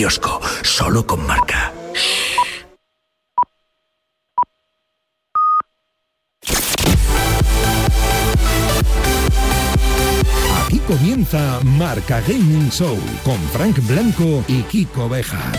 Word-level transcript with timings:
kiosco, 0.00 0.40
solo 0.62 1.04
con 1.04 1.26
marca. 1.26 1.74
Aquí 10.64 10.78
comienza 10.86 11.60
Marca 11.64 12.22
Gaming 12.22 12.70
Show 12.70 12.96
con 13.22 13.36
Frank 13.50 13.76
Blanco 13.86 14.42
y 14.48 14.62
Kiko 14.62 15.06
Bejar. 15.06 15.58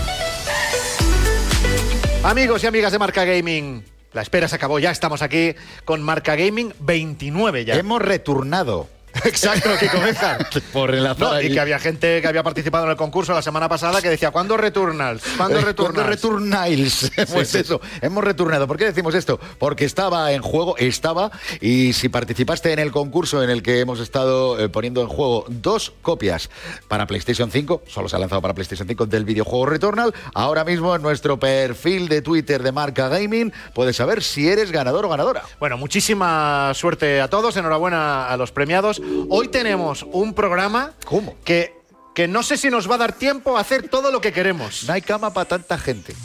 Amigos 2.24 2.64
y 2.64 2.68
amigas 2.68 2.92
de 2.94 2.98
Marca 2.98 3.24
Gaming, 3.24 3.86
la 4.12 4.24
espera 4.24 4.48
se 4.48 4.56
acabó, 4.56 4.80
ya 4.80 4.90
estamos 4.90 5.22
aquí 5.22 5.54
con 5.86 6.02
Marca 6.02 6.36
Gaming 6.36 6.74
29 6.80 7.66
ya. 7.66 7.76
Hemos 7.76 8.02
returnado. 8.02 8.90
Exacto, 9.26 9.70
Kiko 9.80 10.00
Bejar. 10.00 10.48
Por 10.74 10.94
enlazar 10.94 11.20
No, 11.34 11.42
y 11.42 11.52
que 11.52 11.60
había 11.60 11.80
gente 11.80 12.22
que 12.22 12.28
había 12.28 12.44
participado 12.44 12.86
en 12.86 12.92
el 12.92 12.98
concurso 12.98 13.34
la 13.34 13.42
semana 13.42 13.68
pasada 13.70 14.02
que 14.02 14.10
decía, 14.10 14.32
¿cuándo 14.32 14.58
returnals? 14.58 15.22
¿Cuándo 15.38 15.60
Eh, 15.60 15.62
returnals? 15.62 15.96
¿cuándo 15.96 16.10
returnals? 16.10 17.12
pues 17.32 17.50
sí. 17.52 17.60
eso, 17.60 17.82
hemos 18.02 18.24
returnado. 18.24 18.68
¿Por 18.68 18.78
qué 18.78 18.86
decimos 18.86 19.14
esto? 19.16 19.40
Porque 19.60 19.86
estaba 19.86 20.32
en 20.32 20.42
juego, 20.42 20.78
estaba, 20.78 21.32
y 21.60 21.94
si 21.94 22.10
participaste 22.10 22.72
en 22.74 22.80
el 22.80 22.92
concurso 22.92 23.44
en 23.44 23.50
el 23.50 23.64
que 23.64 23.80
hemos 23.80 24.00
estado 24.00 24.60
eh, 24.60 24.70
poniendo 24.70 25.02
en 25.02 25.08
juego 25.08 25.46
dos 25.50 25.94
copias 26.02 26.50
para 26.88 27.06
PlayStation 27.08 27.52
5, 27.52 27.84
solo 27.88 28.10
se 28.10 28.16
ha 28.16 28.20
lanzado 28.20 28.42
para 28.42 28.54
PlayStation 28.54 28.88
5 28.88 29.06
del 29.08 29.26
videojuego 29.26 29.66
Returnal, 29.66 30.14
ahora 30.34 30.64
mismo 30.64 30.96
en 30.96 31.02
nuestro 31.02 31.40
perfil 31.40 32.08
de 32.08 32.22
Twitter 32.22 32.64
de 32.64 32.72
Marca 32.72 33.10
Gaming 33.10 33.52
puedes 33.74 33.96
saber 33.96 34.24
si 34.24 34.48
eres 34.48 34.72
ganador 34.72 35.06
o 35.06 35.10
ganadora. 35.10 35.44
Bueno, 35.60 35.78
muchísima 35.78 36.72
suerte 36.74 37.22
a 37.22 37.28
todos, 37.30 37.58
enhorabuena 37.58 38.28
a 38.28 38.38
los 38.38 38.52
premiados. 38.52 39.01
Hoy 39.30 39.48
tenemos 39.48 40.06
un 40.12 40.34
programa 40.34 40.94
¿Cómo? 41.06 41.36
que, 41.44 41.74
que 42.14 42.28
no 42.28 42.44
sé 42.44 42.58
si 42.58 42.70
nos 42.70 42.90
va 42.90 42.96
a 42.96 43.00
dar 43.00 43.14
tiempo 43.14 43.58
a 43.58 43.62
hacer 43.62 43.90
todo 43.90 44.12
lo 44.12 44.22
que 44.22 44.34
queremos. 44.34 44.86
No 44.86 44.94
hay 44.94 45.02
cama 45.02 45.34
para 45.34 45.48
tanta 45.48 45.78
gente. 45.78 46.16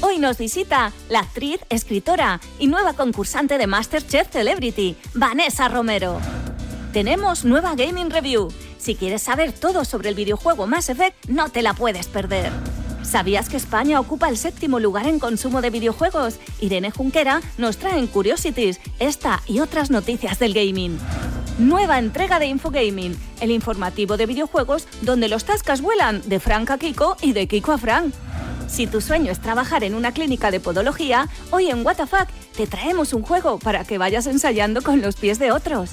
Hoy 0.00 0.18
nos 0.18 0.36
visita 0.36 0.92
la 1.08 1.20
actriz, 1.20 1.60
escritora 1.70 2.40
y 2.58 2.66
nueva 2.66 2.92
concursante 2.94 3.56
de 3.56 3.66
MasterChef 3.66 4.30
Celebrity, 4.30 4.96
Vanessa 5.14 5.68
Romero. 5.68 6.20
Tenemos 6.92 7.44
nueva 7.44 7.74
Gaming 7.74 8.10
Review. 8.10 8.52
Si 8.78 8.94
quieres 8.96 9.22
saber 9.22 9.52
todo 9.52 9.84
sobre 9.84 10.10
el 10.10 10.14
videojuego 10.14 10.66
Mass 10.66 10.90
Effect, 10.90 11.26
no 11.28 11.48
te 11.48 11.62
la 11.62 11.74
puedes 11.74 12.06
perder. 12.06 12.52
¿Sabías 13.04 13.48
que 13.48 13.56
España 13.56 14.00
ocupa 14.00 14.28
el 14.28 14.36
séptimo 14.36 14.80
lugar 14.80 15.06
en 15.06 15.18
consumo 15.18 15.60
de 15.60 15.70
videojuegos? 15.70 16.40
Irene 16.60 16.90
Junquera 16.90 17.40
nos 17.58 17.76
trae 17.76 17.98
en 17.98 18.06
Curiosities 18.06 18.80
esta 18.98 19.42
y 19.46 19.60
otras 19.60 19.90
noticias 19.90 20.38
del 20.38 20.54
gaming. 20.54 20.98
Nueva 21.58 21.98
entrega 21.98 22.38
de 22.40 22.46
Infogaming, 22.46 23.16
el 23.40 23.50
informativo 23.52 24.16
de 24.16 24.26
videojuegos 24.26 24.88
donde 25.02 25.28
los 25.28 25.44
tascas 25.44 25.82
vuelan 25.82 26.22
de 26.26 26.40
Frank 26.40 26.70
a 26.70 26.78
Kiko 26.78 27.16
y 27.20 27.32
de 27.32 27.46
Kiko 27.46 27.72
a 27.72 27.78
Frank. 27.78 28.12
Si 28.68 28.86
tu 28.86 29.00
sueño 29.00 29.30
es 29.30 29.40
trabajar 29.40 29.84
en 29.84 29.94
una 29.94 30.12
clínica 30.12 30.50
de 30.50 30.60
podología, 30.60 31.28
hoy 31.50 31.70
en 31.70 31.84
WTF 31.84 32.14
te 32.56 32.66
traemos 32.66 33.12
un 33.12 33.22
juego 33.22 33.58
para 33.58 33.84
que 33.84 33.98
vayas 33.98 34.26
ensayando 34.26 34.82
con 34.82 35.00
los 35.00 35.16
pies 35.16 35.38
de 35.38 35.52
otros. 35.52 35.90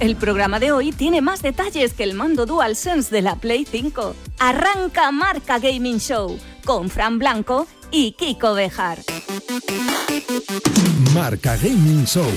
El 0.00 0.16
programa 0.16 0.58
de 0.58 0.72
hoy 0.72 0.92
tiene 0.92 1.20
más 1.20 1.42
detalles 1.42 1.92
que 1.94 2.04
el 2.04 2.14
mando 2.14 2.46
DualSense 2.46 3.14
de 3.14 3.22
la 3.22 3.36
Play 3.36 3.66
5. 3.70 4.14
Arranca 4.38 5.10
Marca 5.12 5.58
Gaming 5.58 5.98
Show 5.98 6.38
con 6.64 6.90
Fran 6.90 7.18
Blanco 7.18 7.66
y 7.90 8.12
Kiko 8.12 8.54
Bejar. 8.54 8.98
Marca 11.14 11.56
Gaming 11.56 12.04
Show. 12.06 12.30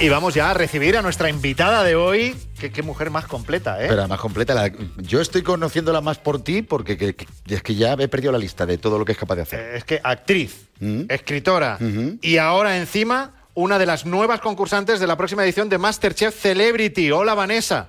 Y 0.00 0.08
vamos 0.10 0.32
ya 0.34 0.50
a 0.50 0.54
recibir 0.54 0.96
a 0.96 1.02
nuestra 1.02 1.28
invitada 1.28 1.82
de 1.82 1.96
hoy. 1.96 2.36
Qué, 2.60 2.70
qué 2.70 2.82
mujer 2.82 3.10
más 3.10 3.26
completa, 3.26 3.82
¿eh? 3.82 3.86
Pero 3.88 4.02
además 4.02 4.20
completa. 4.20 4.54
la- 4.54 4.70
yo 4.98 5.20
estoy 5.20 5.42
conociéndola 5.42 6.00
más 6.00 6.18
por 6.18 6.40
ti 6.42 6.62
porque 6.62 6.96
que- 6.96 7.16
que- 7.16 7.26
es 7.48 7.62
que 7.64 7.74
ya 7.74 7.94
he 7.94 8.06
perdido 8.08 8.30
la 8.30 8.38
lista 8.38 8.64
de 8.64 8.78
todo 8.78 8.96
lo 8.98 9.04
que 9.04 9.12
es 9.12 9.18
capaz 9.18 9.34
de 9.36 9.42
hacer. 9.42 9.58
Eh, 9.60 9.76
Es 9.78 9.84
que 9.84 10.00
actriz, 10.04 10.68
Mm. 10.78 11.02
escritora 11.08 11.78
y 12.22 12.36
ahora 12.36 12.76
encima 12.78 13.32
una 13.54 13.76
de 13.76 13.86
las 13.86 14.06
nuevas 14.06 14.40
concursantes 14.40 15.00
de 15.00 15.06
la 15.08 15.16
próxima 15.16 15.42
edición 15.42 15.68
de 15.68 15.78
MasterChef 15.78 16.40
Celebrity. 16.40 17.10
Hola 17.10 17.34
Vanessa. 17.34 17.88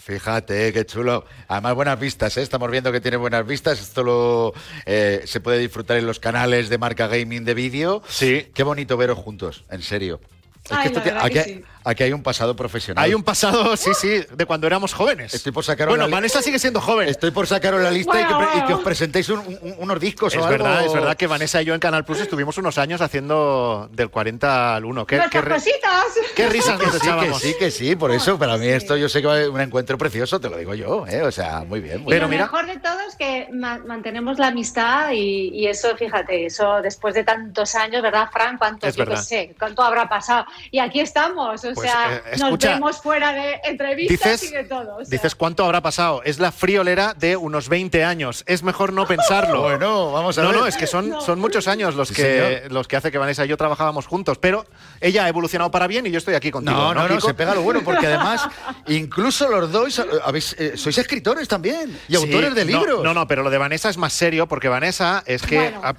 Fíjate, 0.06 0.72
qué 0.72 0.86
chulo. 0.86 1.24
Además, 1.48 1.74
buenas 1.74 1.98
vistas, 1.98 2.36
¿eh? 2.36 2.42
Estamos 2.42 2.70
viendo 2.70 2.92
que 2.92 3.00
tiene 3.00 3.16
buenas 3.16 3.44
vistas. 3.44 3.80
Esto 3.80 4.04
lo, 4.04 4.54
eh, 4.84 5.22
se 5.26 5.40
puede 5.40 5.58
disfrutar 5.58 5.96
en 5.96 6.06
los 6.06 6.20
canales 6.20 6.68
de 6.68 6.78
marca 6.78 7.08
gaming 7.08 7.44
de 7.44 7.54
vídeo. 7.54 8.02
Sí. 8.08 8.46
Qué 8.54 8.62
bonito 8.62 8.96
veros 8.96 9.18
juntos, 9.18 9.64
en 9.68 9.82
serio. 9.82 10.20
Es 10.64 10.70
Ay, 10.70 10.78
que 10.82 10.86
esto 10.86 10.98
la 11.00 11.02
ti- 11.02 11.10
verdad 11.10 11.24
aquí, 11.24 11.32
que 11.34 11.40
hay- 11.40 11.54
sí. 11.56 11.64
Aquí 11.86 12.02
hay 12.02 12.12
un 12.12 12.22
pasado 12.22 12.54
profesional. 12.56 13.04
Hay 13.04 13.14
un 13.14 13.22
pasado, 13.22 13.76
sí, 13.76 13.90
sí, 13.94 14.24
de 14.30 14.46
cuando 14.46 14.66
éramos 14.66 14.92
jóvenes. 14.92 15.32
Estoy 15.34 15.52
por 15.52 15.64
sacar 15.64 15.88
Bueno, 15.88 16.08
Vanessa 16.08 16.42
sigue 16.42 16.58
siendo 16.58 16.80
joven. 16.80 17.08
Estoy 17.08 17.30
por 17.30 17.46
sacaros 17.46 17.80
la 17.80 17.90
lista 17.90 18.20
y, 18.20 18.24
que, 18.24 18.34
pre- 18.34 18.46
y 18.46 18.50
que 18.52 18.60
Bueno. 18.60 18.76
os 18.78 18.82
presentéis 18.84 19.28
un- 19.28 19.38
un- 19.40 19.74
unos 19.78 20.00
discos 20.00 20.34
Es 20.34 20.40
o 20.40 20.44
algo. 20.46 20.64
verdad, 20.64 20.84
es 20.84 20.92
verdad 20.92 21.16
que 21.16 21.26
Vanessa 21.26 21.62
y 21.62 21.64
yo 21.64 21.74
en 21.74 21.80
Canal 21.80 22.04
Plus 22.04 22.20
estuvimos 22.20 22.58
unos 22.58 22.78
años 22.78 23.00
haciendo 23.00 23.88
del 23.92 24.10
40 24.10 24.74
al 24.76 24.84
1. 24.84 25.06
¿Qué, 25.06 25.20
qué, 25.30 25.40
cositas. 25.42 26.04
qué 26.34 26.48
risas 26.48 26.78
Que 26.78 26.86
nos 26.86 26.94
sí, 26.94 27.00
que 27.00 27.06
echábamos? 27.06 27.40
sí, 27.42 27.54
que 27.58 27.70
sí, 27.70 27.96
por 27.96 28.10
eso, 28.10 28.38
para 28.38 28.56
mí 28.56 28.66
Sí. 28.66 28.72
esto 28.72 28.96
yo 28.96 29.08
sé 29.08 29.20
que 29.20 29.26
va 29.28 29.34
a 29.34 29.36
ser 29.38 29.50
un 29.50 29.60
encuentro 29.60 29.96
precioso, 29.98 30.40
te 30.40 30.48
lo 30.50 30.56
digo 30.58 30.74
yo, 30.74 31.06
¿eh? 31.06 31.22
o 31.22 31.30
sea, 31.30 31.60
muy 31.66 31.80
bien. 31.80 32.02
Muy 32.02 32.10
Pero 32.10 32.24
lo 32.24 32.28
bien. 32.28 32.40
mira- 32.42 32.50
mejor 32.52 32.66
de 32.66 32.78
todo 32.80 32.98
es 33.08 33.14
que 33.16 33.48
ma- 33.52 33.78
mantenemos 33.86 34.38
la 34.38 34.48
amistad 34.48 35.10
y, 35.12 35.48
y 35.54 35.66
eso, 35.66 35.96
fíjate, 35.96 36.46
eso 36.46 36.80
después 36.82 37.14
de 37.14 37.24
tantos 37.24 37.74
años, 37.74 38.02
¿verdad, 38.02 38.28
Fran? 38.32 38.58
¿Cuánto, 38.58 38.86
Es 38.86 38.96
yo 38.96 39.04
verdad. 39.04 39.22
sé, 39.22 39.54
cuánto 39.58 39.82
habrá 39.82 40.08
pasado? 40.08 40.46
Y 40.70 40.78
aquí 40.80 41.00
estamos, 41.00 41.64
o 41.64 41.74
Pues, 41.76 41.90
sea, 41.90 42.16
eh, 42.16 42.22
nos 42.32 42.40
escucha, 42.42 42.70
vemos 42.74 42.96
fuera 43.00 43.32
de 43.32 43.60
entrevistas 43.64 44.40
dices- 44.40 44.50
y 44.50 44.54
de 44.54 44.64
todo. 44.64 44.96
o 44.96 45.04
sea. 45.04 45.10
Dices 45.10 45.34
cuánto 45.34 45.64
habrá 45.64 45.80
pasado. 45.82 46.22
Es 46.24 46.38
la 46.40 46.50
friolera 46.52 47.14
de 47.14 47.36
unos 47.36 47.68
20 47.68 48.02
años. 48.04 48.42
Es 48.46 48.62
mejor 48.62 48.92
no 48.92 49.06
pensarlo. 49.06 49.62
Bueno, 49.76 50.10
vamos 50.12 50.36
a 50.38 50.42
No, 50.42 50.48
ver. 50.50 50.58
no, 50.58 50.66
es 50.66 50.76
que 50.76 50.86
son, 50.86 51.10
No. 51.10 51.20
son 51.20 51.38
muchos 51.38 51.68
años 51.68 51.94
los 51.94 52.08
Sí, 52.08 52.14
que, 52.14 52.22
señor. 52.58 52.72
los 52.72 52.88
que 52.88 52.96
hace 52.96 53.12
que 53.12 53.18
Vanessa 53.18 53.44
y 53.44 53.48
yo 53.48 53.56
trabajábamos 53.56 54.06
juntos. 54.06 54.38
Pero 54.38 54.64
ella 55.00 55.24
ha 55.24 55.28
evolucionado 55.28 55.70
para 55.70 55.86
bien 55.86 56.06
y 56.06 56.10
yo 56.10 56.18
estoy 56.18 56.34
aquí 56.34 56.50
contigo. 56.50 56.76
No, 56.76 56.94
no, 56.94 57.06
no, 57.08 57.20
se 57.20 57.34
pega 57.34 57.54
lo 57.54 57.62
bueno, 57.62 57.82
porque 57.84 58.06
además, 58.06 58.48
incluso 58.88 59.48
los 59.48 59.70
dos 59.70 60.02
habéis, 60.24 60.54
eh, 60.58 60.76
sois 60.76 60.96
escritores 60.98 61.48
también 61.48 61.90
y 62.08 62.16
Sí, 62.16 62.22
autores 62.22 62.54
de 62.54 62.64
no, 62.64 62.78
libros. 62.78 63.02
No, 63.04 63.12
no, 63.14 63.26
pero 63.26 63.42
lo 63.42 63.50
de 63.50 63.58
Vanessa 63.58 63.88
es 63.90 63.96
más 63.98 64.12
serio 64.12 64.46
porque 64.46 64.68
Vanessa 64.68 65.22
es 65.26 65.42
que 65.42 65.70
Bueno. 65.72 65.80
ha, 65.84 65.94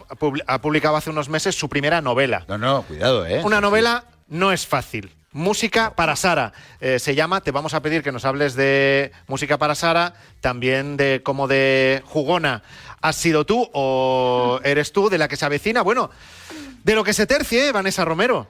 ha 0.54 0.62
publicado 0.62 0.96
hace 0.96 1.10
unos 1.10 1.30
meses 1.30 1.56
su 1.56 1.70
primera 1.70 2.02
novela. 2.02 2.46
No, 2.48 2.58
no, 2.58 2.84
cuidado, 2.84 3.26
¿eh? 3.26 3.42
Una 3.44 3.62
novela 3.62 4.06
no 4.28 4.52
es 4.52 4.66
fácil. 4.66 5.14
Música 5.32 5.96
para 5.96 6.16
Sara. 6.16 6.54
Eh, 6.80 7.00
se 7.00 7.14
llama, 7.14 7.42
te 7.42 7.52
vamos 7.52 7.74
a 7.74 7.82
pedir 7.82 8.02
que 8.02 8.12
nos 8.12 8.26
hables 8.26 8.56
de 8.56 9.12
música 9.28 9.58
para 9.58 9.76
Sara, 9.76 10.14
también 10.42 10.98
de 10.98 11.22
cómo 11.24 11.48
de 11.48 12.02
jugona 12.06 12.64
has 13.02 13.16
sido 13.16 13.46
tú 13.46 13.70
o 13.74 14.60
eres 14.64 14.92
tú 14.92 15.10
de 15.10 15.18
la 15.18 15.28
que 15.28 15.36
se 15.36 15.46
avecina. 15.46 15.82
Bueno, 15.82 16.10
de 16.84 16.96
lo 16.96 17.04
que 17.04 17.14
se 17.14 17.26
tercie, 17.26 17.68
¿eh, 17.68 17.72
Vanessa 17.72 18.06
Romero. 18.06 18.48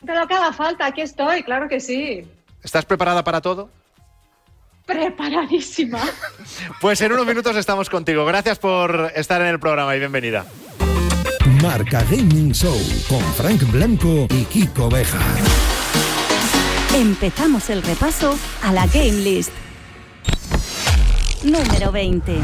De 0.00 0.14
lo 0.14 0.26
que 0.26 0.34
haga 0.34 0.52
falta, 0.52 0.86
aquí 0.86 1.00
estoy, 1.00 1.42
claro 1.42 1.68
que 1.68 1.80
sí. 1.80 2.26
¿Estás 2.62 2.84
preparada 2.84 3.22
para 3.24 3.40
todo? 3.40 3.70
Preparadísima. 4.86 6.00
Pues 6.80 7.00
en 7.00 7.12
unos 7.12 7.26
minutos 7.26 7.56
estamos 7.56 7.88
contigo. 7.88 8.26
Gracias 8.26 8.58
por 8.58 9.12
estar 9.14 9.40
en 9.40 9.46
el 9.46 9.58
programa 9.58 9.96
y 9.96 9.98
bienvenida. 9.98 10.44
Marca 11.62 12.02
Gaming 12.10 12.52
Show 12.52 12.78
con 13.08 13.22
Frank 13.34 13.62
Blanco 13.70 14.26
y 14.30 14.44
Kiko 14.44 14.90
Bejar. 14.90 15.73
Empezamos 16.94 17.70
el 17.70 17.82
repaso 17.82 18.38
a 18.62 18.72
la 18.72 18.86
Game 18.86 19.14
List. 19.14 19.50
Número 21.42 21.90
20. 21.90 22.36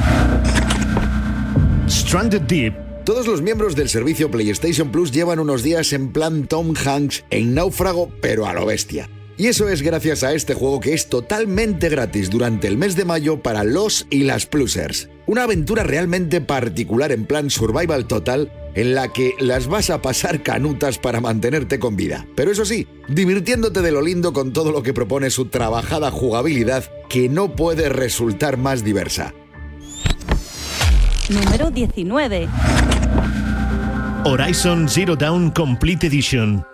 Stranded 1.89 2.43
Deep. 2.43 2.75
Todos 3.05 3.29
los 3.29 3.43
miembros 3.43 3.77
del 3.77 3.89
servicio 3.89 4.29
PlayStation 4.29 4.91
Plus 4.91 5.13
llevan 5.13 5.39
unos 5.39 5.63
días 5.63 5.93
en 5.93 6.13
plan 6.13 6.49
Tom 6.49 6.75
Hanks 6.75 7.25
en 7.31 7.55
náufrago, 7.55 8.11
pero 8.21 8.47
a 8.47 8.53
lo 8.53 8.67
bestia. 8.67 9.09
Y 9.37 9.47
eso 9.47 9.69
es 9.69 9.83
gracias 9.83 10.25
a 10.25 10.33
este 10.35 10.55
juego 10.55 10.81
que 10.81 10.95
es 10.95 11.09
totalmente 11.09 11.89
gratis 11.89 12.29
durante 12.29 12.67
el 12.67 12.77
mes 12.77 12.97
de 12.97 13.05
mayo 13.05 13.41
para 13.45 13.63
los 13.63 14.09
y 14.11 14.25
las 14.25 14.47
plusers. 14.47 15.09
Una 15.31 15.45
aventura 15.45 15.85
realmente 15.85 16.41
particular 16.41 17.13
en 17.13 17.25
plan 17.25 17.51
survival 17.51 18.09
total 18.09 18.51
en 18.75 18.97
la 18.97 19.13
que 19.13 19.35
las 19.39 19.69
vas 19.69 19.89
a 19.91 20.03
pasar 20.03 20.43
canutas 20.43 20.99
para 20.99 21.21
mantenerte 21.21 21.79
con 21.79 21.95
vida. 21.95 22.27
Pero 22.35 22.51
eso 22.51 22.65
sí, 22.65 22.89
divirtiéndote 23.07 23.81
de 23.81 23.93
lo 23.93 24.03
lindo 24.03 24.33
con 24.33 24.53
todo 24.53 24.73
lo 24.73 24.83
que 24.83 24.93
propone 24.93 25.31
su 25.31 25.45
trabajada 25.45 26.11
jugabilidad 26.11 26.83
que 27.09 27.29
no 27.29 27.55
puede 27.55 27.89
resultar 27.89 28.57
más 28.57 28.83
diversa. 28.83 29.33
Número 31.29 31.71
19. 31.71 32.49
Horizon 34.25 34.89
Zero 34.89 35.15
Dawn 35.15 35.53
Complete 35.53 36.09
Edition. 36.09 36.65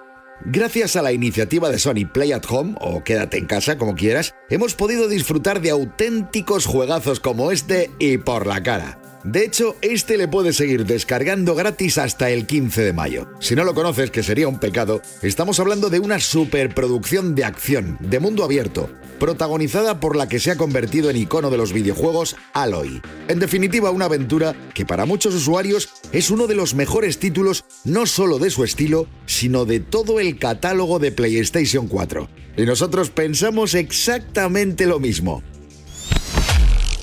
Gracias 0.44 0.96
a 0.96 1.02
la 1.02 1.12
iniciativa 1.12 1.70
de 1.70 1.78
Sony 1.78 2.06
Play 2.12 2.32
at 2.32 2.44
Home, 2.48 2.74
o 2.80 3.02
quédate 3.02 3.38
en 3.38 3.46
casa 3.46 3.78
como 3.78 3.94
quieras, 3.94 4.34
hemos 4.50 4.74
podido 4.74 5.08
disfrutar 5.08 5.60
de 5.60 5.70
auténticos 5.70 6.66
juegazos 6.66 7.20
como 7.20 7.50
este 7.50 7.90
y 7.98 8.18
por 8.18 8.46
la 8.46 8.62
cara. 8.62 8.98
De 9.26 9.44
hecho, 9.44 9.75
este 9.82 10.17
le 10.19 10.28
puedes 10.28 10.55
seguir 10.55 10.87
descargando 10.87 11.56
gratis 11.56 11.99
hasta 11.99 12.31
el 12.31 12.46
15 12.46 12.82
de 12.82 12.93
mayo. 12.93 13.26
Si 13.40 13.56
no 13.56 13.64
lo 13.64 13.75
conoces, 13.75 14.12
que 14.12 14.23
sería 14.23 14.46
un 14.46 14.61
pecado, 14.61 15.02
estamos 15.20 15.58
hablando 15.58 15.90
de 15.90 15.99
una 15.99 16.20
superproducción 16.20 17.34
de 17.34 17.44
acción, 17.44 17.99
de 17.99 18.20
mundo 18.20 18.44
abierto, 18.44 18.88
protagonizada 19.19 19.99
por 19.99 20.14
la 20.14 20.28
que 20.28 20.38
se 20.38 20.52
ha 20.52 20.56
convertido 20.56 21.11
en 21.11 21.17
icono 21.17 21.50
de 21.50 21.56
los 21.56 21.73
videojuegos 21.73 22.37
Aloy. 22.52 23.02
En 23.26 23.40
definitiva, 23.40 23.90
una 23.90 24.05
aventura 24.05 24.55
que 24.75 24.87
para 24.87 25.06
muchos 25.06 25.34
usuarios 25.34 25.88
es 26.12 26.31
uno 26.31 26.46
de 26.46 26.55
los 26.55 26.76
mejores 26.76 27.19
títulos 27.19 27.64
no 27.82 28.06
solo 28.06 28.38
de 28.38 28.50
su 28.50 28.62
estilo, 28.62 29.08
sino 29.26 29.64
de 29.64 29.81
todo 29.81 30.20
el 30.20 30.38
catálogo 30.38 31.00
de 31.00 31.11
PlayStation 31.11 31.88
4. 31.88 32.28
Y 32.58 32.62
nosotros 32.62 33.11
pensamos 33.11 33.75
exactamente 33.75 34.87
lo 34.87 35.00
mismo. 35.00 35.43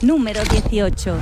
Número 0.02 0.42
18. 0.46 1.18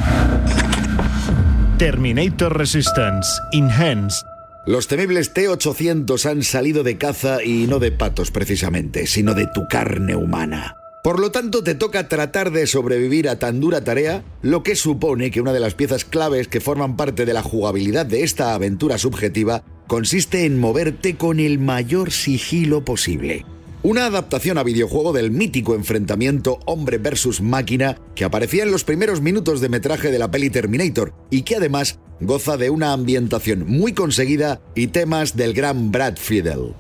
Terminator 1.82 2.56
Resistance 2.56 3.28
Enhanced. 3.54 4.24
Los 4.68 4.88
temibles 4.88 5.34
T-800 5.34 6.30
han 6.30 6.44
salido 6.44 6.84
de 6.84 7.00
caza 7.00 7.44
y 7.44 7.66
no 7.66 7.80
de 7.80 7.92
patos 7.92 8.30
precisamente, 8.30 9.08
sino 9.08 9.34
de 9.34 9.48
tu 9.48 9.68
carne 9.68 10.16
humana. 10.16 10.76
Por 11.04 11.20
lo 11.20 11.32
tanto, 11.32 11.64
te 11.64 11.74
toca 11.74 12.08
tratar 12.08 12.52
de 12.52 12.68
sobrevivir 12.68 13.28
a 13.28 13.40
tan 13.40 13.60
dura 13.60 13.84
tarea, 13.84 14.24
lo 14.44 14.62
que 14.62 14.76
supone 14.76 15.32
que 15.32 15.42
una 15.42 15.54
de 15.54 15.60
las 15.60 15.74
piezas 15.74 16.06
claves 16.06 16.48
que 16.48 16.62
forman 16.62 16.98
parte 16.98 17.26
de 17.26 17.34
la 17.34 17.42
jugabilidad 17.42 18.06
de 18.06 18.22
esta 18.22 18.54
aventura 18.54 19.00
subjetiva 19.00 19.64
consiste 19.88 20.46
en 20.46 20.60
moverte 20.60 21.16
con 21.16 21.40
el 21.40 21.58
mayor 21.58 22.12
sigilo 22.12 22.86
posible. 22.86 23.44
Una 23.84 24.06
adaptación 24.06 24.60
a 24.60 24.64
videojuego 24.64 25.12
del 25.12 25.32
mítico 25.32 25.74
enfrentamiento 25.74 26.60
hombre 26.66 27.00
versus 27.00 27.42
máquina 27.42 27.98
que 28.14 28.24
aparecía 28.24 28.62
en 28.62 28.72
los 28.72 28.84
primeros 28.84 29.22
minutos 29.22 29.60
de 29.60 29.70
metraje 29.70 30.12
de 30.12 30.20
la 30.20 30.30
peli 30.30 30.52
Terminator 30.52 31.16
y 31.32 31.42
que 31.42 31.56
además 31.56 32.00
goza 32.20 32.58
de 32.58 32.70
una 32.70 32.94
ambientación 32.94 33.66
muy 33.66 33.94
conseguida 33.94 34.62
y 34.76 34.88
temas 34.88 35.36
del 35.36 35.54
gran 35.54 35.92
Brad 35.92 36.18
Fiedel. 36.18 36.76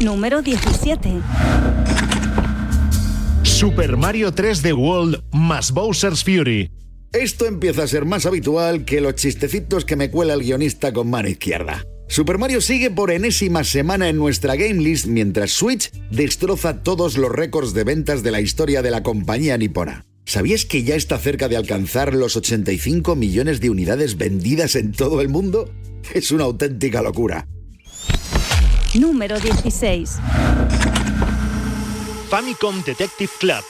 Número 0.00 0.40
17. 0.40 1.20
Super 3.42 3.98
Mario 3.98 4.32
3 4.32 4.62
The 4.62 4.72
World 4.72 5.22
más 5.32 5.72
Bowser's 5.72 6.24
Fury. 6.24 6.70
Esto 7.12 7.44
empieza 7.44 7.82
a 7.82 7.88
ser 7.88 8.06
más 8.06 8.24
habitual 8.24 8.86
que 8.86 9.02
los 9.02 9.16
chistecitos 9.16 9.84
que 9.84 9.96
me 9.96 10.10
cuela 10.10 10.32
el 10.32 10.40
guionista 10.40 10.94
con 10.94 11.10
mano 11.10 11.28
izquierda. 11.28 11.84
Super 12.08 12.38
Mario 12.38 12.62
sigue 12.62 12.90
por 12.90 13.10
enésima 13.10 13.64
semana 13.64 14.08
en 14.08 14.16
nuestra 14.16 14.56
game 14.56 14.82
list 14.82 15.06
mientras 15.06 15.50
Switch 15.50 15.92
destroza 16.10 16.82
todos 16.82 17.18
los 17.18 17.30
récords 17.30 17.74
de 17.74 17.84
ventas 17.84 18.22
de 18.22 18.30
la 18.30 18.40
historia 18.40 18.80
de 18.80 18.90
la 18.90 19.02
compañía 19.02 19.58
nipona. 19.58 20.06
¿Sabías 20.24 20.64
que 20.64 20.82
ya 20.82 20.94
está 20.94 21.18
cerca 21.18 21.48
de 21.48 21.56
alcanzar 21.56 22.14
los 22.14 22.36
85 22.36 23.14
millones 23.14 23.60
de 23.60 23.70
unidades 23.70 24.16
vendidas 24.16 24.74
en 24.74 24.92
todo 24.92 25.20
el 25.20 25.28
mundo? 25.28 25.70
Es 26.14 26.32
una 26.32 26.44
auténtica 26.44 27.02
locura. 27.02 27.46
Número 28.98 29.38
16. 29.38 30.16
Famicom 32.30 32.82
Detective 32.84 33.30
Club. 33.38 33.64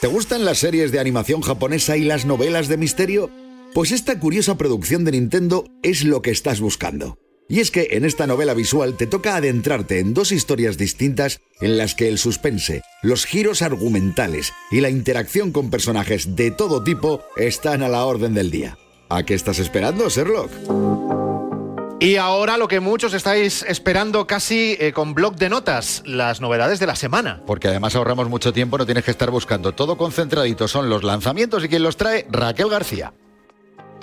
¿Te 0.00 0.06
gustan 0.06 0.44
las 0.44 0.58
series 0.58 0.90
de 0.90 1.00
animación 1.00 1.42
japonesa 1.42 1.98
y 1.98 2.04
las 2.04 2.24
novelas 2.24 2.68
de 2.68 2.78
misterio? 2.78 3.30
Pues 3.74 3.92
esta 3.92 4.18
curiosa 4.18 4.56
producción 4.56 5.04
de 5.04 5.12
Nintendo 5.12 5.64
es 5.82 6.04
lo 6.04 6.22
que 6.22 6.30
estás 6.30 6.60
buscando. 6.60 7.18
Y 7.50 7.60
es 7.60 7.70
que 7.70 7.88
en 7.92 8.04
esta 8.04 8.26
novela 8.26 8.52
visual 8.52 8.94
te 8.98 9.06
toca 9.06 9.34
adentrarte 9.34 10.00
en 10.00 10.12
dos 10.12 10.32
historias 10.32 10.76
distintas 10.76 11.40
en 11.62 11.78
las 11.78 11.94
que 11.94 12.08
el 12.08 12.18
suspense, 12.18 12.82
los 13.02 13.24
giros 13.24 13.62
argumentales 13.62 14.52
y 14.70 14.82
la 14.82 14.90
interacción 14.90 15.50
con 15.50 15.70
personajes 15.70 16.36
de 16.36 16.50
todo 16.50 16.84
tipo 16.84 17.22
están 17.36 17.82
a 17.82 17.88
la 17.88 18.04
orden 18.04 18.34
del 18.34 18.50
día. 18.50 18.76
¿A 19.08 19.22
qué 19.22 19.32
estás 19.32 19.58
esperando, 19.60 20.10
Sherlock? 20.10 20.50
Y 22.00 22.16
ahora 22.16 22.58
lo 22.58 22.68
que 22.68 22.80
muchos 22.80 23.14
estáis 23.14 23.64
esperando 23.66 24.26
casi 24.26 24.76
eh, 24.78 24.92
con 24.92 25.14
blog 25.14 25.34
de 25.36 25.48
notas, 25.48 26.02
las 26.04 26.42
novedades 26.42 26.78
de 26.78 26.86
la 26.86 26.96
semana. 26.96 27.42
Porque 27.46 27.68
además 27.68 27.96
ahorramos 27.96 28.28
mucho 28.28 28.52
tiempo, 28.52 28.76
no 28.76 28.84
tienes 28.84 29.04
que 29.04 29.10
estar 29.10 29.30
buscando. 29.30 29.72
Todo 29.72 29.96
concentradito 29.96 30.68
son 30.68 30.90
los 30.90 31.02
lanzamientos 31.02 31.64
y 31.64 31.68
quien 31.68 31.82
los 31.82 31.96
trae, 31.96 32.26
Raquel 32.30 32.68
García. 32.68 33.14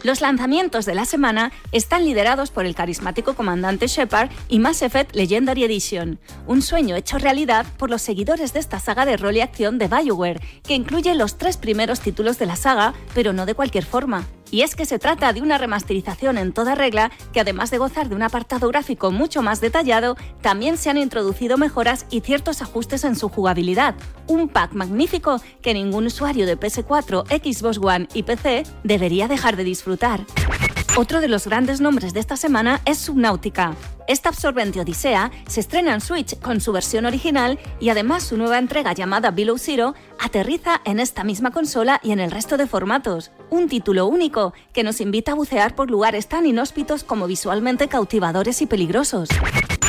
Los 0.06 0.22
lanzamientos 0.22 0.86
de 0.86 0.94
la 0.94 1.04
semana 1.06 1.52
están 1.72 2.06
liderados 2.06 2.52
por 2.52 2.68
el 2.68 2.76
carismático 2.76 3.34
comandante 3.34 3.88
Shepard 3.88 4.30
y 4.50 4.60
Mass 4.60 4.84
Effect 4.84 5.16
Legendary 5.16 5.64
Edition, 5.64 6.20
un 6.46 6.62
sueño 6.62 6.96
hecho 6.96 7.18
realidad 7.18 7.66
por 7.80 7.90
los 7.90 8.04
seguidores 8.04 8.54
de 8.54 8.60
esta 8.60 8.80
saga 8.80 9.08
de 9.08 9.18
rol 9.18 9.36
y 9.36 9.42
acción 9.42 9.80
de 9.80 9.88
BioWare, 9.88 10.42
que 10.62 10.76
incluye 10.76 11.16
los 11.16 11.40
tres 11.40 11.58
primeros 11.58 12.02
títulos 12.02 12.38
de 12.38 12.46
la 12.46 12.56
saga, 12.56 12.94
pero 13.16 13.34
no 13.34 13.48
de 13.48 13.56
cualquier 13.56 13.84
forma. 13.84 14.28
Y 14.52 14.62
es 14.62 14.76
que 14.76 14.86
se 14.86 15.00
trata 15.00 15.34
de 15.34 15.42
una 15.42 15.58
remasterización 15.58 16.38
en 16.38 16.54
toda 16.54 16.76
regla 16.76 17.12
que 17.34 17.40
además 17.40 17.72
de 17.72 17.78
gozar 17.78 18.10
de 18.10 18.16
un 18.16 18.24
apartado 18.24 18.68
gráfico 18.68 19.12
mucho 19.12 19.42
más 19.42 19.62
detallado, 19.62 20.16
también 20.42 20.78
se 20.78 20.90
han 20.90 20.98
introducido 20.98 21.58
mejoras 21.58 22.06
y 22.10 22.22
ciertos 22.22 22.62
ajustes 22.62 23.04
en 23.04 23.16
su 23.16 23.30
jugabilidad. 23.30 23.96
Un 24.28 24.48
pack 24.48 24.74
magnífico 24.74 25.42
que 25.62 25.74
ningún 25.74 26.06
usuario 26.08 26.46
de 26.46 26.60
PS4, 26.60 27.26
Xbox 27.28 27.78
One 27.78 28.08
y 28.14 28.24
PC 28.24 28.64
debería 28.84 29.28
dejar 29.28 29.56
de 29.56 29.64
disfrutar. 29.64 30.26
Otro 30.98 31.20
de 31.20 31.28
los 31.28 31.46
grandes 31.46 31.82
nombres 31.82 32.14
de 32.14 32.22
esta 32.22 32.38
semana 32.38 32.80
es 32.86 33.00
Subnautica. 33.00 33.76
Esta 34.08 34.30
absorbente 34.30 34.80
odisea 34.80 35.30
se 35.46 35.60
estrena 35.60 35.94
en 35.94 36.00
Switch 36.00 36.40
con 36.40 36.62
su 36.62 36.72
versión 36.72 37.06
original 37.06 37.60
y 37.82 37.90
además 37.90 38.24
su 38.24 38.38
nueva 38.38 38.60
entrega 38.60 38.94
llamada 38.94 39.32
Below 39.32 39.58
Zero 39.58 39.94
aterriza 40.22 40.80
en 40.86 41.02
esta 41.02 41.26
misma 41.26 41.52
consola 41.52 42.00
y 42.02 42.14
en 42.14 42.22
el 42.22 42.32
resto 42.32 42.56
de 42.56 42.66
formatos. 42.66 43.32
Un 43.50 43.68
título 43.68 44.08
único 44.08 44.54
que 44.72 44.84
nos 44.84 45.02
invita 45.02 45.34
a 45.34 45.36
bucear 45.36 45.76
por 45.76 45.92
lugares 45.92 46.30
tan 46.30 46.46
inhóspitos 46.46 47.04
como 47.04 47.28
visualmente 47.28 47.90
cautivadores 47.90 48.62
y 48.62 48.66
peligrosos. 48.66 49.28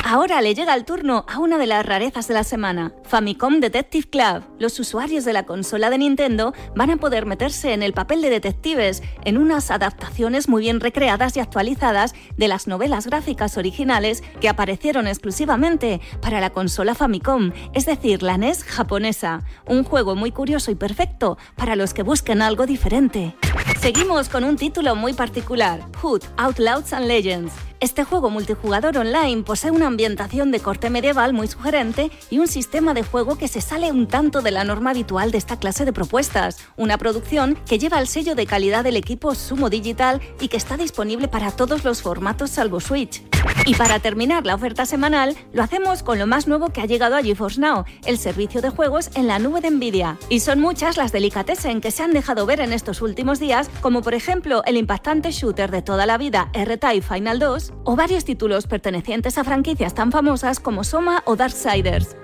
Ahora 0.08 0.41
le 0.41 0.55
llega 0.55 0.73
el 0.73 0.85
turno 0.85 1.26
a 1.26 1.41
una 1.41 1.58
de 1.58 1.67
las 1.67 1.85
rarezas 1.85 2.29
de 2.29 2.35
la 2.35 2.44
semana, 2.44 2.93
Famicom 3.03 3.58
Detective 3.58 4.08
Club. 4.08 4.44
Los 4.61 4.79
usuarios 4.79 5.25
de 5.25 5.32
la 5.32 5.47
consola 5.47 5.91
de 5.91 5.99
Nintendo 5.99 6.55
van 6.76 6.91
a 6.91 6.97
poder 6.97 7.26
meterse 7.26 7.73
en 7.73 7.82
el 7.82 7.93
papel 7.93 8.23
de 8.23 8.31
detectives 8.31 9.03
en 9.25 9.37
unas 9.37 9.73
adaptaciones 9.73 10.49
muy 10.49 10.62
bien 10.62 10.79
recreadas 10.79 11.37
y 11.37 11.41
actualizadas 11.41 12.14
de 12.37 12.47
las 12.47 12.69
novelas 12.69 13.08
gráficas 13.08 13.56
originales 13.56 14.23
que 14.41 14.49
aparecieron 14.49 15.08
exclusivamente 15.08 16.00
para 16.23 16.41
la 16.41 16.50
consola 16.50 16.94
Famicom, 16.94 17.50
es 17.75 17.85
decir, 17.87 18.23
la 18.23 18.38
NES 18.38 18.62
japonesa. 18.62 19.43
Un 19.67 19.82
juego 19.82 20.14
muy 20.14 20.31
curioso 20.31 20.70
y 20.70 20.76
perfecto 20.76 21.37
para 21.56 21.75
los 21.75 21.94
que 21.94 22.05
busquen 22.05 22.43
algo 22.43 22.64
diferente. 22.64 23.35
Seguimos 23.81 24.29
con 24.29 24.44
un 24.44 24.55
título 24.55 24.94
muy 24.94 25.14
particular, 25.14 25.81
Hood, 26.00 26.23
Outlaws 26.37 26.93
and 26.93 27.08
Legends. 27.08 27.53
Este 27.78 28.05
juego 28.05 28.31
multijugador 28.31 28.96
online 28.96 29.43
posee 29.43 29.70
una 29.70 29.87
ambientación 29.87 30.50
de 30.50 30.61
corte 30.61 30.88
medieval 30.88 31.34
muy 31.34 31.46
sugerente 31.46 32.11
y 32.31 32.38
un 32.38 32.49
sistema 32.49 32.94
de 32.94 33.02
juego 33.02 33.37
que 33.37 33.49
se 33.49 33.61
sale 33.61 33.93
un 33.93 34.06
tanto 34.06 34.40
de 34.40 34.50
la 34.50 34.64
norma 34.64 34.90
habitual 34.90 35.31
de 35.31 35.37
esta 35.37 35.58
clase 35.58 35.84
de 35.84 35.93
propuestas. 35.93 36.58
Una 36.78 36.96
producción 36.96 37.58
que 37.69 37.79
lleva 37.79 38.00
el 38.00 38.06
sello 38.06 38.34
de 38.34 38.46
calidad 38.46 38.82
del 38.82 38.96
equipo 38.96 39.34
Sumo 39.34 39.69
Digital 39.69 40.22
y 40.41 40.48
que 40.48 40.56
está 40.56 40.79
disponible 40.79 41.29
para 41.29 41.50
todos 41.50 41.84
los 41.84 42.00
formatos 42.00 42.50
salvo 42.50 42.81
Switch. 42.81 43.22
Y 43.67 43.74
para 43.74 43.98
terminar 43.98 44.46
la 44.46 44.55
oferta 44.55 44.86
semanal, 44.86 45.36
lo 45.53 45.62
hacemos 45.62 46.03
con 46.03 46.19
lo 46.19 46.27
más 46.27 46.48
nuevo 46.48 46.69
que 46.69 46.81
ha 46.81 46.86
llegado 46.86 47.15
a 47.15 47.22
GeForce 47.22 47.60
Now, 47.60 47.84
el 48.06 48.19
servicio 48.19 48.62
de 48.62 48.70
juegos 48.70 49.10
en 49.15 49.27
la 49.27 49.39
nube 49.39 49.60
de 49.60 49.70
Nvidia. 49.70 50.19
Y 50.31 50.41
son 50.41 50.60
muchas 50.60 50.96
las 50.96 51.12
delicatessen 51.12 51.81
que 51.81 51.91
se 51.91 52.03
han 52.03 52.12
dejado 52.12 52.46
ver 52.46 52.60
en 52.60 52.72
estos 52.72 53.03
últimos 53.03 53.39
días, 53.39 53.69
como 53.82 54.03
por 54.03 54.15
ejemplo 54.15 54.62
el 54.65 54.77
impactante 54.77 55.31
shooter 55.31 55.70
de 55.70 55.82
toda 55.82 56.06
la 56.06 56.17
vida 56.19 56.48
R-Type 56.55 57.03
Final 57.03 57.39
2 57.39 57.66
o 57.85 57.96
varios 57.96 58.25
títulos 58.25 58.67
pertenecientes 58.67 59.39
a 59.39 59.44
franquicias 59.44 59.94
tan 59.94 60.13
famosas 60.13 60.61
como 60.61 60.85
Soma 60.85 61.23
o 61.27 61.37
Darksiders. 61.37 62.17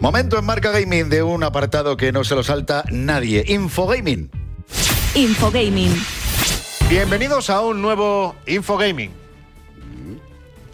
Momento 0.00 0.38
en 0.38 0.44
Marca 0.44 0.72
Gaming 0.72 1.08
de 1.08 1.22
un 1.22 1.44
apartado 1.44 1.96
que 1.96 2.10
no 2.10 2.24
se 2.24 2.34
lo 2.34 2.42
salta 2.42 2.84
nadie. 2.90 3.44
Infogaming. 3.46 4.30
Infogaming. 5.14 5.94
Bienvenidos 6.88 7.50
a 7.50 7.60
un 7.60 7.80
nuevo 7.80 8.34
Infogaming. 8.46 9.21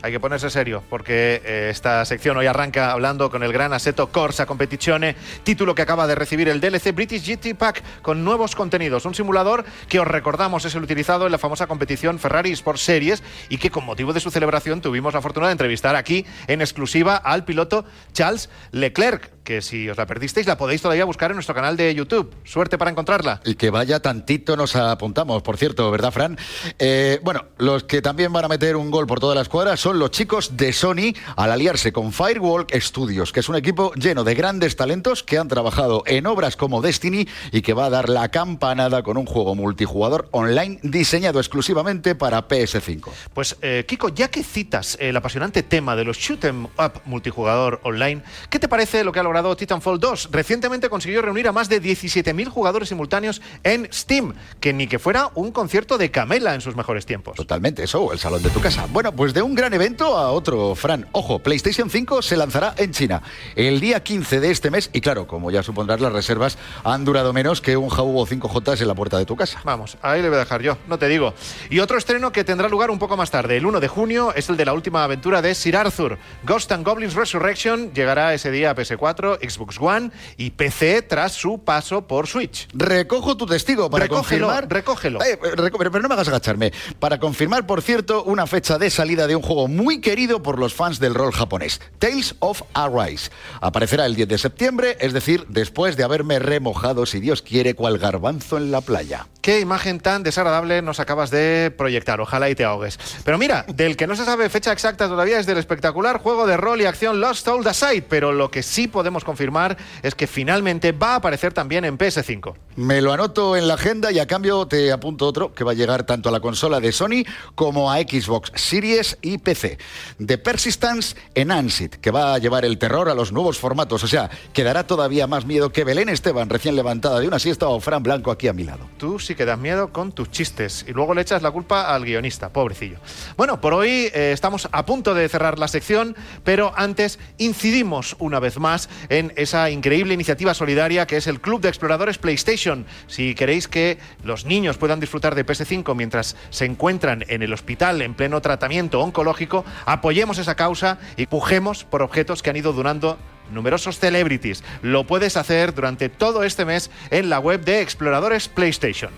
Hay 0.01 0.13
que 0.13 0.21
ponerse 0.21 0.49
serio 0.49 0.85
porque 0.89 1.43
eh, 1.45 1.69
esta 1.71 2.05
sección 2.05 2.37
hoy 2.37 2.47
arranca 2.47 2.93
hablando 2.93 3.31
con 3.31 3.43
el 3.43 3.53
gran 3.53 3.73
Assetto 3.73 4.11
Corsa 4.13 4.47
Competizione, 4.47 5.17
título 5.43 5.75
que 5.75 5.83
acaba 5.83 6.07
de 6.07 6.15
recibir 6.15 6.49
el 6.49 6.61
DLC 6.61 6.95
British 6.95 7.27
GT 7.27 7.57
Pack 7.57 7.83
con 8.01 8.23
nuevos 8.23 8.55
contenidos. 8.55 9.05
Un 9.07 9.17
simulador 9.17 9.65
que 9.89 9.99
os 9.99 10.07
recordamos 10.07 10.65
es 10.65 10.75
el 10.77 10.85
utilizado 10.85 11.27
en 11.27 11.33
la 11.33 11.39
famosa 11.39 11.67
competición 11.67 12.21
Ferrari 12.21 12.53
Sport 12.53 12.79
Series 12.79 13.25
y 13.49 13.59
que 13.59 13.71
con 13.71 13.85
motivo 13.85 14.13
de 14.13 14.21
su 14.21 14.31
celebración 14.31 14.81
tuvimos 14.81 15.15
la 15.15 15.21
fortuna 15.21 15.47
de 15.47 15.53
entrevistar 15.53 15.97
aquí 15.97 16.25
en 16.47 16.61
exclusiva 16.61 17.17
al 17.17 17.45
piloto 17.45 17.85
Charles 18.13 18.51
Leclerc, 18.71 19.33
que 19.49 19.63
si 19.63 19.89
os 19.89 19.97
la 19.97 20.05
perdisteis 20.05 20.47
la 20.47 20.59
podéis 20.59 20.83
todavía 20.83 21.07
buscar 21.07 21.31
en 21.31 21.37
nuestro 21.37 21.55
canal 21.55 21.75
de 21.75 21.95
YouTube. 21.95 22.35
Suerte 22.45 22.77
para 22.77 22.91
encontrarla. 22.91 23.41
Y 23.47 23.55
que 23.55 23.71
vaya 23.71 24.01
tantito 24.01 24.59
nos 24.59 24.77
apuntamos, 24.77 25.41
por 25.41 25.57
cierto, 25.57 25.91
¿verdad, 25.91 26.13
Fran? 26.13 26.37
Eh, 26.79 27.19
bueno, 27.23 27.47
los 27.57 27.85
que 27.85 28.03
también 28.03 28.31
van 28.31 28.45
a 28.45 28.49
meter 28.49 28.77
un 28.77 28.91
gol 28.91 29.07
por 29.07 29.21
toda 29.21 29.35
la 29.35 29.41
escuadra 29.41 29.79
son 29.79 29.99
los 29.99 30.11
chicos 30.11 30.59
de 30.59 30.75
Sony 30.75 31.15
al 31.35 31.51
aliarse 31.51 31.95
con 31.95 32.13
Firewalk 32.13 32.75
Studios, 32.79 33.33
que 33.33 33.41
es 33.41 33.49
un 33.49 33.57
equipo 33.57 33.91
lleno 33.95 34.23
de 34.23 34.35
grandes 34.35 34.77
talentos 34.77 35.23
que 35.23 35.39
han 35.39 35.49
trabajado 35.49 36.03
en 36.05 36.27
obras 36.27 36.55
como 36.55 36.83
Destiny 36.83 37.27
y 37.51 37.63
que 37.63 37.73
va 37.73 37.87
a 37.87 37.91
dar 37.91 38.11
la 38.11 38.29
campanada 38.29 39.03
con 39.03 39.17
un 39.17 39.25
juego 39.25 39.55
multijugador 39.55 40.29
online 40.33 40.79
diseñado 40.83 41.41
exclusivamente 41.41 42.15
para 42.15 42.47
PS5. 42.47 43.09
Pues 43.33 43.57
eh, 43.63 43.87
Kiko, 43.89 44.11
ya 44.11 44.29
que 44.29 44.45
citas 44.45 44.99
el 45.01 45.17
apasionante 45.17 45.63
tema 45.63 45.97
de 45.97 46.05
los 46.05 46.19
shoot 46.19 46.45
'em 46.45 46.67
up 46.67 47.01
multijugador 47.07 47.81
online, 47.85 48.23
¿qué 48.51 48.59
te 48.59 48.69
parece 48.69 49.05
lo 49.05 49.11
que 49.11 49.21
ha 49.21 49.23
logrado 49.23 49.38
Titanfall 49.57 49.99
2? 49.99 50.29
Recientemente 50.33 50.89
consiguió 50.89 51.23
reunir 51.23 51.49
a 51.49 51.53
más 51.53 51.69
de 51.69 51.83
17.000 51.83 52.49
jugadores 52.49 52.89
simultáneos 52.89 53.41
en 53.63 53.89
Steam, 53.93 54.35
que 54.61 54.73
ni 54.73 54.87
que 54.87 54.99
fuera 54.99 55.31
un 55.35 55.53
concierto 55.53 55.99
de 55.99 56.11
Camela 56.11 56.55
en 56.55 56.61
sus 56.61 56.77
mejores 56.77 57.07
tiempos. 57.07 57.37
Totalmente, 57.37 57.85
eso, 57.85 58.13
el 58.13 58.19
salón 58.19 58.43
de 58.43 58.51
tu 58.51 58.61
casa. 58.61 58.87
Bueno, 58.91 59.13
pues 59.13 59.35
de 59.35 59.43
un 59.43 59.55
gran 59.55 59.73
evento 59.75 60.17
a 60.17 60.31
otro, 60.33 60.75
Fran. 60.75 61.07
Ojo, 61.13 61.39
PlayStation 61.39 61.91
5 61.91 62.23
se 62.23 62.37
lanzará 62.37 62.75
en 62.77 62.93
China 62.93 63.23
el 63.57 63.81
día 63.81 64.03
15 64.03 64.41
de 64.41 64.51
este 64.51 64.71
mes 64.71 64.91
y 64.93 65.01
claro, 65.01 65.27
como 65.27 65.51
ya 65.51 65.63
supondrás, 65.63 66.01
las 66.01 66.13
reservas 66.13 66.59
han 66.85 67.05
durado 67.05 67.33
menos 67.33 67.61
que 67.61 67.77
un 67.77 67.89
Jabugo 67.89 68.27
5J 68.27 68.81
en 68.81 68.89
la 68.89 68.95
puerta 68.95 69.19
de 69.19 69.27
tu 69.27 69.37
casa. 69.37 69.61
Vamos, 69.65 69.97
ahí 70.03 70.23
le 70.23 70.29
voy 70.29 70.37
a 70.37 70.41
dejar 70.41 70.63
yo, 70.63 70.79
no 70.87 70.99
te 70.99 71.09
digo. 71.09 71.35
Y 71.71 71.81
otro 71.81 71.99
estreno 71.99 72.33
que 72.33 72.45
tendrá 72.45 72.69
lugar 72.69 72.91
un 72.91 72.99
poco 72.99 73.17
más 73.17 73.31
tarde, 73.31 73.57
el 73.57 73.67
1 73.67 73.81
de 73.81 73.89
junio, 73.89 74.33
es 74.35 74.49
el 74.49 74.57
de 74.57 74.65
la 74.65 74.73
última 74.73 75.05
aventura 75.05 75.43
de 75.43 75.55
Sir 75.55 75.77
Arthur. 75.77 76.19
Ghost 76.45 76.73
and 76.73 76.85
Goblins 76.85 77.15
Resurrection 77.15 77.93
llegará 77.93 78.35
ese 78.35 78.51
día 78.51 78.71
a 78.71 78.77
PS4, 78.77 79.28
Xbox 79.37 79.79
One 79.81 80.11
y 80.37 80.51
PC 80.51 81.03
tras 81.03 81.33
su 81.33 81.59
paso 81.65 82.07
por 82.07 82.27
Switch. 82.27 82.69
Recojo 82.73 83.37
tu 83.37 83.47
testigo 83.47 83.91
para 83.91 84.05
Recógelo, 84.05 84.47
confirmar. 84.49 84.73
recógelo. 84.73 85.23
Eh, 85.23 85.39
reco- 85.41 85.79
pero, 85.79 85.91
no 86.01 86.09
me 86.09 86.15
hagas 86.15 86.29
agacharme. 86.29 86.73
Para 86.99 87.19
confirmar, 87.19 87.67
por 87.67 87.83
cierto, 87.83 88.25
una 88.25 88.47
fecha 88.47 88.79
de 88.79 88.91
salida 88.91 89.27
de 89.27 89.37
un 89.37 89.43
juego 89.43 89.69
muy 89.69 90.01
querido 90.01 90.43
por 90.43 90.59
los 90.59 90.75
fans 90.75 90.99
del 91.01 91.15
rol 91.15 91.33
japonés, 91.33 91.81
Tales 91.99 92.35
of 92.41 92.63
Arise. 92.75 93.31
Aparecerá 93.61 94.07
el 94.07 94.15
10 94.15 94.29
de 94.29 94.39
septiembre, 94.39 94.97
es 95.01 95.13
decir, 95.13 95.45
después 95.49 95.97
de 95.97 96.05
haberme 96.05 96.39
remojado, 96.39 97.07
si 97.07 97.21
Dios 97.21 97.43
quiere, 97.43 97.75
cual 97.75 97.99
garbanzo 97.99 98.57
en 98.57 98.71
la 98.71 98.81
playa. 98.81 99.27
Qué 99.41 99.61
imagen 99.61 99.99
tan 100.01 100.23
desagradable 100.23 100.83
nos 100.83 101.01
acabas 101.01 101.31
de 101.31 101.73
proyectar, 101.77 102.21
ojalá 102.21 102.51
y 102.51 102.55
te 102.55 102.65
ahogues. 102.65 102.99
Pero 103.25 103.39
mira, 103.39 103.65
del 103.69 103.97
que 103.97 104.07
no 104.07 104.15
se 104.15 104.25
sabe 104.25 104.49
fecha 104.51 104.73
exacta 104.73 105.09
todavía 105.09 105.39
es 105.39 105.47
del 105.47 105.57
espectacular 105.59 106.19
juego 106.21 106.47
de 106.47 106.57
rol 106.57 106.81
y 106.83 106.85
acción 106.85 107.21
Lost 107.21 107.45
Soul 107.47 107.67
Aside, 107.67 108.03
pero 108.03 108.33
lo 108.33 108.51
que 108.51 108.63
sí 108.63 108.89
podemos 108.89 109.08
confirmar 109.25 109.77
es 110.03 110.15
que 110.15 110.27
finalmente 110.27 110.93
va 110.93 111.13
a 111.13 111.17
aparecer 111.17 111.53
también 111.53 111.85
en 111.85 111.99
PS5. 111.99 112.55
Me 112.77 113.01
lo 113.01 113.13
anoto 113.13 113.57
en 113.57 113.67
la 113.67 113.75
agenda 113.75 114.13
y 114.13 114.19
a 114.19 114.27
cambio 114.27 114.67
te 114.67 114.93
apunto 114.93 115.27
otro 115.27 115.53
que 115.53 115.65
va 115.65 115.73
a 115.73 115.75
llegar 115.75 116.05
tanto 116.05 116.29
a 116.29 116.33
la 116.33 116.41
consola 116.41 116.81
de 116.81 116.93
Sony 116.93 117.25
como 117.55 117.91
a 117.91 117.99
Xbox 117.99 118.53
Series 118.55 119.19
y 119.21 119.39
PC. 119.39 119.79
The 120.25 120.39
Persistence 120.39 121.17
Enhanced, 121.35 121.91
que 121.91 122.11
va 122.11 122.35
a 122.35 122.39
llevar 122.39 122.65
el 122.65 122.79
terror 122.79 123.09
a 123.09 123.15
los 123.15 123.33
nuevos 123.33 123.59
formatos. 123.59 124.05
O 124.05 124.07
sea, 124.09 124.31
que 124.53 124.63
dará 124.65 124.87
todavía 124.87 125.27
más 125.27 125.45
miedo 125.45 125.73
que 125.73 125.85
Belén 125.85 126.09
Esteban, 126.09 126.49
recién 126.49 126.77
levantada 126.77 127.21
de 127.21 127.29
una 127.29 127.39
siesta, 127.39 127.69
o 127.69 127.81
Fran 127.81 128.03
Blanco 128.03 128.31
aquí 128.31 128.49
a 128.49 128.53
mi 128.53 128.65
lado. 128.65 128.89
Tú 128.99 129.19
sí 129.19 129.35
que 129.35 129.45
das 129.45 129.59
miedo 129.59 129.93
con 129.93 130.13
tus 130.13 130.31
chistes 130.31 130.85
y 130.87 130.93
luego 130.93 131.15
le 131.15 131.23
echas 131.23 131.43
la 131.43 131.51
culpa 131.51 131.95
al 131.95 132.05
guionista, 132.05 132.53
pobrecillo. 132.53 132.99
Bueno, 133.37 133.61
por 133.61 133.75
hoy 133.75 134.11
eh, 134.15 134.31
estamos 134.33 134.69
a 134.71 134.85
punto 134.85 135.15
de 135.15 135.29
cerrar 135.29 135.59
la 135.59 135.69
sección, 135.69 136.17
pero 136.45 136.73
antes 136.77 137.19
incidimos 137.39 138.17
una 138.19 138.41
vez 138.41 138.59
más 138.59 138.89
en 139.09 139.33
esa 139.37 139.71
increíble 139.71 140.15
iniciativa 140.15 140.55
solidaria 140.55 141.07
que 141.07 141.17
es 141.17 141.27
el 141.27 141.41
Club 141.41 141.61
de 141.61 141.69
Exploradores 141.69 142.19
PlayStation. 142.19 142.87
Si 143.07 143.35
queréis 143.35 143.69
que 143.69 143.99
los 144.25 144.45
niños 144.45 144.79
puedan 144.79 145.01
disfrutar 145.01 145.35
de 145.35 145.47
PS5 145.47 145.95
mientras 145.95 146.37
se 146.51 146.65
encuentran 146.65 147.25
en 147.29 147.43
el 147.43 147.53
hospital 147.53 148.03
en 148.03 148.15
pleno 148.15 148.41
tratamiento 148.41 149.01
oncológico, 149.01 149.65
apoyemos 149.87 150.39
esa 150.39 150.55
causa 150.55 150.99
y 151.17 151.27
pujemos 151.27 151.85
por 151.85 152.03
objetos 152.03 152.43
que 152.43 152.51
han 152.51 152.57
ido 152.57 152.73
donando 152.73 153.19
numerosos 153.53 153.99
celebrities. 153.99 154.63
Lo 154.83 155.05
puedes 155.05 155.37
hacer 155.37 155.75
durante 155.75 156.09
todo 156.09 156.45
este 156.45 156.65
mes 156.65 156.91
en 157.11 157.31
la 157.31 157.39
web 157.39 157.65
de 157.65 157.81
Exploradores 157.81 158.49
PlayStation. 158.49 159.11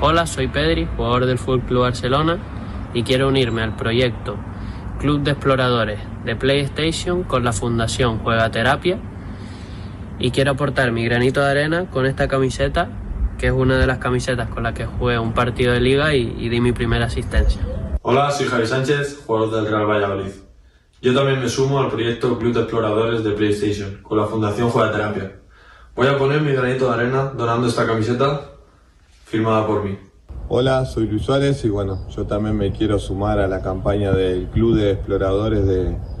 Hola, 0.00 0.26
soy 0.26 0.48
Pedri, 0.48 0.88
jugador 0.96 1.26
del 1.26 1.38
Fútbol 1.38 1.78
Barcelona 1.78 2.38
y 2.94 3.02
quiero 3.02 3.28
unirme 3.28 3.62
al 3.62 3.76
proyecto 3.76 4.36
Club 5.02 5.24
de 5.24 5.32
Exploradores 5.32 5.98
de 6.24 6.36
PlayStation 6.36 7.24
con 7.24 7.42
la 7.42 7.52
Fundación 7.52 8.20
Juega 8.20 8.52
Terapia 8.52 9.00
y 10.20 10.30
quiero 10.30 10.52
aportar 10.52 10.92
mi 10.92 11.04
granito 11.04 11.40
de 11.40 11.50
arena 11.50 11.90
con 11.90 12.06
esta 12.06 12.28
camiseta 12.28 12.88
que 13.36 13.48
es 13.48 13.52
una 13.52 13.78
de 13.78 13.88
las 13.88 13.98
camisetas 13.98 14.48
con 14.48 14.62
la 14.62 14.74
que 14.74 14.86
jugué 14.86 15.18
un 15.18 15.32
partido 15.32 15.72
de 15.72 15.80
liga 15.80 16.14
y, 16.14 16.36
y 16.38 16.48
di 16.48 16.60
mi 16.60 16.70
primera 16.70 17.06
asistencia. 17.06 17.60
Hola, 18.02 18.30
soy 18.30 18.46
Javi 18.46 18.64
Sánchez, 18.64 19.24
jugador 19.26 19.50
del 19.56 19.66
Real 19.72 19.86
Valladolid. 19.86 20.30
Yo 21.00 21.12
también 21.12 21.40
me 21.40 21.48
sumo 21.48 21.80
al 21.80 21.90
proyecto 21.90 22.38
Club 22.38 22.54
de 22.54 22.60
Exploradores 22.60 23.24
de 23.24 23.32
PlayStation 23.32 24.00
con 24.04 24.18
la 24.18 24.26
Fundación 24.26 24.70
Juega 24.70 24.92
Terapia. 24.92 25.32
Voy 25.96 26.06
a 26.06 26.16
poner 26.16 26.42
mi 26.42 26.52
granito 26.52 26.86
de 26.86 26.94
arena 26.94 27.32
donando 27.36 27.66
esta 27.66 27.84
camiseta 27.84 28.52
firmada 29.24 29.66
por 29.66 29.82
mí. 29.82 29.98
Hola, 30.48 30.84
soy 30.84 31.06
Luis 31.06 31.22
Suárez 31.22 31.64
y 31.64 31.68
bueno, 31.68 32.00
yo 32.14 32.26
también 32.26 32.56
me 32.56 32.72
quiero 32.72 32.98
sumar 32.98 33.38
a 33.38 33.48
la 33.48 33.62
campaña 33.62 34.12
del 34.12 34.48
Club 34.48 34.76
de 34.76 34.92
Exploradores 34.92 35.66
de, 35.66 36.12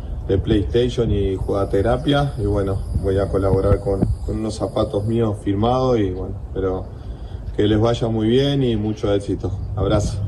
PlayStation 0.42 1.10
y 1.10 1.36
Juega 1.36 1.68
Terapia 1.68 2.32
y 2.38 2.46
bueno, 2.46 2.80
voy 3.02 3.18
a 3.18 3.28
colaborar 3.28 3.80
con, 3.80 4.00
con 4.24 4.38
unos 4.38 4.54
zapatos 4.54 5.04
míos 5.04 5.36
firmados 5.44 5.98
y 5.98 6.10
bueno, 6.10 6.36
pero 6.54 6.86
que 7.54 7.64
les 7.64 7.78
vaya 7.78 8.08
muy 8.08 8.28
bien 8.28 8.62
y 8.62 8.76
mucho 8.76 9.12
éxito. 9.12 9.52
Abrazo. 9.76 10.18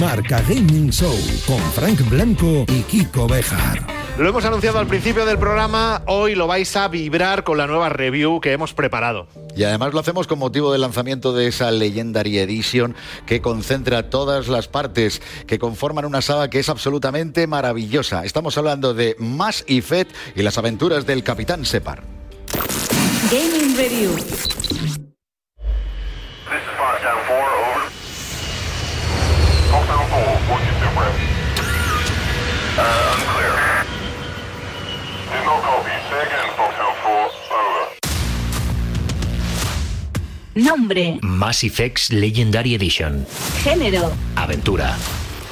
Marca 0.00 0.40
Gaming 0.48 0.90
Show 0.90 1.16
con 1.46 1.58
Frank 1.72 2.08
Blanco 2.08 2.64
y 2.68 2.82
Kiko 2.82 3.26
Bejar. 3.26 3.99
Lo 4.20 4.28
hemos 4.28 4.44
anunciado 4.44 4.78
al 4.78 4.86
principio 4.86 5.24
del 5.24 5.38
programa, 5.38 6.02
hoy 6.06 6.34
lo 6.34 6.46
vais 6.46 6.76
a 6.76 6.88
vibrar 6.88 7.42
con 7.42 7.56
la 7.56 7.66
nueva 7.66 7.88
review 7.88 8.38
que 8.38 8.52
hemos 8.52 8.74
preparado. 8.74 9.26
Y 9.56 9.64
además 9.64 9.94
lo 9.94 10.00
hacemos 10.00 10.26
con 10.26 10.38
motivo 10.38 10.72
del 10.72 10.82
lanzamiento 10.82 11.32
de 11.32 11.46
esa 11.46 11.70
Legendary 11.70 12.36
Edition 12.36 12.94
que 13.24 13.40
concentra 13.40 14.10
todas 14.10 14.48
las 14.48 14.68
partes 14.68 15.22
que 15.46 15.58
conforman 15.58 16.04
una 16.04 16.20
saga 16.20 16.50
que 16.50 16.58
es 16.58 16.68
absolutamente 16.68 17.46
maravillosa. 17.46 18.26
Estamos 18.26 18.58
hablando 18.58 18.92
de 18.92 19.16
Mass 19.18 19.64
Effect 19.68 20.14
y 20.36 20.42
las 20.42 20.58
aventuras 20.58 21.06
del 21.06 21.22
Capitán 21.22 21.64
Separ. 21.64 22.02
Gaming 23.30 23.74
Review. 23.74 24.16
Nombre, 40.70 41.18
Mass 41.22 41.64
Effect 41.64 42.10
Legendary 42.10 42.76
Edition. 42.76 43.26
género, 43.64 44.12
Aventura. 44.36 44.96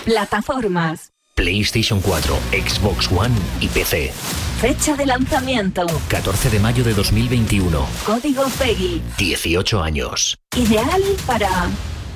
plataformas, 0.05 1.11
PlayStation 1.35 2.01
4, 2.01 2.39
Xbox 2.53 3.11
One 3.11 3.35
y 3.61 3.67
PC. 3.67 4.13
fecha 4.61 4.95
de 4.95 5.07
lanzamiento, 5.07 5.85
14 6.07 6.51
de 6.51 6.61
mayo 6.61 6.85
de 6.85 6.95
2021. 6.95 7.85
código 8.07 8.45
PEGI, 8.61 9.03
18 9.19 9.83
años. 9.83 10.39
ideal 10.57 11.03
para 11.27 11.49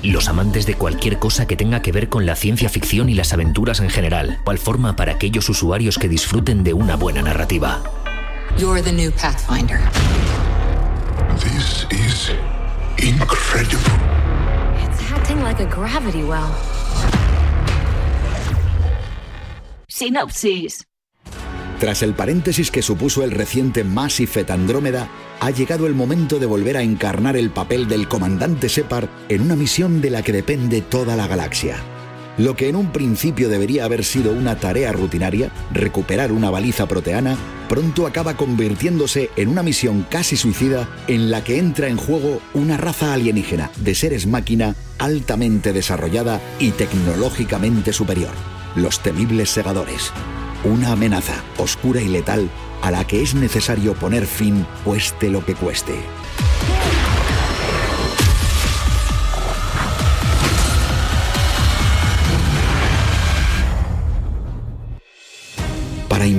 Los 0.04 0.28
amantes 0.28 0.64
de 0.66 0.74
cualquier 0.74 1.18
cosa 1.18 1.46
que 1.48 1.56
tenga 1.56 1.82
que 1.82 1.90
ver 1.90 2.08
con 2.08 2.24
la 2.24 2.36
ciencia 2.36 2.68
ficción 2.68 3.08
y 3.08 3.14
las 3.14 3.32
aventuras 3.32 3.80
en 3.80 3.90
general. 3.90 4.38
Cual 4.44 4.58
forma 4.58 4.94
para 4.94 5.14
aquellos 5.14 5.48
usuarios 5.48 5.98
que 5.98 6.08
disfruten 6.08 6.62
de 6.62 6.72
una 6.72 6.94
buena 6.94 7.22
narrativa. 7.22 7.82
You're 8.56 8.80
the 8.80 8.92
new 8.92 9.10
Pathfinder. 9.10 9.80
This 11.40 11.86
is 11.90 12.30
incredible. 12.98 13.92
It's 14.84 15.00
acting 15.10 15.42
like 15.42 15.60
a 15.60 15.66
gravity 15.66 16.24
well. 16.24 16.52
sinopsis. 20.02 20.84
Tras 21.78 22.02
el 22.02 22.14
paréntesis 22.14 22.70
que 22.70 22.82
supuso 22.82 23.24
el 23.24 23.30
reciente 23.30 23.84
Mass 23.84 24.20
Effect 24.20 24.50
Andrómeda, 24.50 25.08
ha 25.40 25.50
llegado 25.50 25.86
el 25.86 25.94
momento 25.94 26.38
de 26.38 26.46
volver 26.46 26.76
a 26.76 26.82
encarnar 26.82 27.36
el 27.36 27.50
papel 27.50 27.88
del 27.88 28.08
comandante 28.08 28.68
Shepard 28.68 29.08
en 29.28 29.42
una 29.42 29.56
misión 29.56 30.00
de 30.00 30.10
la 30.10 30.22
que 30.22 30.32
depende 30.32 30.80
toda 30.80 31.16
la 31.16 31.26
galaxia. 31.26 31.76
Lo 32.38 32.56
que 32.56 32.68
en 32.68 32.76
un 32.76 32.92
principio 32.92 33.50
debería 33.50 33.84
haber 33.84 34.04
sido 34.04 34.32
una 34.32 34.56
tarea 34.56 34.92
rutinaria, 34.92 35.50
recuperar 35.70 36.32
una 36.32 36.48
baliza 36.48 36.86
proteana, 36.86 37.36
pronto 37.68 38.06
acaba 38.06 38.36
convirtiéndose 38.36 39.30
en 39.36 39.48
una 39.48 39.62
misión 39.62 40.06
casi 40.08 40.36
suicida 40.36 40.88
en 41.08 41.30
la 41.30 41.44
que 41.44 41.58
entra 41.58 41.88
en 41.88 41.98
juego 41.98 42.40
una 42.54 42.78
raza 42.78 43.12
alienígena 43.12 43.70
de 43.76 43.94
seres 43.94 44.26
máquina 44.26 44.74
altamente 44.98 45.74
desarrollada 45.74 46.40
y 46.58 46.70
tecnológicamente 46.70 47.92
superior, 47.92 48.32
los 48.76 49.00
temibles 49.00 49.50
segadores. 49.50 50.10
Una 50.64 50.92
amenaza 50.92 51.34
oscura 51.58 52.00
y 52.00 52.08
letal 52.08 52.48
a 52.82 52.90
la 52.90 53.06
que 53.06 53.20
es 53.22 53.34
necesario 53.34 53.94
poner 53.94 54.26
fin 54.26 54.66
cueste 54.84 55.28
lo 55.28 55.44
que 55.44 55.54
cueste. 55.54 55.94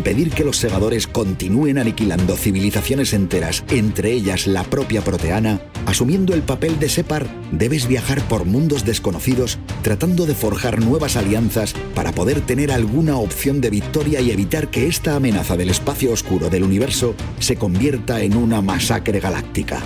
Impedir 0.04 0.32
que 0.32 0.44
los 0.44 0.58
segadores 0.58 1.08
continúen 1.08 1.78
aniquilando 1.78 2.36
civilizaciones 2.36 3.14
enteras, 3.14 3.64
entre 3.70 4.12
ellas 4.12 4.48
la 4.48 4.66
propia 4.66 5.02
Proteana, 5.02 5.62
asumiendo 5.86 6.34
el 6.34 6.42
papel 6.42 6.78
de 6.78 6.90
Separ, 6.90 7.26
debes 7.54 7.88
viajar 7.88 8.22
por 8.28 8.44
mundos 8.44 8.84
desconocidos 8.84 9.60
tratando 9.82 10.26
de 10.26 10.36
forjar 10.36 10.82
nuevas 10.82 11.16
alianzas 11.16 11.74
para 11.96 12.12
poder 12.12 12.42
tener 12.42 12.70
alguna 12.74 13.16
opción 13.16 13.62
de 13.62 13.70
victoria 13.70 14.20
y 14.20 14.32
evitar 14.32 14.68
que 14.70 14.88
esta 14.88 15.16
amenaza 15.16 15.56
del 15.56 15.70
espacio 15.70 16.12
oscuro 16.12 16.50
del 16.50 16.64
universo 16.64 17.16
se 17.40 17.56
convierta 17.56 18.24
en 18.24 18.36
una 18.36 18.62
masacre 18.62 19.22
galáctica. 19.22 19.82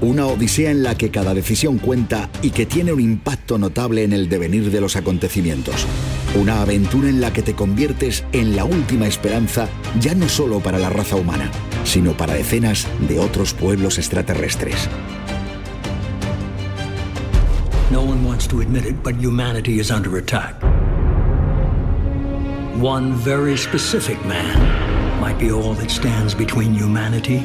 Una 0.00 0.26
odisea 0.26 0.70
en 0.70 0.82
la 0.82 0.94
que 0.94 1.10
cada 1.10 1.32
decisión 1.32 1.78
cuenta 1.78 2.28
y 2.42 2.50
que 2.50 2.66
tiene 2.66 2.92
un 2.92 3.00
impacto 3.00 3.56
notable 3.56 4.04
en 4.04 4.12
el 4.12 4.28
devenir 4.28 4.70
de 4.70 4.80
los 4.82 4.94
acontecimientos. 4.94 5.86
Una 6.34 6.60
aventura 6.60 7.08
en 7.08 7.22
la 7.22 7.32
que 7.32 7.42
te 7.42 7.54
conviertes 7.54 8.22
en 8.32 8.56
la 8.56 8.66
última 8.66 9.06
esperanza 9.06 9.68
ya 9.98 10.14
no 10.14 10.28
solo 10.28 10.60
para 10.60 10.78
la 10.78 10.90
raza 10.90 11.16
humana, 11.16 11.50
sino 11.84 12.14
para 12.14 12.34
decenas 12.34 12.86
de 13.08 13.18
otros 13.18 13.54
pueblos 13.54 13.96
extraterrestres. 13.96 14.88
No 17.90 18.02
one 18.02 18.22
wants 18.22 18.46
to 18.48 18.60
admit 18.60 18.84
it, 18.84 19.02
but 19.02 19.14
humanity 19.14 19.80
is 19.80 19.90
under 19.90 20.18
attack. 20.18 20.62
One 22.78 23.14
very 23.14 23.56
specific 23.56 24.22
man 24.26 25.20
might 25.20 25.38
be 25.38 25.50
all 25.50 25.74
that 25.76 25.90
stands 25.90 26.34
between 26.34 26.74
humanity 26.74 27.42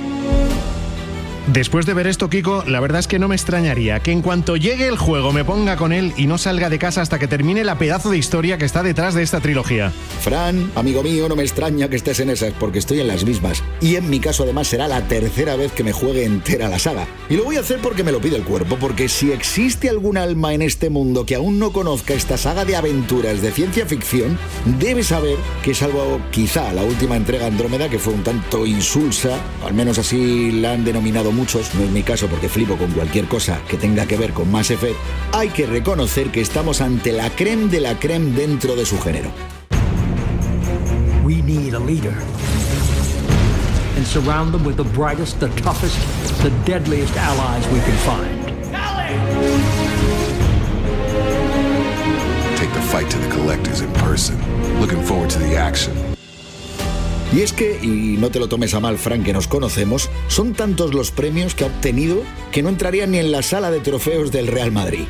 Después 1.47 1.87
de 1.87 1.95
ver 1.95 2.05
esto, 2.05 2.29
Kiko, 2.29 2.63
la 2.67 2.79
verdad 2.79 2.99
es 2.99 3.07
que 3.07 3.17
no 3.17 3.27
me 3.27 3.35
extrañaría 3.35 3.99
que 3.99 4.11
en 4.11 4.21
cuanto 4.21 4.57
llegue 4.57 4.87
el 4.87 4.97
juego 4.97 5.33
me 5.33 5.43
ponga 5.43 5.75
con 5.75 5.91
él 5.91 6.13
y 6.15 6.27
no 6.27 6.37
salga 6.37 6.69
de 6.69 6.77
casa 6.77 7.01
hasta 7.01 7.17
que 7.17 7.27
termine 7.27 7.63
la 7.63 7.79
pedazo 7.79 8.11
de 8.11 8.19
historia 8.19 8.59
que 8.59 8.65
está 8.65 8.83
detrás 8.83 9.15
de 9.15 9.23
esta 9.23 9.39
trilogía. 9.39 9.91
Fran, 10.21 10.71
amigo 10.75 11.01
mío, 11.01 11.27
no 11.27 11.35
me 11.35 11.41
extraña 11.41 11.89
que 11.89 11.95
estés 11.95 12.19
en 12.19 12.29
esas 12.29 12.53
porque 12.53 12.77
estoy 12.77 12.99
en 12.99 13.07
las 13.07 13.25
mismas. 13.25 13.63
Y 13.81 13.95
en 13.95 14.07
mi 14.07 14.19
caso 14.19 14.43
además 14.43 14.67
será 14.67 14.87
la 14.87 15.07
tercera 15.07 15.55
vez 15.55 15.71
que 15.71 15.83
me 15.83 15.93
juegue 15.93 16.25
entera 16.25 16.69
la 16.69 16.77
saga. 16.77 17.07
Y 17.27 17.37
lo 17.37 17.43
voy 17.43 17.55
a 17.55 17.61
hacer 17.61 17.79
porque 17.81 18.03
me 18.03 18.11
lo 18.11 18.21
pide 18.21 18.35
el 18.35 18.43
cuerpo, 18.43 18.77
porque 18.79 19.09
si 19.09 19.31
existe 19.31 19.89
algún 19.89 20.17
alma 20.17 20.53
en 20.53 20.61
este 20.61 20.91
mundo 20.91 21.25
que 21.25 21.35
aún 21.35 21.57
no 21.57 21.73
conozca 21.73 22.13
esta 22.13 22.37
saga 22.37 22.65
de 22.65 22.75
aventuras 22.75 23.41
de 23.41 23.51
ciencia 23.51 23.87
ficción, 23.87 24.37
debe 24.79 25.03
saber 25.03 25.37
que 25.63 25.73
salvo 25.73 26.21
quizá 26.29 26.71
la 26.71 26.83
última 26.83 27.15
entrega 27.15 27.47
Andrómeda 27.47 27.89
que 27.89 27.97
fue 27.97 28.13
un 28.13 28.23
tanto 28.23 28.67
insulsa, 28.67 29.39
al 29.65 29.73
menos 29.73 29.97
así 29.97 30.51
la 30.51 30.73
han 30.73 30.85
denominado 30.85 31.30
muchos, 31.31 31.73
no 31.75 31.83
es 31.83 31.89
mi 31.89 32.03
caso 32.03 32.27
porque 32.27 32.49
flipo 32.49 32.75
con 32.75 32.91
cualquier 32.91 33.25
cosa 33.25 33.59
que 33.67 33.77
tenga 33.77 34.05
que 34.05 34.17
ver 34.17 34.31
con 34.33 34.51
Mass 34.51 34.71
Effect, 34.71 34.97
hay 35.31 35.49
que 35.49 35.65
reconocer 35.65 36.31
que 36.31 36.41
estamos 36.41 36.81
ante 36.81 37.11
la 37.11 37.29
creme 37.29 37.67
de 37.69 37.79
la 37.79 37.97
creme 37.99 38.31
dentro 38.31 38.75
de 38.75 38.85
su 38.85 38.99
género. 38.99 39.29
We 41.23 41.41
need 41.41 41.73
a 41.73 41.79
leader. 41.79 42.13
And 43.95 44.05
surround 44.05 44.53
them 44.53 44.65
with 44.65 44.77
the 44.77 44.83
brightest, 44.83 45.39
the 45.39 45.49
toughest, 45.61 45.97
the 46.41 46.49
deadliest 46.65 47.15
allies 47.15 47.67
we 47.67 47.79
can 47.81 47.95
find. 48.05 48.41
Take 52.57 52.73
the 52.73 52.81
fight 52.81 53.09
to 53.09 53.17
the 53.17 53.29
collectors 53.29 53.81
in 53.81 53.91
person. 53.93 54.37
Looking 54.79 55.03
forward 55.03 55.29
to 55.31 55.39
the 55.39 55.55
action. 55.55 56.10
Y 57.33 57.41
es 57.41 57.53
que, 57.53 57.79
y 57.81 58.17
no 58.17 58.29
te 58.29 58.39
lo 58.39 58.49
tomes 58.49 58.73
a 58.73 58.81
mal, 58.81 58.97
Frank, 58.97 59.23
que 59.23 59.31
nos 59.31 59.47
conocemos, 59.47 60.09
son 60.27 60.53
tantos 60.53 60.93
los 60.93 61.11
premios 61.11 61.55
que 61.55 61.63
ha 61.63 61.67
obtenido 61.67 62.23
que 62.51 62.61
no 62.61 62.69
entraría 62.69 63.07
ni 63.07 63.19
en 63.19 63.31
la 63.31 63.41
sala 63.41 63.71
de 63.71 63.79
trofeos 63.79 64.31
del 64.31 64.47
Real 64.47 64.71
Madrid. 64.71 65.05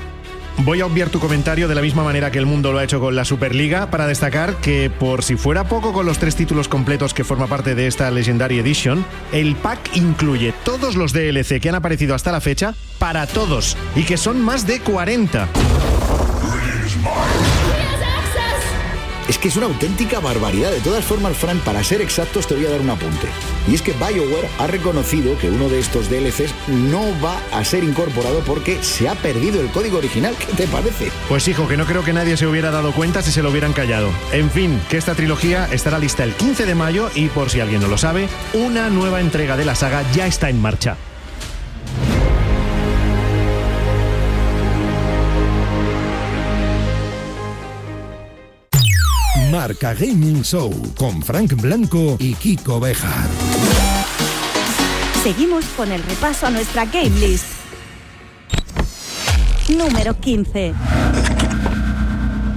Voy 0.58 0.82
a 0.82 0.86
obviar 0.86 1.10
tu 1.10 1.20
comentario 1.20 1.68
de 1.68 1.74
la 1.74 1.82
misma 1.82 2.04
manera 2.04 2.30
que 2.30 2.38
el 2.38 2.46
mundo 2.46 2.72
lo 2.72 2.78
ha 2.78 2.84
hecho 2.84 3.00
con 3.00 3.16
la 3.16 3.26
Superliga 3.26 3.90
para 3.90 4.06
destacar 4.06 4.58
que 4.58 4.92
por 4.92 5.24
si 5.24 5.36
fuera 5.36 5.64
poco 5.64 5.94
con 5.94 6.06
los 6.06 6.20
tres 6.20 6.36
títulos 6.36 6.68
completos 6.68 7.16
que 7.16 7.24
forma 7.24 7.48
parte 7.48 7.74
de 7.74 7.88
esta 7.88 8.12
Legendary 8.12 8.60
Edition, 8.60 9.04
el 9.32 9.56
pack 9.56 9.96
incluye 9.96 10.54
todos 10.64 10.96
los 10.96 11.14
DLC 11.14 11.60
que 11.60 11.70
han 11.70 11.76
aparecido 11.76 12.14
hasta 12.14 12.32
la 12.32 12.42
fecha 12.42 12.76
para 13.00 13.26
todos 13.26 13.76
y 13.96 14.04
que 14.04 14.18
son 14.18 14.40
más 14.40 14.68
de 14.68 14.80
40. 14.82 15.50
Que 19.42 19.48
es 19.48 19.56
una 19.56 19.66
auténtica 19.66 20.20
barbaridad. 20.20 20.72
De 20.72 20.80
todas 20.82 21.04
formas, 21.04 21.36
Frank, 21.36 21.62
para 21.62 21.84
ser 21.84 22.02
exactos, 22.02 22.48
te 22.48 22.56
voy 22.56 22.66
a 22.66 22.70
dar 22.70 22.82
un 22.82 22.92
apunte. 22.92 23.28
Y 23.68 23.76
es 23.76 23.82
que 23.82 23.94
BioWare 23.94 24.48
ha 24.60 24.68
reconocido 24.68 25.38
que 25.38 25.50
uno 25.50 25.68
de 25.68 25.80
estos 25.80 26.10
DLCs 26.10 26.54
no 26.68 27.02
va 27.22 27.42
a 27.52 27.66
ser 27.66 27.84
incorporado 27.84 28.40
porque 28.42 28.84
se 28.84 29.10
ha 29.10 29.16
perdido 29.16 29.60
el 29.60 29.70
código 29.72 29.98
original. 29.98 30.36
¿Qué 30.38 30.54
te 30.54 30.68
parece? 30.68 31.12
Pues 31.28 31.48
hijo, 31.48 31.68
que 31.68 31.78
no 31.78 31.86
creo 31.86 32.04
que 32.04 32.14
nadie 32.14 32.38
se 32.38 32.46
hubiera 32.46 32.72
dado 32.72 32.92
cuenta 32.92 33.22
si 33.22 33.32
se 33.32 33.42
lo 33.42 33.50
hubieran 33.50 33.74
callado. 33.74 34.10
En 34.32 34.52
fin, 34.52 34.80
que 34.90 34.98
esta 34.98 35.16
trilogía 35.16 35.68
estará 35.72 35.98
lista 35.98 36.24
el 36.24 36.34
15 36.34 36.66
de 36.66 36.76
mayo 36.76 37.10
y 37.16 37.30
por 37.30 37.50
si 37.50 37.60
alguien 37.60 37.82
no 37.82 37.88
lo 37.88 37.98
sabe, 37.98 38.30
una 38.54 38.90
nueva 38.90 39.22
entrega 39.22 39.58
de 39.58 39.66
la 39.66 39.76
saga 39.76 40.04
ya 40.14 40.28
está 40.28 40.50
en 40.50 40.62
marcha. 40.62 40.98
Marca 49.62 49.94
Gaming 49.94 50.42
Show 50.42 50.72
con 50.98 51.22
Frank 51.22 51.54
Blanco 51.62 52.18
y 52.18 52.34
Kiko 52.34 52.80
Bejar. 52.80 53.30
Seguimos 55.22 55.66
con 55.78 55.92
el 55.92 56.02
repaso 56.02 56.48
a 56.48 56.50
nuestra 56.50 56.86
game 56.86 57.12
list. 57.20 57.46
Número 59.70 60.20
15. 60.20 60.74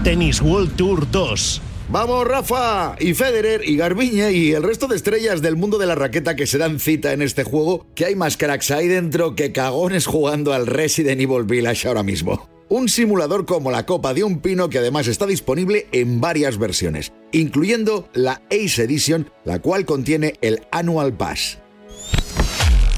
Tennis 0.03 0.41
World 0.41 0.77
Tour 0.77 1.11
2. 1.11 1.61
Vamos, 1.91 2.27
Rafa, 2.27 2.97
y 2.99 3.13
Federer, 3.13 3.69
y 3.69 3.77
Garbiñe, 3.77 4.33
y 4.33 4.53
el 4.53 4.63
resto 4.63 4.87
de 4.87 4.97
estrellas 4.97 5.43
del 5.43 5.57
mundo 5.57 5.77
de 5.77 5.85
la 5.85 5.95
raqueta 5.95 6.37
que 6.37 6.47
se 6.47 6.57
dan 6.57 6.81
cita 6.81 7.13
en 7.13 7.21
este 7.21 7.45
juego, 7.45 7.85
que 7.95 8.07
hay 8.07 8.17
más 8.17 8.39
cracks 8.39 8.71
ahí 8.71 8.89
dentro 8.89 9.37
que 9.37 9.53
cagones 9.53 10.07
jugando 10.07 10.55
al 10.55 10.67
Resident 10.67 11.21
Evil 11.21 11.45
Village 11.45 11.87
ahora 11.87 12.03
mismo. 12.03 12.54
Un 12.75 12.89
simulador 12.89 13.47
como 13.47 13.71
la 13.71 13.87
copa 13.87 14.15
de 14.15 14.25
un 14.25 14.41
pino 14.41 14.69
que 14.69 14.79
además 14.79 15.07
está 15.07 15.27
disponible 15.27 15.87
en 15.93 16.21
varias 16.21 16.59
versiones, 16.59 17.13
incluyendo 17.31 18.09
la 18.15 18.43
Ace 18.51 18.83
Edition, 18.83 19.31
la 19.45 19.61
cual 19.61 19.85
contiene 19.85 20.35
el 20.41 20.67
Annual 20.73 21.17
Pass. 21.17 21.59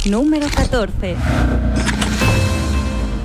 Número 0.07 0.47
14. 0.49 1.17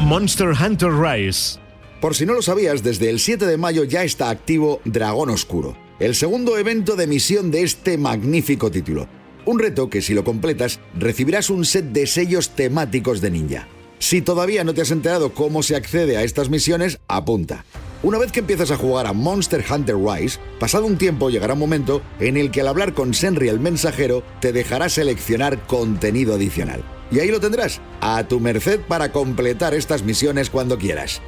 Monster 0.02 0.50
Hunter 0.50 0.92
Rise. 0.92 1.58
Por 2.02 2.16
si 2.16 2.26
no 2.26 2.34
lo 2.34 2.42
sabías, 2.42 2.84
desde 2.84 3.10
el 3.10 3.22
7 3.22 3.46
de 3.46 3.56
mayo 3.56 3.86
ya 3.86 4.04
está 4.04 4.30
activo 4.30 4.82
Dragón 4.84 5.30
Oscuro, 5.30 5.78
el 6.02 6.16
segundo 6.16 6.58
evento 6.58 6.98
de 6.98 7.08
misión 7.08 7.50
de 7.50 7.62
este 7.62 7.98
magnífico 7.98 8.70
título. 8.70 9.08
Un 9.46 9.58
reto 9.58 9.90
que 9.90 10.02
si 10.02 10.14
lo 10.14 10.26
completas 10.26 10.82
recibirás 11.00 11.50
un 11.50 11.64
set 11.64 11.86
de 11.94 12.06
sellos 12.08 12.50
temáticos 12.50 13.22
de 13.22 13.32
ninja. 13.32 13.70
Si 14.02 14.24
todavía 14.24 14.64
no 14.64 14.74
te 14.74 14.82
has 14.82 14.90
enterado 14.90 15.32
cómo 15.32 15.62
se 15.62 15.76
accede 15.76 16.18
a 16.18 16.24
estas 16.24 16.50
misiones, 16.50 17.00
apunta. 17.08 17.66
Una 18.02 18.18
vez 18.18 18.32
que 18.32 18.40
empiezas 18.40 18.72
a 18.72 18.76
jugar 18.76 19.06
a 19.06 19.14
Monster 19.14 19.64
Hunter 19.70 19.96
Rise, 19.96 20.40
pasado 20.60 20.88
un 20.88 20.98
tiempo 20.98 21.30
llegará 21.30 21.54
un 21.54 21.60
momento 21.60 22.02
en 22.20 22.36
el 22.36 22.50
que 22.50 22.62
al 22.62 22.68
hablar 22.68 22.96
con 22.96 23.14
Senri 23.14 23.48
el 23.48 23.60
mensajero 23.60 24.24
te 24.40 24.54
dejará 24.54 24.90
seleccionar 24.90 25.68
contenido 25.68 26.34
adicional. 26.34 26.84
Y 27.12 27.20
ahí 27.20 27.30
lo 27.30 27.40
tendrás, 27.40 27.80
a 28.02 28.24
tu 28.24 28.40
merced 28.40 28.80
para 28.80 29.12
completar 29.12 29.76
estas 29.76 30.02
misiones 30.02 30.50
cuando 30.50 30.80
quieras. 30.80 31.22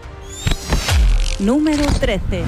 Número 1.37 1.85
13. 1.85 2.43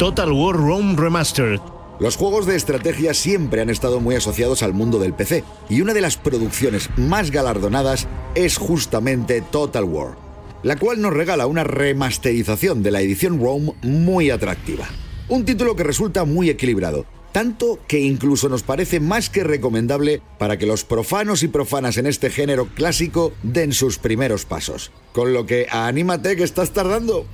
Total 0.00 0.32
War 0.32 0.56
Rome 0.56 0.96
Remastered. 0.96 1.73
Los 2.00 2.16
juegos 2.16 2.44
de 2.46 2.56
estrategia 2.56 3.14
siempre 3.14 3.60
han 3.60 3.70
estado 3.70 4.00
muy 4.00 4.16
asociados 4.16 4.64
al 4.64 4.74
mundo 4.74 4.98
del 4.98 5.14
PC, 5.14 5.44
y 5.68 5.80
una 5.80 5.94
de 5.94 6.00
las 6.00 6.16
producciones 6.16 6.90
más 6.96 7.30
galardonadas 7.30 8.08
es 8.34 8.58
justamente 8.58 9.42
Total 9.42 9.84
War, 9.84 10.16
la 10.64 10.76
cual 10.76 11.00
nos 11.00 11.12
regala 11.12 11.46
una 11.46 11.62
remasterización 11.62 12.82
de 12.82 12.90
la 12.90 13.00
edición 13.00 13.40
Rome 13.40 13.74
muy 13.82 14.30
atractiva. 14.30 14.88
Un 15.28 15.44
título 15.44 15.76
que 15.76 15.84
resulta 15.84 16.24
muy 16.24 16.50
equilibrado, 16.50 17.06
tanto 17.30 17.78
que 17.86 18.00
incluso 18.00 18.48
nos 18.48 18.64
parece 18.64 18.98
más 18.98 19.30
que 19.30 19.44
recomendable 19.44 20.20
para 20.36 20.58
que 20.58 20.66
los 20.66 20.84
profanos 20.84 21.44
y 21.44 21.48
profanas 21.48 21.96
en 21.96 22.06
este 22.06 22.28
género 22.28 22.66
clásico 22.74 23.32
den 23.44 23.72
sus 23.72 23.98
primeros 23.98 24.44
pasos. 24.44 24.90
Con 25.12 25.32
lo 25.32 25.46
que 25.46 25.68
anímate 25.70 26.34
que 26.34 26.42
estás 26.42 26.72
tardando. 26.72 27.24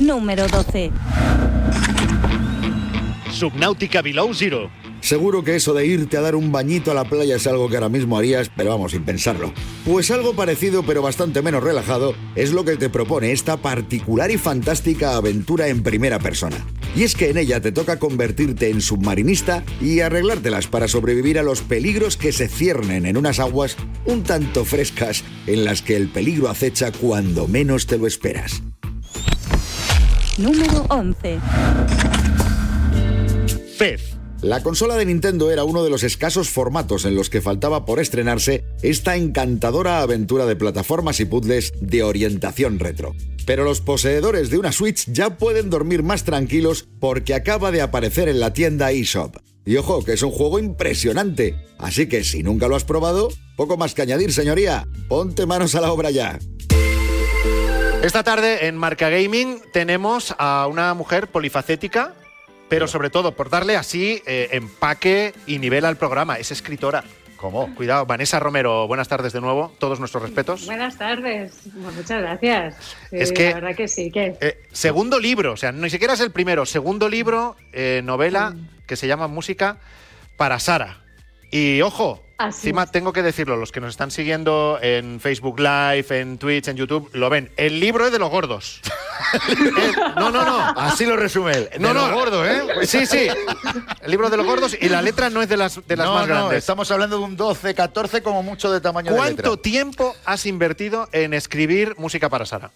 Número 0.00 0.48
12. 0.48 0.90
Subnautica 3.32 4.02
Below 4.02 4.34
Zero. 4.34 4.70
Seguro 5.00 5.42
que 5.42 5.56
eso 5.56 5.74
de 5.74 5.84
irte 5.84 6.16
a 6.16 6.20
dar 6.20 6.36
un 6.36 6.52
bañito 6.52 6.90
a 6.90 6.94
la 6.94 7.04
playa 7.04 7.36
es 7.36 7.46
algo 7.46 7.68
que 7.68 7.76
ahora 7.76 7.88
mismo 7.88 8.16
harías, 8.16 8.50
pero 8.56 8.70
vamos, 8.70 8.92
sin 8.92 9.02
pensarlo. 9.02 9.52
Pues 9.84 10.10
algo 10.10 10.34
parecido, 10.34 10.84
pero 10.84 11.02
bastante 11.02 11.42
menos 11.42 11.64
relajado, 11.64 12.14
es 12.36 12.52
lo 12.52 12.64
que 12.64 12.76
te 12.76 12.88
propone 12.88 13.32
esta 13.32 13.56
particular 13.56 14.30
y 14.30 14.38
fantástica 14.38 15.16
aventura 15.16 15.68
en 15.68 15.82
primera 15.82 16.20
persona. 16.20 16.56
Y 16.94 17.02
es 17.02 17.16
que 17.16 17.30
en 17.30 17.38
ella 17.38 17.60
te 17.60 17.72
toca 17.72 17.98
convertirte 17.98 18.70
en 18.70 18.80
submarinista 18.80 19.64
y 19.80 20.00
arreglártelas 20.00 20.68
para 20.68 20.86
sobrevivir 20.86 21.38
a 21.38 21.42
los 21.42 21.62
peligros 21.62 22.16
que 22.16 22.32
se 22.32 22.48
ciernen 22.48 23.06
en 23.06 23.16
unas 23.16 23.40
aguas 23.40 23.76
un 24.04 24.22
tanto 24.22 24.64
frescas 24.64 25.24
en 25.46 25.64
las 25.64 25.82
que 25.82 25.96
el 25.96 26.08
peligro 26.08 26.48
acecha 26.48 26.92
cuando 26.92 27.48
menos 27.48 27.86
te 27.86 27.98
lo 27.98 28.06
esperas. 28.06 28.62
Número 30.38 30.86
11. 30.88 31.40
Fez. 33.82 34.14
La 34.42 34.62
consola 34.62 34.94
de 34.94 35.04
Nintendo 35.04 35.50
era 35.50 35.64
uno 35.64 35.82
de 35.82 35.90
los 35.90 36.04
escasos 36.04 36.48
formatos 36.48 37.04
en 37.04 37.16
los 37.16 37.28
que 37.30 37.40
faltaba 37.40 37.84
por 37.84 37.98
estrenarse 37.98 38.62
esta 38.80 39.16
encantadora 39.16 40.02
aventura 40.02 40.46
de 40.46 40.54
plataformas 40.54 41.18
y 41.18 41.24
puzzles 41.24 41.72
de 41.80 42.04
orientación 42.04 42.78
retro. 42.78 43.16
Pero 43.44 43.64
los 43.64 43.80
poseedores 43.80 44.50
de 44.50 44.58
una 44.58 44.70
Switch 44.70 45.10
ya 45.10 45.36
pueden 45.36 45.68
dormir 45.68 46.04
más 46.04 46.22
tranquilos 46.22 46.86
porque 47.00 47.34
acaba 47.34 47.72
de 47.72 47.80
aparecer 47.80 48.28
en 48.28 48.38
la 48.38 48.52
tienda 48.52 48.92
eShop. 48.92 49.38
Y 49.64 49.74
ojo, 49.78 50.04
que 50.04 50.12
es 50.12 50.22
un 50.22 50.30
juego 50.30 50.60
impresionante, 50.60 51.56
así 51.78 52.08
que 52.08 52.22
si 52.22 52.44
nunca 52.44 52.68
lo 52.68 52.76
has 52.76 52.84
probado, 52.84 53.30
poco 53.56 53.76
más 53.76 53.94
que 53.94 54.02
añadir, 54.02 54.32
señoría. 54.32 54.86
Ponte 55.08 55.44
manos 55.44 55.74
a 55.74 55.80
la 55.80 55.90
obra 55.90 56.12
ya. 56.12 56.38
Esta 58.04 58.22
tarde 58.22 58.68
en 58.68 58.76
Marca 58.76 59.08
Gaming 59.08 59.60
tenemos 59.72 60.36
a 60.38 60.68
una 60.68 60.94
mujer 60.94 61.32
polifacética, 61.32 62.14
pero 62.72 62.88
sobre 62.88 63.10
todo 63.10 63.36
por 63.36 63.50
darle 63.50 63.76
así 63.76 64.22
eh, 64.24 64.48
empaque 64.52 65.34
y 65.46 65.58
nivel 65.58 65.84
al 65.84 65.96
programa. 65.98 66.38
Es 66.38 66.50
escritora. 66.52 67.04
¿Cómo? 67.36 67.74
Cuidado, 67.74 68.06
Vanessa 68.06 68.40
Romero, 68.40 68.86
buenas 68.86 69.08
tardes 69.08 69.34
de 69.34 69.42
nuevo. 69.42 69.74
Todos 69.78 69.98
nuestros 69.98 70.22
respetos. 70.22 70.64
Buenas 70.64 70.96
tardes. 70.96 71.52
Bueno, 71.74 71.92
muchas 71.92 72.22
gracias. 72.22 72.74
Sí, 73.10 73.16
Es 73.18 73.30
que- 73.32 73.50
La 73.50 73.54
verdad 73.56 73.76
que 73.76 73.88
sí, 73.88 74.10
que... 74.10 74.38
Eh, 74.40 74.62
segundo 74.72 75.20
libro, 75.20 75.52
o 75.52 75.56
sea, 75.58 75.70
ni 75.70 75.90
siquiera 75.90 76.14
es 76.14 76.20
el 76.20 76.30
primero. 76.30 76.64
Segundo 76.64 77.10
libro, 77.10 77.56
eh, 77.74 78.00
novela, 78.02 78.54
que 78.86 78.96
se 78.96 79.06
llama 79.06 79.26
Música 79.28 79.76
para 80.38 80.58
Sara. 80.58 81.02
Y 81.50 81.82
ojo, 81.82 82.24
Así 82.38 82.68
encima 82.68 82.86
tengo 82.86 83.12
que 83.12 83.22
decirlo, 83.22 83.56
los 83.56 83.70
que 83.70 83.80
nos 83.80 83.90
están 83.90 84.10
siguiendo 84.10 84.78
en 84.80 85.20
Facebook 85.20 85.60
Live, 85.60 86.06
en 86.10 86.38
Twitch, 86.38 86.68
en 86.68 86.76
YouTube, 86.76 87.10
lo 87.12 87.28
ven. 87.28 87.50
El 87.58 87.80
libro 87.80 88.06
es 88.06 88.12
de 88.12 88.18
los 88.18 88.30
gordos. 88.30 88.80
Eh, 89.72 89.92
no, 90.16 90.30
no, 90.30 90.44
no. 90.44 90.58
Así 90.76 91.06
lo 91.06 91.16
resume 91.16 91.52
él. 91.52 91.68
No, 91.78 91.88
De 91.88 91.94
no, 91.94 92.08
lo 92.08 92.14
gordo, 92.14 92.46
¿eh? 92.46 92.86
Sí, 92.86 93.06
sí. 93.06 93.26
El 94.02 94.10
libro 94.10 94.28
de 94.30 94.36
los 94.36 94.46
gordos 94.46 94.76
y 94.78 94.88
la 94.88 95.02
letra 95.02 95.30
no 95.30 95.42
es 95.42 95.48
de 95.48 95.56
las, 95.56 95.86
de 95.86 95.96
las 95.96 96.06
no, 96.06 96.14
más 96.14 96.28
no, 96.28 96.34
grandes. 96.34 96.58
estamos 96.58 96.90
hablando 96.90 97.18
de 97.18 97.24
un 97.24 97.36
12, 97.36 97.74
14 97.74 98.22
como 98.22 98.42
mucho 98.42 98.70
de 98.70 98.80
tamaño 98.80 99.12
de 99.12 99.18
letra. 99.18 99.34
¿Cuánto 99.34 99.58
tiempo 99.58 100.14
has 100.24 100.46
invertido 100.46 101.08
en 101.12 101.34
escribir 101.34 101.94
música 101.98 102.28
para 102.28 102.46
Sara? 102.46 102.70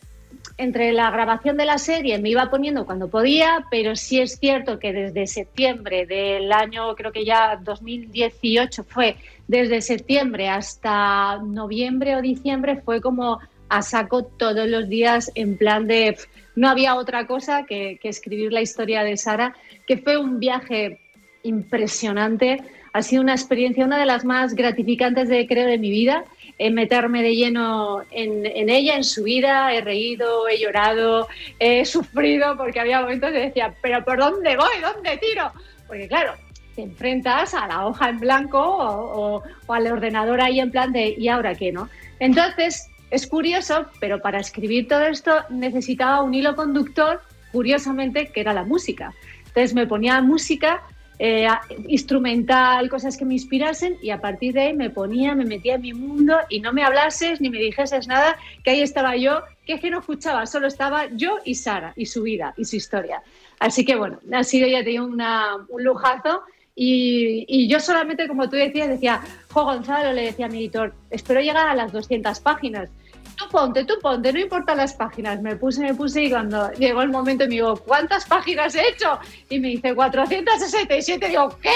entre 0.58 0.92
la 0.92 1.10
grabación 1.10 1.56
de 1.56 1.66
la 1.66 1.78
serie 1.78 2.18
me 2.18 2.30
iba 2.30 2.50
poniendo 2.50 2.86
cuando 2.86 3.08
podía, 3.08 3.66
pero 3.70 3.94
sí 3.94 4.20
es 4.20 4.38
cierto 4.38 4.78
que 4.78 4.92
desde 4.92 5.26
septiembre 5.26 6.06
del 6.06 6.50
año, 6.52 6.94
creo 6.94 7.12
que 7.12 7.24
ya 7.24 7.58
2018 7.62 8.84
fue, 8.84 9.16
desde 9.48 9.82
septiembre 9.82 10.48
hasta 10.48 11.38
noviembre 11.44 12.16
o 12.16 12.22
diciembre 12.22 12.80
fue 12.84 13.00
como 13.00 13.38
a 13.68 13.82
saco 13.82 14.24
todos 14.24 14.68
los 14.68 14.88
días 14.88 15.30
en 15.34 15.58
plan 15.58 15.86
de 15.86 16.16
no 16.56 16.68
había 16.68 16.96
otra 16.96 17.26
cosa 17.26 17.64
que, 17.64 17.98
escribir 18.02 18.52
la 18.52 18.60
historia 18.62 19.04
de 19.04 19.16
Sara, 19.16 19.54
que 19.86 19.96
fue 19.98 20.16
un 20.18 20.40
viaje 20.40 20.98
impresionante, 21.42 22.62
ha 22.92 23.02
sido 23.02 23.22
una 23.22 23.32
experiencia, 23.34 23.84
una 23.84 23.98
de 23.98 24.06
las 24.06 24.24
más 24.24 24.54
gratificantes 24.54 25.28
de 25.28 25.46
creo 25.46 25.66
de 25.66 25.78
mi 25.78 25.90
vida 25.90 26.24
en 26.58 26.72
meterme 26.74 27.22
de 27.22 27.34
lleno 27.36 28.00
en, 28.10 28.46
en 28.46 28.70
ella, 28.70 28.96
en 28.96 29.04
su 29.04 29.24
vida. 29.24 29.72
He 29.74 29.82
reído, 29.82 30.48
he 30.48 30.58
llorado, 30.58 31.28
he 31.58 31.84
sufrido 31.84 32.56
porque 32.56 32.80
había 32.80 33.02
momentos 33.02 33.30
que 33.32 33.38
decía, 33.40 33.74
pero 33.82 34.02
¿por 34.04 34.18
dónde 34.18 34.56
voy? 34.56 34.80
¿Dónde 34.80 35.18
tiro? 35.18 35.52
Porque 35.86 36.08
claro, 36.08 36.32
te 36.74 36.82
enfrentas 36.82 37.52
a 37.52 37.66
la 37.66 37.86
hoja 37.86 38.08
en 38.08 38.18
blanco 38.20 38.58
o, 38.58 39.36
o- 39.36 39.42
o 39.66 39.72
al 39.74 39.86
ordenador 39.92 40.40
ahí 40.40 40.60
en 40.60 40.70
plan 40.70 40.90
de 40.92 41.14
¿y 41.18 41.28
ahora 41.28 41.54
qué? 41.54 41.72
no? 41.72 41.90
Entonces, 42.18 42.88
es 43.10 43.26
curioso, 43.26 43.86
pero 44.00 44.20
para 44.20 44.40
escribir 44.40 44.88
todo 44.88 45.02
esto 45.02 45.32
necesitaba 45.50 46.22
un 46.22 46.34
hilo 46.34 46.56
conductor, 46.56 47.20
curiosamente, 47.52 48.28
que 48.28 48.40
era 48.40 48.52
la 48.52 48.64
música. 48.64 49.12
Entonces 49.46 49.74
me 49.74 49.86
ponía 49.86 50.20
música 50.20 50.82
eh, 51.18 51.48
instrumental, 51.88 52.90
cosas 52.90 53.16
que 53.16 53.24
me 53.24 53.34
inspirasen 53.34 53.96
y 54.02 54.10
a 54.10 54.20
partir 54.20 54.52
de 54.52 54.60
ahí 54.62 54.74
me 54.74 54.90
ponía, 54.90 55.34
me 55.34 55.46
metía 55.46 55.76
en 55.76 55.80
mi 55.80 55.94
mundo 55.94 56.36
y 56.50 56.60
no 56.60 56.74
me 56.74 56.84
hablases 56.84 57.40
ni 57.40 57.48
me 57.48 57.58
dijeses 57.58 58.06
nada, 58.06 58.36
que 58.62 58.70
ahí 58.70 58.82
estaba 58.82 59.16
yo, 59.16 59.42
que 59.64 59.74
es 59.74 59.80
que 59.80 59.90
no 59.90 60.00
escuchaba, 60.00 60.44
solo 60.44 60.66
estaba 60.66 61.06
yo 61.12 61.38
y 61.44 61.54
Sara 61.54 61.94
y 61.96 62.04
su 62.06 62.22
vida 62.22 62.52
y 62.58 62.66
su 62.66 62.76
historia. 62.76 63.22
Así 63.58 63.84
que 63.86 63.96
bueno, 63.96 64.18
ha 64.30 64.44
sido 64.44 64.68
ya 64.68 64.84
te 64.84 64.90
digo, 64.90 65.06
un 65.06 65.84
lujazo 65.84 66.42
y, 66.78 67.68
yo 67.68 67.80
solamente, 67.80 68.28
como 68.28 68.50
tú 68.50 68.56
decías, 68.56 68.88
decía, 68.88 69.22
Jo 69.50 69.64
Gonzalo, 69.64 70.12
le 70.12 70.26
decía 70.26 70.44
a 70.44 70.48
mi 70.50 70.58
editor, 70.58 70.92
espero 71.10 71.40
llegar 71.40 71.66
a 71.66 71.74
las 71.74 71.90
200 71.90 72.38
páginas. 72.40 72.90
Tú 73.36 73.46
ponte, 73.50 73.84
tú 73.84 73.94
ponte, 74.00 74.30
no 74.30 74.38
importan 74.38 74.76
las 74.76 74.92
páginas. 74.92 75.40
Me 75.40 75.56
puse, 75.56 75.80
me 75.80 75.94
puse 75.94 76.24
y 76.24 76.30
cuando 76.30 76.70
llegó 76.72 77.00
el 77.00 77.08
momento 77.08 77.44
me 77.44 77.50
digo, 77.50 77.76
¿cuántas 77.76 78.26
páginas 78.26 78.74
he 78.74 78.88
hecho? 78.88 79.18
Y 79.48 79.58
me 79.58 79.68
dice 79.68 79.94
467. 79.94 81.28
Digo, 81.28 81.48
¿qué? 81.62 81.70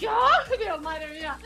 ¿Yo? 0.00 0.10
Digo, 0.58 0.78
madre 0.82 1.08
mía. 1.08 1.38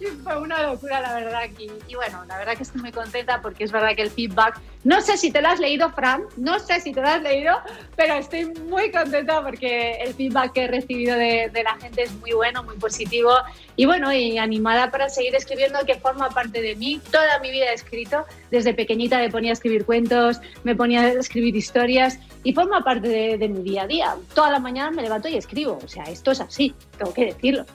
Y 0.00 0.06
fue 0.06 0.40
una 0.40 0.62
locura, 0.62 1.00
la 1.00 1.14
verdad. 1.14 1.42
Y, 1.58 1.70
y 1.88 1.94
bueno, 1.94 2.24
la 2.26 2.38
verdad 2.38 2.56
que 2.56 2.62
estoy 2.62 2.80
muy 2.80 2.92
contenta 2.92 3.40
porque 3.42 3.64
es 3.64 3.72
verdad 3.72 3.94
que 3.94 4.02
el 4.02 4.10
feedback, 4.10 4.60
no 4.84 5.00
sé 5.00 5.16
si 5.16 5.30
te 5.30 5.42
lo 5.42 5.48
has 5.48 5.60
leído, 5.60 5.90
Fran, 5.90 6.22
no 6.36 6.58
sé 6.58 6.80
si 6.80 6.92
te 6.92 7.00
lo 7.00 7.08
has 7.08 7.22
leído, 7.22 7.56
pero 7.96 8.14
estoy 8.14 8.46
muy 8.46 8.90
contenta 8.90 9.42
porque 9.42 9.96
el 9.96 10.14
feedback 10.14 10.52
que 10.52 10.64
he 10.64 10.68
recibido 10.68 11.16
de, 11.16 11.50
de 11.52 11.62
la 11.62 11.76
gente 11.76 12.04
es 12.04 12.12
muy 12.14 12.32
bueno, 12.32 12.62
muy 12.62 12.76
positivo. 12.76 13.32
Y 13.76 13.84
bueno, 13.84 14.12
y 14.12 14.38
animada 14.38 14.90
para 14.90 15.08
seguir 15.08 15.34
escribiendo, 15.34 15.78
que 15.84 15.96
forma 15.96 16.30
parte 16.30 16.62
de 16.62 16.74
mí. 16.76 17.00
Toda 17.10 17.38
mi 17.40 17.50
vida 17.50 17.66
he 17.66 17.74
escrito. 17.74 18.24
Desde 18.50 18.72
pequeñita 18.72 19.18
me 19.18 19.30
ponía 19.30 19.50
a 19.50 19.54
escribir 19.54 19.84
cuentos, 19.84 20.40
me 20.64 20.74
ponía 20.74 21.02
a 21.02 21.08
escribir 21.08 21.54
historias 21.54 22.18
y 22.44 22.54
forma 22.54 22.82
parte 22.82 23.08
de, 23.08 23.36
de 23.36 23.48
mi 23.48 23.62
día 23.62 23.82
a 23.82 23.86
día. 23.86 24.16
Toda 24.34 24.50
la 24.50 24.58
mañana 24.58 24.90
me 24.90 25.02
levanto 25.02 25.28
y 25.28 25.36
escribo. 25.36 25.78
O 25.84 25.88
sea, 25.88 26.04
esto 26.04 26.30
es 26.30 26.40
así, 26.40 26.74
tengo 26.96 27.12
que 27.12 27.26
decirlo. 27.26 27.66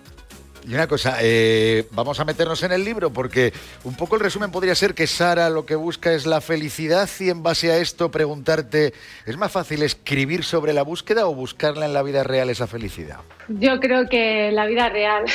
Y 0.67 0.73
una 0.73 0.87
cosa, 0.87 1.17
eh, 1.21 1.87
vamos 1.91 2.19
a 2.19 2.25
meternos 2.25 2.61
en 2.63 2.71
el 2.71 2.83
libro 2.83 3.11
porque 3.11 3.51
un 3.83 3.95
poco 3.95 4.15
el 4.15 4.21
resumen 4.21 4.51
podría 4.51 4.75
ser 4.75 4.93
que 4.93 5.07
Sara 5.07 5.49
lo 5.49 5.65
que 5.65 5.75
busca 5.75 6.13
es 6.13 6.25
la 6.25 6.39
felicidad 6.39 7.09
y 7.19 7.29
en 7.29 7.41
base 7.41 7.71
a 7.71 7.77
esto 7.77 8.11
preguntarte, 8.11 8.93
¿es 9.25 9.37
más 9.37 9.51
fácil 9.51 9.81
escribir 9.81 10.43
sobre 10.43 10.73
la 10.73 10.83
búsqueda 10.83 11.27
o 11.27 11.33
buscarla 11.33 11.85
en 11.85 11.93
la 11.93 12.03
vida 12.03 12.23
real 12.23 12.49
esa 12.49 12.67
felicidad? 12.67 13.19
Yo 13.47 13.79
creo 13.79 14.07
que 14.07 14.51
la 14.51 14.65
vida 14.65 14.89
real 14.89 15.25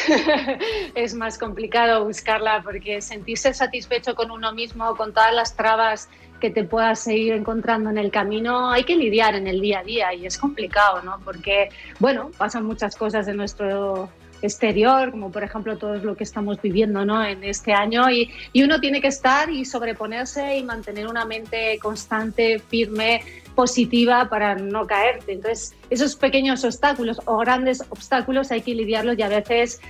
es 0.95 1.15
más 1.15 1.39
complicado 1.39 2.05
buscarla 2.05 2.63
porque 2.63 3.01
sentirse 3.01 3.53
satisfecho 3.53 4.15
con 4.15 4.31
uno 4.31 4.53
mismo, 4.53 4.97
con 4.97 5.13
todas 5.13 5.35
las 5.35 5.57
trabas 5.57 6.09
que 6.41 6.51
te 6.51 6.65
puedas 6.65 7.01
seguir 7.01 7.33
encontrando 7.33 7.91
en 7.91 7.99
el 7.99 8.11
camino, 8.11 8.71
hay 8.71 8.85
que 8.85 8.95
lidiar 8.95 9.35
en 9.35 9.47
el 9.47 9.61
día 9.61 9.81
a 9.81 9.83
día 9.83 10.15
y 10.15 10.27
es 10.27 10.39
complicado, 10.39 11.03
¿no? 11.03 11.19
Porque, 11.25 11.71
bueno, 11.99 12.31
pasan 12.37 12.65
muchas 12.65 12.95
cosas 12.95 13.27
en 13.29 13.39
nuestro 13.39 14.11
exterior, 14.43 15.11
como 15.11 15.31
por 15.31 15.43
ejemplo 15.43 15.77
todo 15.77 15.97
lo 15.97 16.17
que 16.17 16.25
estamos 16.25 16.61
viviendo 16.61 17.05
¿no? 17.05 17.25
en 17.25 17.45
este 17.45 17.73
año, 17.73 18.11
y, 18.11 18.31
uno 18.63 18.81
tiene 18.81 19.01
que 19.01 19.09
estar 19.09 19.49
y 19.51 19.65
sobreponerse 19.65 20.57
y 20.57 20.63
mantener 20.65 21.07
una 21.07 21.25
mente 21.25 21.79
constante, 21.81 22.59
firme, 22.59 23.23
positiva 23.55 24.29
para 24.29 24.57
no 24.57 24.87
caerte. 24.87 25.33
Entonces, 25.33 25.75
esos 25.89 26.17
pequeños 26.17 26.65
obstáculos 26.65 27.21
o 27.27 27.39
grandes 27.39 27.83
obstáculos 27.91 28.51
hay 28.51 28.63
que 28.63 28.75
lidiarlos 28.75 29.17
y 29.19 29.23
a 29.23 29.29
veces 29.29 29.81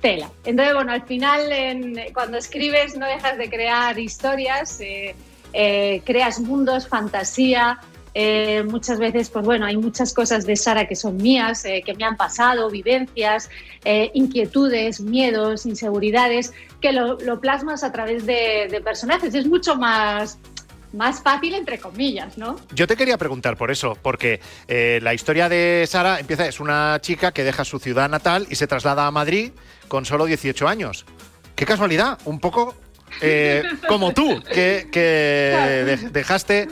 tela. 0.00 0.30
Entonces, 0.44 0.74
bueno, 0.74 0.92
al 0.92 1.02
final 1.02 1.40
cuando 2.14 2.38
escribes 2.38 2.96
no 2.96 3.06
dejas 3.06 3.36
de 3.38 3.50
crear 3.50 3.98
historias, 3.98 4.80
eh, 4.80 5.14
eh, 5.52 6.02
creas 6.04 6.40
mundos, 6.40 6.88
fantasía. 6.88 7.80
Eh, 8.14 8.62
muchas 8.64 8.98
veces, 8.98 9.30
pues 9.30 9.44
bueno, 9.44 9.66
hay 9.66 9.76
muchas 9.76 10.12
cosas 10.12 10.44
de 10.46 10.56
Sara 10.56 10.86
que 10.88 10.96
son 10.96 11.16
mías, 11.16 11.64
eh, 11.64 11.82
que 11.84 11.94
me 11.94 12.04
han 12.04 12.16
pasado, 12.16 12.68
vivencias, 12.70 13.48
eh, 13.84 14.10
inquietudes, 14.14 15.00
miedos, 15.00 15.66
inseguridades, 15.66 16.52
que 16.80 16.92
lo, 16.92 17.18
lo 17.20 17.40
plasmas 17.40 17.84
a 17.84 17.92
través 17.92 18.26
de, 18.26 18.68
de 18.70 18.80
personajes. 18.80 19.34
Es 19.34 19.46
mucho 19.46 19.76
más, 19.76 20.38
más 20.92 21.22
fácil, 21.22 21.54
entre 21.54 21.78
comillas, 21.78 22.36
¿no? 22.36 22.56
Yo 22.74 22.86
te 22.86 22.96
quería 22.96 23.16
preguntar 23.16 23.56
por 23.56 23.70
eso, 23.70 23.96
porque 24.02 24.40
la 24.68 25.14
historia 25.14 25.48
de 25.48 25.84
Sara 25.88 26.18
empieza, 26.18 26.46
es 26.46 26.58
una 26.58 26.98
chica 27.00 27.30
que 27.32 27.44
deja 27.44 27.64
su 27.64 27.78
ciudad 27.78 28.08
natal 28.08 28.46
y 28.50 28.56
se 28.56 28.66
traslada 28.66 29.06
a 29.06 29.10
Madrid 29.10 29.52
con 29.88 30.04
solo 30.04 30.24
18 30.26 30.66
años. 30.66 31.06
Qué 31.54 31.64
casualidad, 31.66 32.18
un 32.24 32.40
poco 32.40 32.74
como 33.88 34.12
tú, 34.12 34.42
que, 34.52 34.88
que 34.90 35.00
de- 35.00 36.10
dejaste 36.10 36.68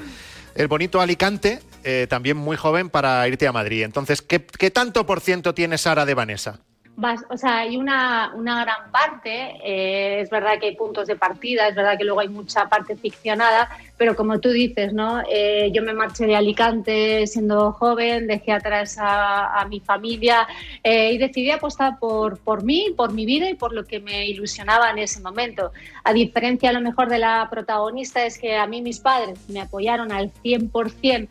el 0.59 0.67
bonito 0.67 1.01
Alicante 1.01 1.61
eh, 1.85 2.07
también 2.11 2.37
muy 2.37 2.57
joven 2.57 2.91
para 2.91 3.27
irte 3.29 3.47
a 3.47 3.53
Madrid. 3.53 3.85
Entonces, 3.85 4.21
¿qué, 4.21 4.45
qué 4.45 4.71
tanto 4.71 5.07
por 5.07 5.21
ciento 5.21 5.55
tiene 5.55 5.79
Sara 5.79 6.05
de 6.05 6.15
Vanessa? 6.15 6.61
Vas- 6.99 7.25
o 7.31 7.37
sea, 7.37 7.59
hay 7.59 7.77
una, 7.77 8.33
una 8.35 8.65
gran 8.65 8.91
parte, 8.91 9.53
eh, 9.63 10.21
es 10.21 10.31
verdad 10.31 10.59
que 10.59 10.67
hay 10.67 10.75
puntos 10.75 11.07
de 11.07 11.15
partida, 11.15 11.69
es 11.69 11.77
verdad 11.77 11.97
que 11.97 12.03
luego 12.03 12.19
hay 12.19 12.29
mucha 12.29 12.69
parte 12.69 12.97
ficcionada, 12.97 13.69
pero 13.97 14.17
como 14.17 14.41
tú 14.41 14.49
dices, 14.51 14.93
¿no? 14.93 15.23
Eh, 15.31 15.71
yo 15.73 15.85
me 15.85 15.93
marché 15.93 16.27
de 16.27 16.35
Alicante 16.35 17.25
siendo 17.29 17.71
joven, 17.71 18.27
dejé 18.27 18.51
atrás 18.51 18.97
a, 18.99 19.65
mi 19.71 19.79
familia 19.79 20.49
eh, 20.83 21.13
y 21.13 21.19
decidí 21.19 21.53
apostar 21.53 22.01
por, 22.01 22.39
por 22.39 22.65
mí, 22.65 22.93
por 22.97 23.13
mi 23.13 23.27
vida 23.27 23.49
y 23.49 23.55
por 23.55 23.73
lo 23.73 23.85
que 23.85 24.01
me 24.01 24.27
ilusionaba 24.27 24.91
en 24.91 24.99
ese 24.99 25.21
momento. 25.21 25.71
A 26.03 26.13
diferencia 26.13 26.71
a 26.71 26.73
lo 26.73 26.81
mejor 26.81 27.09
de 27.09 27.21
la 27.21 27.47
protagonista 27.49 28.27
es 28.27 28.39
que 28.39 28.57
a 28.57 28.67
mí 28.67 28.83
mis 28.83 28.99
padres 28.99 29.39
me 29.49 29.61
apoyaron 29.61 30.11
al 30.11 30.33
100% 30.43 31.29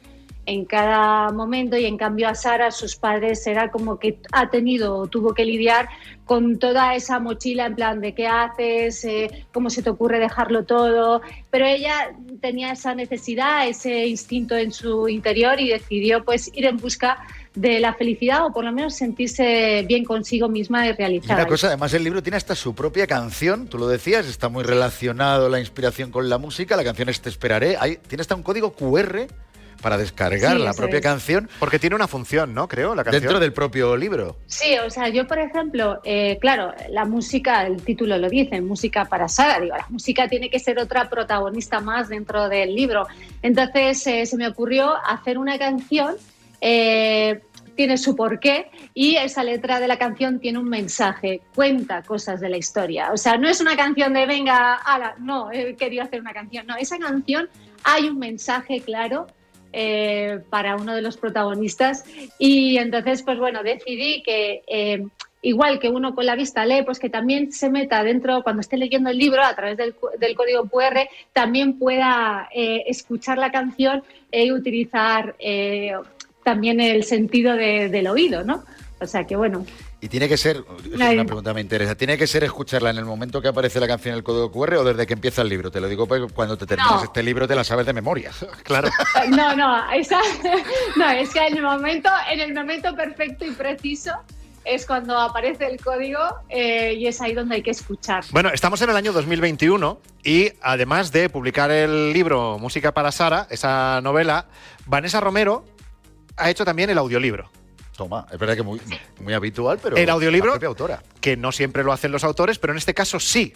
en 0.48 0.64
cada 0.64 1.30
momento 1.32 1.78
y 1.78 1.86
en 1.86 1.98
cambio 1.98 2.30
a 2.30 2.34
Sara 2.34 2.72
sus 2.72 2.96
padres 2.96 3.46
era 3.46 3.70
como 3.70 4.00
que 4.00 4.20
ha 4.32 4.50
tenido 4.50 4.96
o 4.96 5.08
tuvo 5.08 5.34
que 5.34 5.44
lidiar 5.44 5.90
con 6.24 6.58
toda 6.58 6.96
esa 6.96 7.20
mochila 7.20 7.66
en 7.66 7.76
plan 7.76 8.00
de 8.00 8.14
qué 8.16 8.28
haces, 8.28 9.04
eh, 9.04 9.46
cómo 9.54 9.70
se 9.70 9.84
te 9.84 9.90
ocurre 9.90 10.20
dejarlo 10.20 10.64
todo, 10.64 11.22
pero 11.52 11.66
ella 11.66 12.14
tenía 12.42 12.72
esa 12.72 12.96
necesidad, 12.96 13.68
ese 13.68 14.08
instinto 14.08 14.56
en 14.56 14.72
su 14.72 15.10
interior 15.10 15.60
y 15.60 15.68
decidió 15.70 16.24
pues 16.24 16.50
ir 16.54 16.66
en 16.66 16.78
busca 16.78 17.18
de 17.54 17.82
la 17.82 17.94
felicidad 17.94 18.46
o 18.46 18.54
por 18.54 18.64
lo 18.64 18.72
menos 18.72 18.96
sentirse 18.96 19.84
bien 19.86 20.06
consigo 20.06 20.48
misma 20.48 20.86
y 20.86 20.90
Y 20.90 20.94
realizada. 20.94 21.42
una 21.42 21.48
cosa, 21.48 21.68
además 21.68 21.94
el 21.94 22.06
libro 22.06 22.24
tiene 22.24 22.38
hasta 22.38 22.56
su 22.56 22.74
propia 22.74 23.06
canción, 23.06 23.68
tú 23.68 23.78
lo 23.78 23.88
decías, 23.88 24.28
está 24.28 24.48
muy 24.48 24.64
relacionado 24.64 25.50
la 25.50 25.60
inspiración 25.60 26.12
con 26.12 26.30
la 26.30 26.38
música, 26.38 26.78
la 26.78 26.86
canción 26.86 27.10
es 27.10 27.20
Te 27.20 27.30
esperaré, 27.30 27.78
tiene 28.08 28.22
hasta 28.22 28.36
un 28.36 28.44
código 28.44 28.72
QR 28.72 29.28
para 29.82 29.98
descargar 29.98 30.58
Sí, 30.58 30.64
la 30.64 30.74
propia 30.74 30.98
es. 30.98 31.04
canción. 31.04 31.50
Porque 31.60 31.80
tiene 31.80 31.96
una 31.96 32.08
función, 32.08 32.54
¿no? 32.54 32.68
Creo, 32.68 32.96
la 32.96 33.04
canción. 33.04 33.22
Dentro 33.22 33.40
del 33.40 33.54
propio 33.54 33.96
libro. 33.96 34.38
Sí, 34.48 34.76
o 34.86 34.90
sea, 34.90 35.10
yo 35.10 35.28
por 35.28 35.40
ejemplo, 35.40 36.00
eh, 36.04 36.38
claro, 36.42 36.74
la 36.90 37.06
música, 37.06 37.66
el 37.66 37.82
título 37.82 38.18
lo 38.18 38.30
dice, 38.30 38.60
música 38.62 39.06
para 39.06 39.28
Sara, 39.28 39.60
digo, 39.60 39.76
la 39.76 39.86
música 39.90 40.28
tiene 40.28 40.50
que 40.50 40.60
ser 40.60 40.80
otra 40.80 41.10
protagonista 41.10 41.80
más 41.80 42.10
dentro 42.10 42.50
del 42.50 42.76
libro. 42.76 43.08
Entonces 43.42 44.06
eh, 44.08 44.26
se 44.26 44.38
me 44.38 44.48
ocurrió 44.48 44.96
hacer 45.06 45.38
una 45.38 45.58
canción, 45.58 46.16
eh, 46.62 47.42
tiene 47.76 47.98
su 47.98 48.16
porqué 48.16 48.72
y 48.96 49.18
esa 49.18 49.44
letra 49.44 49.80
de 49.80 49.88
la 49.88 50.00
canción 50.00 50.40
tiene 50.40 50.58
un 50.58 50.68
mensaje, 50.68 51.42
cuenta 51.54 52.02
cosas 52.02 52.40
de 52.42 52.50
la 52.50 52.58
historia. 52.58 53.12
O 53.14 53.18
sea, 53.18 53.38
no 53.38 53.48
es 53.48 53.62
una 53.62 53.76
canción 53.78 54.14
de 54.14 54.26
venga, 54.26 54.74
ala, 54.76 55.14
no, 55.20 55.52
he 55.52 55.76
querido 55.76 56.04
hacer 56.04 56.20
una 56.20 56.34
canción, 56.34 56.66
no, 56.66 56.76
esa 56.76 56.98
canción 56.98 57.48
hay 57.84 58.10
un 58.10 58.18
mensaje 58.18 58.82
claro 58.82 59.28
eh, 59.74 60.40
para 60.50 60.76
uno 60.76 60.96
de 60.96 61.02
los 61.02 61.18
protagonistas. 61.18 62.04
Y 62.40 62.78
entonces 62.78 63.24
pues 63.24 63.38
bueno 63.38 63.64
decidí 63.64 64.24
que 64.24 64.64
eh, 64.68 65.06
igual 65.42 65.80
que 65.80 65.90
uno 65.90 66.16
con 66.16 66.26
la 66.26 66.36
vista 66.36 66.66
lee 66.66 66.84
pues 66.84 67.00
que 67.00 67.10
también 67.10 67.52
se 67.52 67.70
meta 67.70 68.04
dentro 68.04 68.44
cuando 68.44 68.62
esté 68.62 68.78
leyendo 68.78 69.10
el 69.10 69.18
libro 69.18 69.44
a 69.44 69.56
través 69.56 69.78
del, 69.78 69.94
código 70.36 70.68
QR 70.70 71.08
también 71.34 71.78
pueda 71.78 72.50
eh, 72.54 72.84
escuchar 72.88 73.38
la 73.38 73.52
canción 73.52 74.04
y 74.32 74.52
utilizar 74.52 75.36
también 76.44 76.82
el 76.82 77.04
sentido 77.04 77.56
de- 77.56 77.90
del 77.90 78.08
oído 78.08 78.44
no 78.44 78.64
o 79.00 79.06
sea 79.06 79.26
que 79.26 79.36
bueno 79.36 79.66
Y 80.00 80.10
tiene 80.10 80.30
que 80.30 80.38
ser, 80.38 80.64
es 80.94 81.02
Ay. 81.02 81.16
una 81.16 81.26
pregunta 81.26 81.50
que 81.50 81.56
me 81.56 81.62
interesa, 81.62 81.96
¿tiene 81.96 82.20
que 82.20 82.28
ser 82.28 82.44
escucharla 82.44 82.92
en 82.92 82.98
el 82.98 83.06
momento 83.06 83.42
que 83.42 83.48
aparece 83.48 83.80
la 83.80 83.88
canción 83.88 84.14
en 84.14 84.18
el 84.20 84.24
código 84.24 84.52
QR 84.52 84.76
o 84.76 84.84
desde 84.84 85.08
que 85.08 85.14
empieza 85.14 85.42
el 85.42 85.50
libro? 85.50 85.72
Te 85.72 85.82
lo 85.82 85.88
digo 85.90 86.08
porque 86.08 86.32
cuando 86.32 86.56
te 86.56 86.68
terminas 86.68 86.92
No. 86.98 87.04
este 87.04 87.24
libro 87.24 87.48
te 87.48 87.56
la 87.56 87.64
sabes 87.64 87.86
de 87.88 87.94
memoria. 87.94 88.32
Claro. 88.64 88.90
no 89.30 89.56
no 89.56 89.92
esa, 89.92 90.20
no 90.98 91.10
es 91.10 91.30
que 91.32 91.48
en 91.48 91.58
el 91.58 91.64
momento 91.64 92.10
en 92.32 92.40
el 92.42 92.54
momento 92.54 92.94
perfecto 92.96 93.44
y 93.46 93.52
preciso 93.52 94.12
es 94.66 94.86
cuando 94.86 95.18
aparece 95.18 95.66
el 95.66 95.82
código 95.82 96.20
eh, 96.50 96.94
y 96.98 97.08
es 97.08 97.20
ahí 97.22 97.34
donde 97.34 97.56
hay 97.56 97.62
que 97.64 97.72
escuchar 97.72 98.24
Bueno, 98.32 98.50
estamos 98.54 98.82
en 98.82 98.90
el 98.90 98.98
año 98.98 99.14
2021 99.14 100.00
y 100.24 100.52
además 100.62 101.12
de 101.12 101.30
publicar 101.30 101.72
el 101.72 102.12
libro 102.14 102.60
Música 102.60 102.94
para 102.94 103.12
Sara, 103.12 103.48
esa 103.50 104.02
novela, 104.02 104.48
Vanessa 104.86 105.22
Romero 105.22 105.66
ha 106.36 106.50
hecho 106.52 106.66
también 106.66 106.90
el 106.92 106.98
audiolibro. 107.00 107.50
Toma, 107.98 108.26
es 108.32 108.38
verdad 108.40 108.56
que 108.56 108.64
muy, 108.64 108.80
muy 109.20 109.34
habitual, 109.34 109.80
pero 109.82 109.98
el 109.98 110.10
audiolibro, 110.10 110.48
la 110.48 110.54
propia 110.54 110.70
autora. 110.70 111.04
que 111.20 111.36
no 111.36 111.52
siempre 111.52 111.84
lo 111.84 111.92
hacen 111.92 112.12
los 112.12 112.24
autores, 112.24 112.60
pero 112.60 112.72
en 112.72 112.78
este 112.78 112.94
caso 112.94 113.20
sí. 113.20 113.54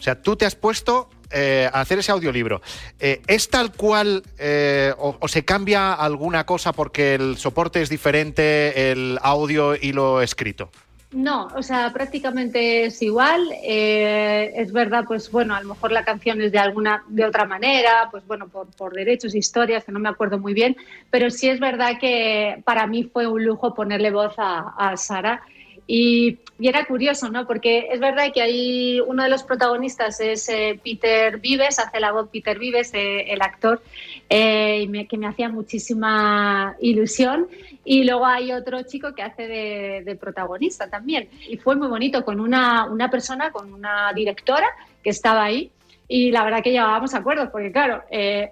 O 0.00 0.02
sea, 0.02 0.20
tú 0.20 0.34
te 0.34 0.44
has 0.46 0.56
puesto 0.56 1.08
eh, 1.30 1.70
a 1.72 1.80
hacer 1.80 1.98
ese 2.00 2.10
audiolibro. 2.10 2.60
Eh, 2.98 3.22
¿Es 3.28 3.48
tal 3.50 3.72
cual 3.72 4.24
eh, 4.38 4.92
o, 4.98 5.16
o 5.20 5.28
se 5.28 5.44
cambia 5.44 5.92
alguna 5.92 6.44
cosa 6.44 6.72
porque 6.72 7.14
el 7.14 7.36
soporte 7.36 7.80
es 7.82 7.88
diferente, 7.88 8.90
el 8.90 9.18
audio 9.22 9.76
y 9.76 9.92
lo 9.92 10.20
escrito? 10.20 10.70
No, 11.12 11.48
o 11.54 11.62
sea, 11.62 11.92
prácticamente 11.92 12.86
es 12.86 13.02
igual. 13.02 13.46
Eh, 13.62 14.52
es 14.56 14.72
verdad, 14.72 15.04
pues 15.06 15.30
bueno, 15.30 15.54
a 15.54 15.60
lo 15.60 15.68
mejor 15.68 15.92
la 15.92 16.04
canción 16.04 16.40
es 16.40 16.52
de 16.52 16.58
alguna, 16.58 17.04
de 17.08 17.26
otra 17.26 17.44
manera, 17.44 18.08
pues 18.10 18.26
bueno, 18.26 18.48
por, 18.48 18.68
por 18.68 18.94
derechos, 18.94 19.34
historias, 19.34 19.84
que 19.84 19.92
no 19.92 20.00
me 20.00 20.08
acuerdo 20.08 20.38
muy 20.38 20.54
bien, 20.54 20.74
pero 21.10 21.30
sí 21.30 21.50
es 21.50 21.60
verdad 21.60 21.98
que 22.00 22.62
para 22.64 22.86
mí 22.86 23.04
fue 23.04 23.26
un 23.26 23.44
lujo 23.44 23.74
ponerle 23.74 24.10
voz 24.10 24.34
a, 24.38 24.74
a 24.78 24.96
Sara. 24.96 25.42
Y, 25.86 26.38
era 26.60 26.84
curioso, 26.84 27.28
¿no? 27.28 27.44
Porque 27.44 27.88
es 27.90 27.98
verdad 27.98 28.32
que 28.32 28.40
hay 28.40 29.00
uno 29.00 29.24
de 29.24 29.28
los 29.28 29.42
protagonistas 29.42 30.20
es 30.20 30.48
eh, 30.48 30.78
Peter 30.82 31.40
Vives, 31.40 31.80
hace 31.80 31.98
la 31.98 32.12
voz 32.12 32.28
Peter 32.30 32.56
Vives, 32.56 32.94
eh, 32.94 33.32
el 33.32 33.42
actor, 33.42 33.82
eh, 34.28 35.06
que 35.08 35.18
me 35.18 35.26
hacía 35.26 35.48
muchísima 35.48 36.76
ilusión. 36.80 37.48
Y 37.84 38.04
luego 38.04 38.26
hay 38.26 38.52
otro 38.52 38.80
chico 38.82 39.12
que 39.12 39.22
hace 39.22 39.48
de, 39.48 40.16
protagonista 40.20 40.88
también. 40.88 41.28
Y 41.48 41.56
fue 41.56 41.74
muy 41.74 41.88
bonito 41.88 42.24
con 42.24 42.38
una, 42.38 42.84
una 42.84 43.10
persona, 43.10 43.50
con 43.50 43.72
una 43.72 44.12
directora 44.12 44.68
que 45.02 45.10
estaba 45.10 45.42
ahí. 45.42 45.72
Y 46.06 46.30
la 46.30 46.44
verdad 46.44 46.62
que 46.62 46.70
llevábamos 46.70 47.12
acuerdos, 47.14 47.48
porque 47.50 47.72
claro, 47.72 48.04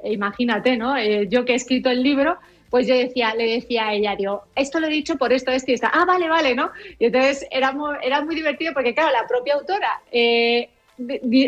imagínate, 0.05 0.77
¿no? 0.77 0.97
Yo 1.25 1.45
que 1.45 1.53
he 1.53 1.57
escrito 1.57 1.91
el 1.91 2.03
libro, 2.03 2.39
pues 2.71 2.87
yo 2.87 2.95
decía, 2.95 3.35
le 3.35 3.47
decía 3.55 3.89
a 3.89 3.95
ella, 3.95 4.15
digo, 4.17 4.45
esto 4.55 4.79
lo 4.79 4.87
he 4.87 4.91
dicho 4.91 5.17
por 5.17 5.33
esto, 5.33 5.51
esto 5.51 5.73
y 5.73 5.75
esto. 5.75 5.89
Ah, 5.93 6.05
vale, 6.05 6.29
vale, 6.29 6.55
¿no? 6.55 6.71
Y 6.99 7.07
entonces 7.07 7.45
era 7.51 7.73
muy, 7.73 7.97
era 8.03 8.25
muy 8.25 8.37
divertido 8.37 8.73
porque, 8.73 8.95
claro, 8.95 9.11
la 9.11 9.27
propia 9.27 9.55
autora, 9.55 10.01
eh, 10.13 10.71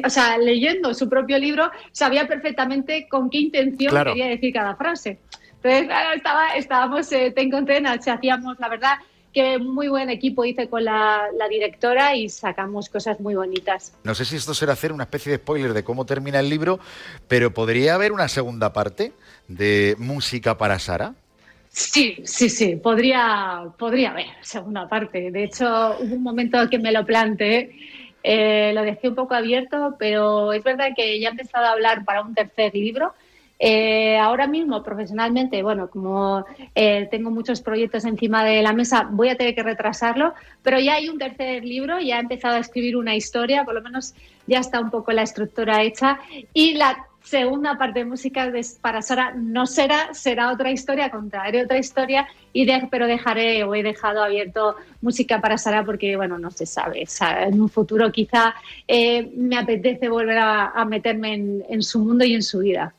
o 0.05 0.11
sea, 0.11 0.37
leyendo 0.39 0.95
su 0.95 1.09
propio 1.09 1.39
libro, 1.39 1.71
sabía 1.93 2.27
perfectamente 2.27 3.07
con 3.09 3.31
qué 3.31 3.39
intención 3.39 3.91
Claro. 3.91 4.13
quería 4.13 4.27
decir 4.27 4.53
cada 4.53 4.75
frase. 4.75 5.19
Entonces, 5.57 5.85
claro, 5.87 6.17
estaba, 6.17 6.57
estábamos 6.57 7.13
eh, 7.13 7.33
ten 7.35 7.51
con 7.51 7.67
ten, 7.67 7.87
hacíamos, 7.87 8.59
la 8.59 8.69
verdad, 8.69 8.95
que 9.33 9.59
muy 9.59 9.89
buen 9.89 10.11
equipo 10.11 10.45
hice 10.45 10.69
con 10.69 10.85
la, 10.85 11.23
la 11.39 11.49
directora 11.49 12.17
y 12.17 12.29
sacamos 12.29 12.89
cosas 12.89 13.21
muy 13.21 13.35
bonitas. 13.35 13.95
No 14.05 14.15
sé 14.15 14.25
si 14.25 14.37
esto 14.37 14.55
será 14.55 14.73
hacer 14.73 14.93
una 14.93 15.05
especie 15.05 15.33
de 15.33 15.39
spoiler 15.39 15.73
de 15.73 15.85
cómo 15.85 16.05
termina 16.05 16.41
el 16.41 16.49
libro, 16.51 16.81
pero 17.29 17.55
¿podría 17.55 17.95
haber 17.95 18.13
una 18.13 18.29
segunda 18.29 18.73
parte 18.73 19.13
de 19.57 19.97
música 19.99 20.57
para 20.57 20.79
Sara? 20.79 21.15
Sí, 21.69 22.19
sí, 22.25 22.51
sí, 22.51 22.77
podría, 22.77 23.65
podría 23.79 24.11
haber 24.11 24.27
segunda 24.43 24.89
parte. 24.89 25.31
De 25.31 25.45
hecho, 25.45 25.97
hubo 26.01 26.15
un 26.15 26.23
momento 26.23 26.69
que 26.69 26.79
me 26.79 26.93
lo 26.93 27.07
planteé, 27.07 27.71
eh, 28.23 28.73
lo 28.75 28.83
dejé 28.83 29.09
un 29.09 29.15
poco 29.15 29.35
abierto, 29.35 29.97
pero 29.99 30.53
es 30.53 30.63
verdad 30.63 30.91
que 30.95 31.19
ya 31.19 31.29
he 31.29 31.31
empezado 31.31 31.67
a 31.67 31.73
hablar 31.73 32.05
para 32.05 32.23
un 32.23 32.35
tercer 32.35 32.75
libro. 32.75 33.15
Eh, 33.65 34.19
ahora 34.19 34.49
mismo, 34.49 34.83
profesionalmente, 34.83 35.63
bueno, 35.63 35.89
como 35.89 36.45
eh, 36.75 37.07
tengo 37.11 37.31
muchos 37.31 37.61
proyectos 37.61 38.05
encima 38.05 38.45
de 38.45 38.61
la 38.61 38.73
mesa, 38.73 39.09
voy 39.09 39.29
a 39.29 39.37
tener 39.37 39.55
que 39.55 39.63
retrasarlo, 39.63 40.35
pero 40.63 40.81
ya 40.81 40.95
hay 40.95 41.09
un 41.09 41.17
tercer 41.17 41.65
libro, 41.65 42.01
ya 42.01 42.17
he 42.17 42.21
empezado 42.21 42.57
a 42.57 42.59
escribir 42.59 42.97
una 42.97 43.15
historia, 43.15 43.65
por 43.65 43.75
lo 43.75 43.81
menos 43.81 44.15
ya 44.49 44.59
está 44.59 44.81
un 44.81 44.91
poco 44.91 45.13
la 45.13 45.23
estructura 45.23 45.83
hecha, 45.83 46.19
y 46.53 46.75
la 46.75 47.07
segunda 47.23 47.79
parte 47.79 48.01
de 48.01 48.05
música 48.05 48.51
de- 48.51 48.67
para 48.81 49.01
Sara 49.03 49.33
no 49.35 49.67
será, 49.67 50.13
será 50.13 50.53
otra 50.53 50.71
historia, 50.71 51.11
contaré 51.11 51.65
otra 51.65 51.79
historia, 51.79 52.27
y 52.53 52.65
de- 52.67 52.89
pero 52.91 53.07
dejaré 53.07 53.65
o 53.65 53.75
he 53.75 53.83
dejado 53.83 54.23
abierto 54.23 54.77
música 55.01 55.41
para 55.41 55.57
Sara 55.59 55.85
porque, 55.85 56.17
bueno, 56.17 56.39
no 56.39 56.51
se 56.51 56.67
sabe, 56.67 57.05
en 57.41 57.61
un 57.61 57.69
futuro 57.69 58.11
quizá 58.13 58.55
eh, 58.87 59.31
me 59.37 59.57
apetece 59.57 60.09
volver 60.09 60.39
a, 60.39 60.71
a 60.71 60.85
meterme 60.85 61.35
en- 61.35 61.65
en 61.69 61.83
su 61.83 62.01
mundo 62.01 62.25
y 62.25 62.35
en 62.35 62.43
su 62.43 62.59
vida. 62.59 62.93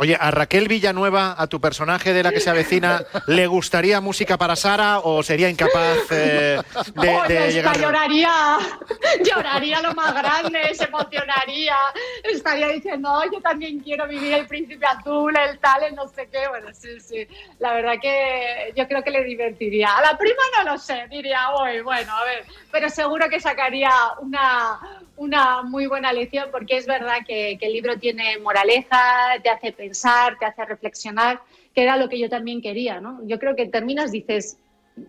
Oye, 0.00 0.16
¿a 0.18 0.30
Raquel 0.30 0.66
Villanueva, 0.66 1.34
a 1.36 1.46
tu 1.46 1.60
personaje 1.60 2.14
de 2.14 2.22
la 2.22 2.32
que 2.32 2.40
se 2.40 2.48
avecina, 2.48 3.04
le 3.26 3.46
gustaría 3.46 4.00
música 4.00 4.38
para 4.38 4.56
Sara 4.56 5.00
o 5.00 5.22
sería 5.22 5.50
incapaz 5.50 5.98
eh, 6.10 6.58
de, 6.94 7.16
esta 7.18 7.46
llegar? 7.48 7.78
lloraría, 7.78 8.56
lloraría 9.22 9.82
lo 9.82 9.92
más 9.92 10.14
grande, 10.14 10.74
se 10.74 10.84
emocionaría, 10.84 11.76
estaría 12.24 12.68
diciendo, 12.68 13.12
"Oh, 13.12 13.30
yo 13.30 13.42
también 13.42 13.78
quiero 13.80 14.08
vivir 14.08 14.32
el 14.32 14.46
príncipe 14.46 14.86
azul, 14.86 15.36
el 15.36 15.58
tal, 15.58 15.82
el 15.82 15.94
no 15.94 16.08
sé 16.08 16.30
qué. 16.32 16.48
Bueno, 16.48 16.68
sí, 16.72 16.98
sí, 16.98 17.28
la 17.58 17.74
verdad 17.74 17.96
que 18.00 18.72
yo 18.74 18.88
creo 18.88 19.04
que 19.04 19.10
le 19.10 19.22
divertiría. 19.22 19.98
A 19.98 20.00
la 20.00 20.16
prima 20.16 20.42
no 20.56 20.72
lo 20.72 20.78
sé, 20.78 21.08
diría, 21.10 21.50
bueno, 21.84 22.16
a 22.16 22.24
ver, 22.24 22.46
pero 22.72 22.88
seguro 22.88 23.28
que 23.28 23.38
sacaría 23.38 23.90
una, 24.22 24.80
una 25.20 25.62
muy 25.62 25.86
buena 25.86 26.14
lección 26.14 26.48
porque 26.50 26.78
es 26.78 26.86
verdad 26.86 27.18
que, 27.26 27.58
el 27.60 27.72
libro 27.74 27.98
tiene 27.98 28.38
moraleja, 28.38 29.34
te 29.42 29.50
hace 29.50 29.70
pensar, 29.70 30.38
te 30.38 30.46
hace 30.46 30.64
reflexionar, 30.64 31.40
que 31.74 31.82
era 31.82 31.98
lo 31.98 32.08
que 32.08 32.18
yo 32.18 32.30
también 32.30 32.62
quería, 32.62 33.00
¿no? 33.02 33.20
Yo 33.26 33.38
creo 33.38 33.54
que 33.54 33.66
terminas, 33.66 34.12
dices, 34.12 34.56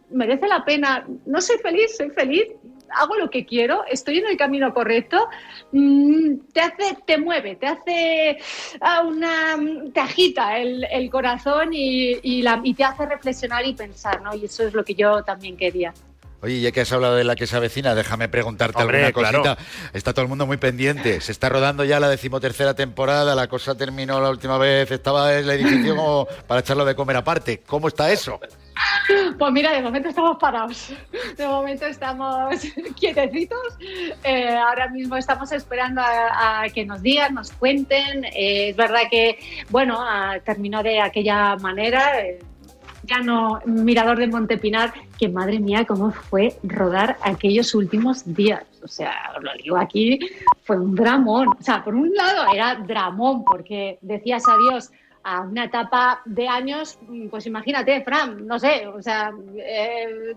merece 0.09 0.49
la 0.49 0.65
pena, 0.65 1.07
no 1.25 1.39
soy 1.39 1.57
feliz, 1.59 1.95
soy 1.95 2.09
feliz, 2.09 2.43
hago 2.89 3.15
lo 3.15 3.29
que 3.29 3.45
quiero, 3.45 3.85
estoy 3.85 4.17
en 4.17 4.27
el 4.27 4.35
camino 4.35 4.73
correcto, 4.73 5.29
mm, 5.71 6.39
te 6.53 6.59
hace, 6.59 6.97
te 7.05 7.17
mueve, 7.17 7.55
te 7.55 7.67
hace 7.67 8.37
ah, 8.81 9.03
una, 9.07 9.57
te 9.93 9.99
agita 10.01 10.57
el, 10.57 10.85
el 10.91 11.09
corazón 11.09 11.69
y, 11.71 12.17
y 12.21 12.41
la- 12.41 12.59
y 12.65 12.73
te 12.73 12.83
hace 12.83 13.05
reflexionar 13.05 13.65
y 13.65 13.73
pensar, 13.75 14.21
¿no? 14.21 14.35
Y 14.35 14.43
eso 14.43 14.67
es 14.67 14.73
lo 14.73 14.83
que 14.83 14.93
yo 14.93 15.23
también 15.23 15.55
quería. 15.55 15.93
Oye, 16.41 16.59
ya 16.59 16.71
que 16.71 16.81
has 16.81 16.91
hablado 16.91 17.15
de 17.15 17.23
la 17.23 17.35
que 17.35 17.45
se 17.47 17.55
avecina, 17.55 17.93
déjame 17.95 18.27
preguntarte 18.29 18.81
Hombre, 18.81 19.05
alguna 19.05 19.29
claro. 19.29 19.43
cosita. 19.43 19.63
Está 19.93 20.11
todo 20.13 20.23
el 20.23 20.27
mundo 20.29 20.45
muy 20.47 20.57
pendiente. 20.57 21.21
Se 21.21 21.31
está 21.31 21.49
rodando 21.49 21.83
ya 21.83 21.99
la 21.99 22.09
decimotercera 22.09 22.73
temporada, 22.73 23.35
la 23.35 23.47
cosa 23.47 23.75
terminó 23.75 24.19
la 24.19 24.29
última 24.29 24.57
vez, 24.57 24.89
estaba 24.91 25.33
el 25.33 25.49
edificio 25.49 25.95
como 25.95 26.27
para 26.47 26.61
echarlo 26.61 26.83
de 26.85 26.95
comer 26.95 27.17
aparte. 27.17 27.61
¿Cómo 27.65 27.87
está 27.87 28.11
eso? 28.11 28.39
Pues 29.37 29.51
mira, 29.51 29.73
de 29.73 29.81
momento 29.81 30.09
estamos 30.09 30.37
parados. 30.39 30.93
De 31.37 31.47
momento 31.47 31.85
estamos 31.85 32.55
quietecitos. 32.99 33.59
Eh, 34.23 34.55
ahora 34.57 34.87
mismo 34.89 35.17
estamos 35.17 35.51
esperando 35.51 36.01
a, 36.01 36.61
a 36.63 36.69
que 36.69 36.85
nos 36.85 37.01
digan, 37.01 37.35
nos 37.35 37.51
cuenten. 37.51 38.25
Eh, 38.25 38.69
es 38.69 38.75
verdad 38.75 39.01
que, 39.09 39.37
bueno, 39.69 39.97
ah, 39.99 40.37
terminó 40.43 40.81
de 40.81 41.01
aquella 41.01 41.55
manera. 41.57 42.19
eh, 42.21 42.39
ya 43.03 43.19
no, 43.19 43.61
Mirador 43.65 44.19
de 44.19 44.27
Montepinar, 44.27 44.93
que 45.17 45.29
madre 45.29 45.59
mía, 45.59 45.85
cómo 45.85 46.11
fue 46.11 46.55
rodar 46.63 47.17
aquellos 47.23 47.73
últimos 47.73 48.23
días. 48.33 48.63
O 48.83 48.87
sea, 48.87 49.33
os 49.37 49.43
lo 49.43 49.51
digo 49.61 49.77
aquí, 49.77 50.19
fue 50.63 50.77
un 50.77 50.95
dramón. 50.95 51.49
O 51.49 51.63
sea, 51.63 51.83
por 51.83 51.95
un 51.95 52.13
lado 52.13 52.53
era 52.53 52.75
dramón, 52.75 53.43
porque 53.43 53.97
decías 54.01 54.43
adiós 54.47 54.91
a 55.23 55.41
una 55.41 55.65
etapa 55.65 56.21
de 56.25 56.47
años, 56.47 56.97
mm, 57.07 57.27
pues 57.27 57.45
imagínate, 57.45 58.01
Fran, 58.03 58.47
no 58.47 58.57
sé, 58.57 58.87
o 58.87 59.01
sea, 59.01 59.31
eh, 59.57 60.35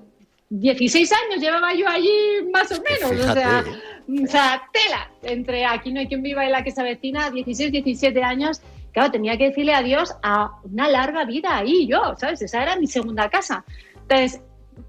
16 0.50 1.10
años 1.12 1.42
llevaba 1.42 1.74
yo 1.74 1.88
allí 1.88 2.48
más 2.52 2.70
o 2.70 2.82
menos, 2.82 3.28
o 3.28 3.32
sea, 3.32 3.64
o 4.06 4.26
sea, 4.26 4.62
tela, 4.72 5.10
entre 5.22 5.64
Aquí 5.64 5.90
no 5.90 6.00
hay 6.00 6.06
quien 6.06 6.22
viva 6.22 6.46
y 6.46 6.50
la 6.50 6.62
que 6.62 6.70
se 6.70 6.80
avecina, 6.80 7.30
16, 7.30 7.72
17 7.72 8.22
años, 8.22 8.60
claro, 8.94 9.10
tenía 9.10 9.36
que 9.36 9.48
decirle 9.48 9.74
adiós 9.74 10.16
a 10.22 10.50
una 10.62 10.88
larga 10.88 11.24
vida 11.24 11.58
ahí 11.58 11.86
yo, 11.86 12.14
¿sabes? 12.16 12.40
Esa 12.40 12.62
era 12.62 12.76
mi 12.76 12.86
segunda 12.86 13.28
casa. 13.28 13.64
Entonces, 14.02 14.40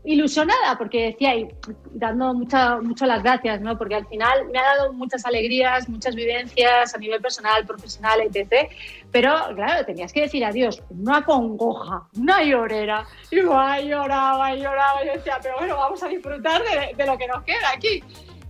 ilusionada 0.04 0.78
porque 0.78 1.08
decía 1.08 1.36
y 1.36 1.48
dando 1.92 2.34
mucha, 2.34 2.78
mucho 2.78 3.06
las 3.06 3.24
gracias, 3.24 3.62
¿no? 3.62 3.78
Porque 3.78 3.96
al 3.96 4.08
final 4.08 4.48
me 4.52 4.60
ha 4.60 4.76
dado 4.76 4.94
muchas 4.94 5.26
alegrías, 5.26 5.90
muchas 5.90 6.16
vivencias 6.16 6.94
a 6.94 6.98
nivel 6.98 7.22
personal, 7.22 7.66
profesional, 7.66 8.22
etc. 8.22 8.70
Pero 9.12 9.34
claro, 9.56 9.86
tenías 9.86 10.14
que 10.14 10.22
decir 10.22 10.46
adiós, 10.46 10.84
una 10.90 11.24
congoja, 11.24 12.08
una 12.18 12.44
llorera. 12.44 13.06
Y 13.32 13.38
yo 13.38 13.44
lloraba, 13.44 14.56
lloraba, 14.56 15.04
y 15.04 15.18
decía, 15.18 15.40
pero 15.42 15.56
bueno, 15.58 15.76
vamos 15.78 16.02
a 16.04 16.08
disfrutar 16.08 16.62
de, 16.62 16.96
de 16.96 17.06
lo 17.06 17.18
que 17.18 17.28
nos 17.28 17.44
queda 17.44 17.72
aquí. 17.74 18.04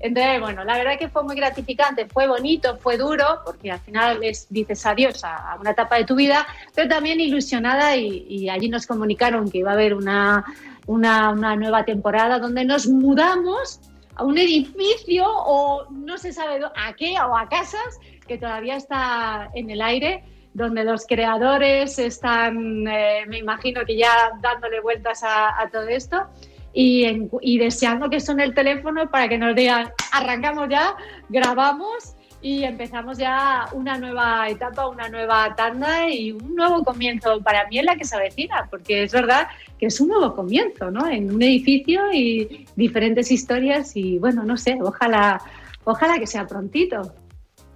Entonces, 0.05 0.39
bueno, 0.39 0.63
la 0.63 0.77
verdad 0.77 0.99
que 0.99 1.09
fue 1.09 1.23
muy 1.23 1.35
gratificante, 1.35 2.05
fue 2.05 2.27
bonito, 2.27 2.77
fue 2.77 2.95
duro, 2.95 3.41
porque 3.43 3.71
al 3.71 3.79
final 3.79 4.19
les 4.19 4.47
dices 4.51 4.85
adiós 4.85 5.23
a, 5.23 5.57
una 5.59 5.71
etapa 5.71 5.97
de 5.97 6.05
tu 6.05 6.15
vida, 6.15 6.45
pero 6.75 6.87
también 6.87 7.19
ilusionada 7.19 7.95
y, 7.95 8.25
y 8.29 8.49
allí 8.49 8.69
nos 8.69 8.85
comunicaron 8.85 9.49
que 9.49 9.57
iba 9.59 9.71
a 9.71 9.73
haber 9.73 9.95
una, 9.95 10.45
una, 10.85 11.31
una 11.31 11.55
nueva 11.55 11.85
temporada 11.85 12.37
donde 12.37 12.65
nos 12.65 12.87
mudamos 12.87 13.79
a 14.15 14.23
un 14.23 14.37
edificio 14.37 15.25
o 15.27 15.87
no 15.89 16.19
se 16.19 16.31
sabe 16.31 16.59
a 16.63 16.93
qué 16.93 17.15
o 17.19 17.35
a 17.35 17.49
casas 17.49 17.99
que 18.27 18.37
todavía 18.37 18.75
está 18.75 19.49
en 19.55 19.71
el 19.71 19.81
aire 19.81 20.23
donde 20.53 20.83
los 20.83 21.05
creadores 21.05 21.99
están, 21.99 22.87
eh, 22.87 23.25
me 23.27 23.39
imagino 23.39 23.83
que 23.85 23.97
ya 23.97 24.31
dándole 24.39 24.79
vueltas 24.81 25.23
a, 25.23 25.59
a 25.59 25.69
todo 25.69 25.87
esto 25.87 26.27
y, 26.75 27.57
deseando 27.57 28.09
que 28.09 28.19
suene 28.19 28.43
el 28.43 28.53
teléfono 28.53 29.09
para 29.09 29.29
que 29.29 29.37
nos 29.37 29.55
digan, 29.55 29.89
arrancamos 30.11 30.67
ya, 30.69 30.95
grabamos 31.29 32.15
y 32.41 32.63
empezamos 32.63 33.17
ya 33.17 33.65
una 33.71 33.97
nueva 33.97 34.49
etapa, 34.49 34.87
una 34.87 35.07
nueva 35.07 35.55
tanda 35.55 36.09
y 36.09 36.33
un 36.33 36.53
nuevo 36.53 36.83
comienzo 36.83 37.41
para 37.41 37.65
mí 37.69 37.79
en 37.79 37.85
la 37.85 37.95
que 37.95 38.03
se 38.03 38.15
avecina, 38.15 38.67
porque 38.69 39.03
es 39.03 39.13
verdad 39.13 39.47
que 39.79 39.85
es 39.85 39.99
un 40.01 40.09
nuevo 40.09 40.35
comienzo, 40.35 40.91
¿no? 40.91 41.07
En 41.07 41.33
un 41.33 41.41
edificio 41.41 42.11
y 42.13 42.67
diferentes 42.75 43.31
historias 43.31 43.95
y 43.95 44.19
bueno, 44.19 44.43
no 44.43 44.57
sé, 44.57 44.77
ojalá, 44.81 45.41
ojalá 45.85 46.19
que 46.19 46.27
sea 46.27 46.45
prontito. 46.45 47.13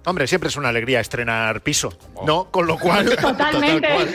Hombre, 0.06 0.26
siempre 0.26 0.48
es 0.48 0.56
una 0.56 0.70
alegría 0.70 1.00
estrenar 1.00 1.62
piso, 1.62 1.92
¿no? 2.24 2.50
Con 2.50 2.66
lo 2.66 2.78
cual. 2.78 3.14
Totalmente. 3.20 3.88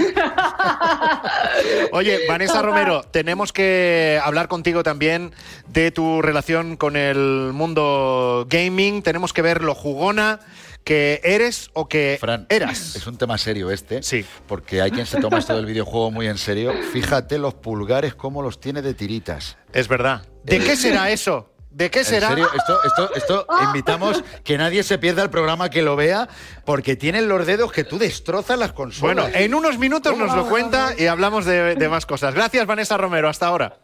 Oye, 1.92 2.22
Vanessa 2.28 2.54
Total. 2.54 2.66
Romero, 2.66 3.04
tenemos 3.04 3.54
que 3.54 4.20
hablar 4.24 4.48
contigo 4.48 4.82
también 4.82 5.32
de 5.68 5.92
tu 5.92 6.24
relación 6.24 6.76
con 6.76 6.96
el 6.96 7.52
mundo 7.54 8.48
gaming. 8.50 9.04
Tenemos 9.04 9.32
que 9.32 9.44
ver 9.44 9.64
lo 9.64 9.76
jugona 9.76 10.40
que 10.84 11.22
eres 11.24 11.70
o 11.74 11.88
que 11.88 12.20
eras. 12.50 12.96
Es 12.96 13.08
un 13.08 13.18
tema 13.18 13.38
serio 13.38 13.72
este. 13.72 14.02
Sí. 14.02 14.26
Porque 14.48 14.82
hay 14.82 14.92
quien 14.92 15.06
se 15.06 15.20
toma 15.20 15.40
esto 15.40 15.56
del 15.56 15.66
videojuego 15.66 16.12
muy 16.12 16.28
en 16.28 16.38
serio. 16.38 16.74
Fíjate 16.94 17.38
los 17.38 17.56
pulgares 17.56 18.16
cómo 18.16 18.42
los 18.42 18.60
tiene 18.60 18.82
de 18.82 18.94
tiritas. 18.94 19.58
Es 19.74 19.88
verdad. 19.88 20.24
¿De 20.44 20.60
qué 20.60 20.76
será 20.76 21.10
eso? 21.10 21.52
¿De 21.76 21.92
qué 21.92 22.06
será? 22.06 22.28
En 22.30 22.36
serio, 22.36 22.50
esto, 22.56 22.84
esto, 22.86 23.16
esto 23.16 23.48
invitamos 23.64 24.24
que 24.46 24.58
nadie 24.58 24.82
se 24.82 24.98
pierda 24.98 25.24
el 25.24 25.30
programa 25.30 25.70
que 25.70 25.82
lo 25.82 25.98
vea, 25.98 26.30
porque 26.64 26.96
tienen 26.96 27.28
los 27.28 27.46
dedos 27.46 27.74
que 27.74 27.84
tú 27.84 27.98
destrozas 27.98 28.58
las 28.58 28.72
consolas. 28.72 29.02
Bueno, 29.02 29.38
en 29.38 29.54
unos 29.54 29.78
minutos 29.78 30.18
nos 30.18 30.34
lo 30.34 30.48
cuenta 30.48 30.94
y 30.98 31.08
hablamos 31.08 31.44
de, 31.44 31.76
de 31.76 31.90
más 31.90 32.06
cosas. 32.06 32.34
Gracias, 32.34 32.66
Vanessa 32.66 32.96
Romero. 32.96 33.28
Hasta 33.28 33.48
ahora. 33.48 33.78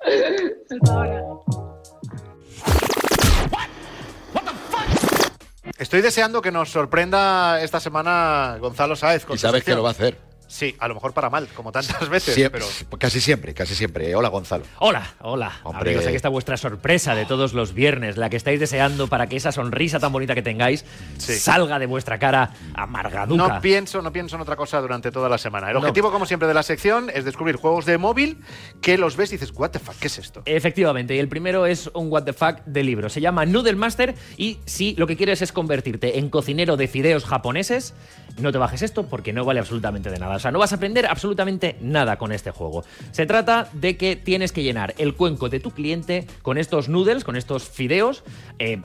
Estoy 5.78 6.02
deseando 6.02 6.42
que 6.42 6.52
nos 6.52 6.70
sorprenda 6.70 7.62
esta 7.62 7.82
semana 7.82 8.56
Gonzalo 8.62 8.96
Sáez. 8.96 9.26
Con 9.26 9.36
y 9.36 9.38
su 9.38 9.48
sabes 9.48 9.66
que 9.66 9.76
lo 9.76 9.84
va 9.84 9.90
a 9.90 9.92
hacer. 9.92 10.31
Sí, 10.52 10.76
a 10.80 10.88
lo 10.90 10.96
mejor 10.96 11.14
para 11.14 11.30
mal, 11.30 11.48
como 11.56 11.72
tantas 11.72 12.10
veces. 12.10 12.36
Siempre, 12.36 12.60
pero 12.60 12.98
Casi 13.00 13.22
siempre, 13.22 13.54
casi 13.54 13.74
siempre. 13.74 14.14
Hola, 14.16 14.28
Gonzalo. 14.28 14.66
Hola, 14.80 15.14
hola. 15.22 15.54
Hombre. 15.64 15.92
Amigos, 15.92 16.06
aquí 16.08 16.16
está 16.18 16.28
vuestra 16.28 16.58
sorpresa 16.58 17.16
de 17.16 17.26
todos 17.26 17.54
los 17.54 17.74
viernes, 17.74 18.18
la 18.18 18.30
que 18.30 18.36
estáis 18.36 18.60
deseando 18.60 19.08
para 19.08 19.28
que 19.28 19.38
esa 19.38 19.54
sonrisa 19.54 20.00
tan 20.00 20.12
bonita 20.12 20.36
que 20.36 20.42
tengáis 20.42 20.84
salga 21.18 21.80
de 21.80 21.86
vuestra 21.86 22.20
cara 22.20 22.52
amargaduca. 22.74 23.48
no 23.56 23.62
pienso, 23.62 24.02
no 24.02 24.12
pienso 24.12 24.36
en 24.36 24.42
otra 24.42 24.58
cosa 24.58 24.82
durante 24.82 25.10
toda 25.10 25.30
la 25.30 25.38
semana. 25.38 25.68
El 25.68 25.74
No. 25.76 25.80
objetivo, 25.80 26.12
como 26.12 26.26
siempre, 26.26 26.50
de 26.50 26.54
la 26.54 26.64
sección 26.64 27.10
es 27.14 27.24
descubrir 27.24 27.56
juegos 27.56 27.86
de 27.86 27.98
móvil 27.98 28.38
que 28.82 28.98
los 28.98 29.16
ves 29.16 29.32
y 29.32 29.38
dices, 29.38 29.54
what 29.56 29.70
the 29.72 29.80
fuck, 29.80 29.96
¿qué 30.00 30.08
es 30.08 30.18
esto? 30.18 30.42
Efectivamente, 30.44 31.16
y 31.16 31.20
el 31.20 31.30
primero 31.30 31.66
es 31.66 31.90
un 31.94 32.12
What 32.12 32.24
the 32.24 32.34
Fuck 32.34 32.66
de 32.66 32.84
libro. 32.84 33.08
Se 33.10 33.22
llama 33.22 33.46
Noodle 33.46 33.76
Master 33.78 34.16
y 34.36 34.60
si 34.66 34.96
lo 34.96 35.08
que 35.08 35.16
quieres 35.16 35.42
es 35.42 35.54
convertirte 35.54 36.20
en 36.20 36.30
cocinero 36.30 36.76
de 36.76 36.90
fideos 36.90 37.24
japoneses, 37.24 37.94
no 38.38 38.52
te 38.52 38.58
bajes 38.58 38.82
esto 38.82 39.06
porque 39.08 39.32
no 39.32 39.46
vale 39.46 39.62
absolutamente 39.62 40.10
de 40.10 40.20
nada. 40.20 40.41
O 40.42 40.44
sea, 40.44 40.52
no 40.52 40.58
vas 40.58 40.72
a 40.72 40.78
aprender 40.78 41.06
absolutamente 41.06 41.78
nada 41.82 42.18
con 42.18 42.32
este 42.32 42.50
juego. 42.50 42.84
Se 43.12 43.28
trata 43.28 43.70
de 43.74 43.96
que 43.96 44.16
tienes 44.16 44.52
que 44.52 44.64
llenar 44.64 44.96
el 44.98 45.14
cuenco 45.14 45.50
de 45.50 45.60
tu 45.60 45.70
cliente 45.70 46.26
con 46.42 46.58
estos 46.58 46.90
noodles, 46.90 47.24
con 47.24 47.36
estos 47.36 47.70
fideos. 47.70 48.24
eh, 48.58 48.82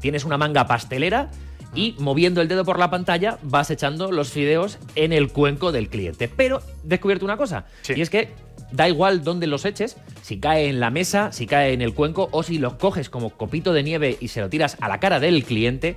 tienes 0.00 0.24
una 0.24 0.38
manga 0.38 0.66
pastelera 0.68 1.30
y 1.74 1.94
moviendo 1.98 2.40
el 2.40 2.48
dedo 2.48 2.64
por 2.64 2.78
la 2.78 2.90
pantalla 2.90 3.38
vas 3.42 3.70
echando 3.70 4.12
los 4.12 4.30
fideos 4.30 4.78
en 4.94 5.12
el 5.12 5.32
cuenco 5.32 5.72
del 5.72 5.88
cliente. 5.88 6.28
Pero 6.28 6.62
descubierto 6.84 7.24
una 7.24 7.36
cosa, 7.36 7.66
y 7.88 8.00
es 8.00 8.08
que 8.08 8.32
da 8.72 8.88
igual 8.88 9.24
dónde 9.24 9.46
los 9.46 9.64
eches, 9.64 9.96
si 10.22 10.38
cae 10.38 10.68
en 10.68 10.80
la 10.80 10.90
mesa, 10.90 11.32
si 11.32 11.46
cae 11.46 11.72
en 11.72 11.82
el 11.82 11.92
cuenco 11.92 12.28
o 12.32 12.42
si 12.42 12.58
los 12.58 12.74
coges 12.74 13.10
como 13.10 13.30
copito 13.30 13.72
de 13.72 13.82
nieve 13.82 14.16
y 14.20 14.28
se 14.28 14.40
lo 14.40 14.48
tiras 14.48 14.76
a 14.80 14.88
la 14.88 15.00
cara 15.00 15.20
del 15.20 15.44
cliente, 15.44 15.96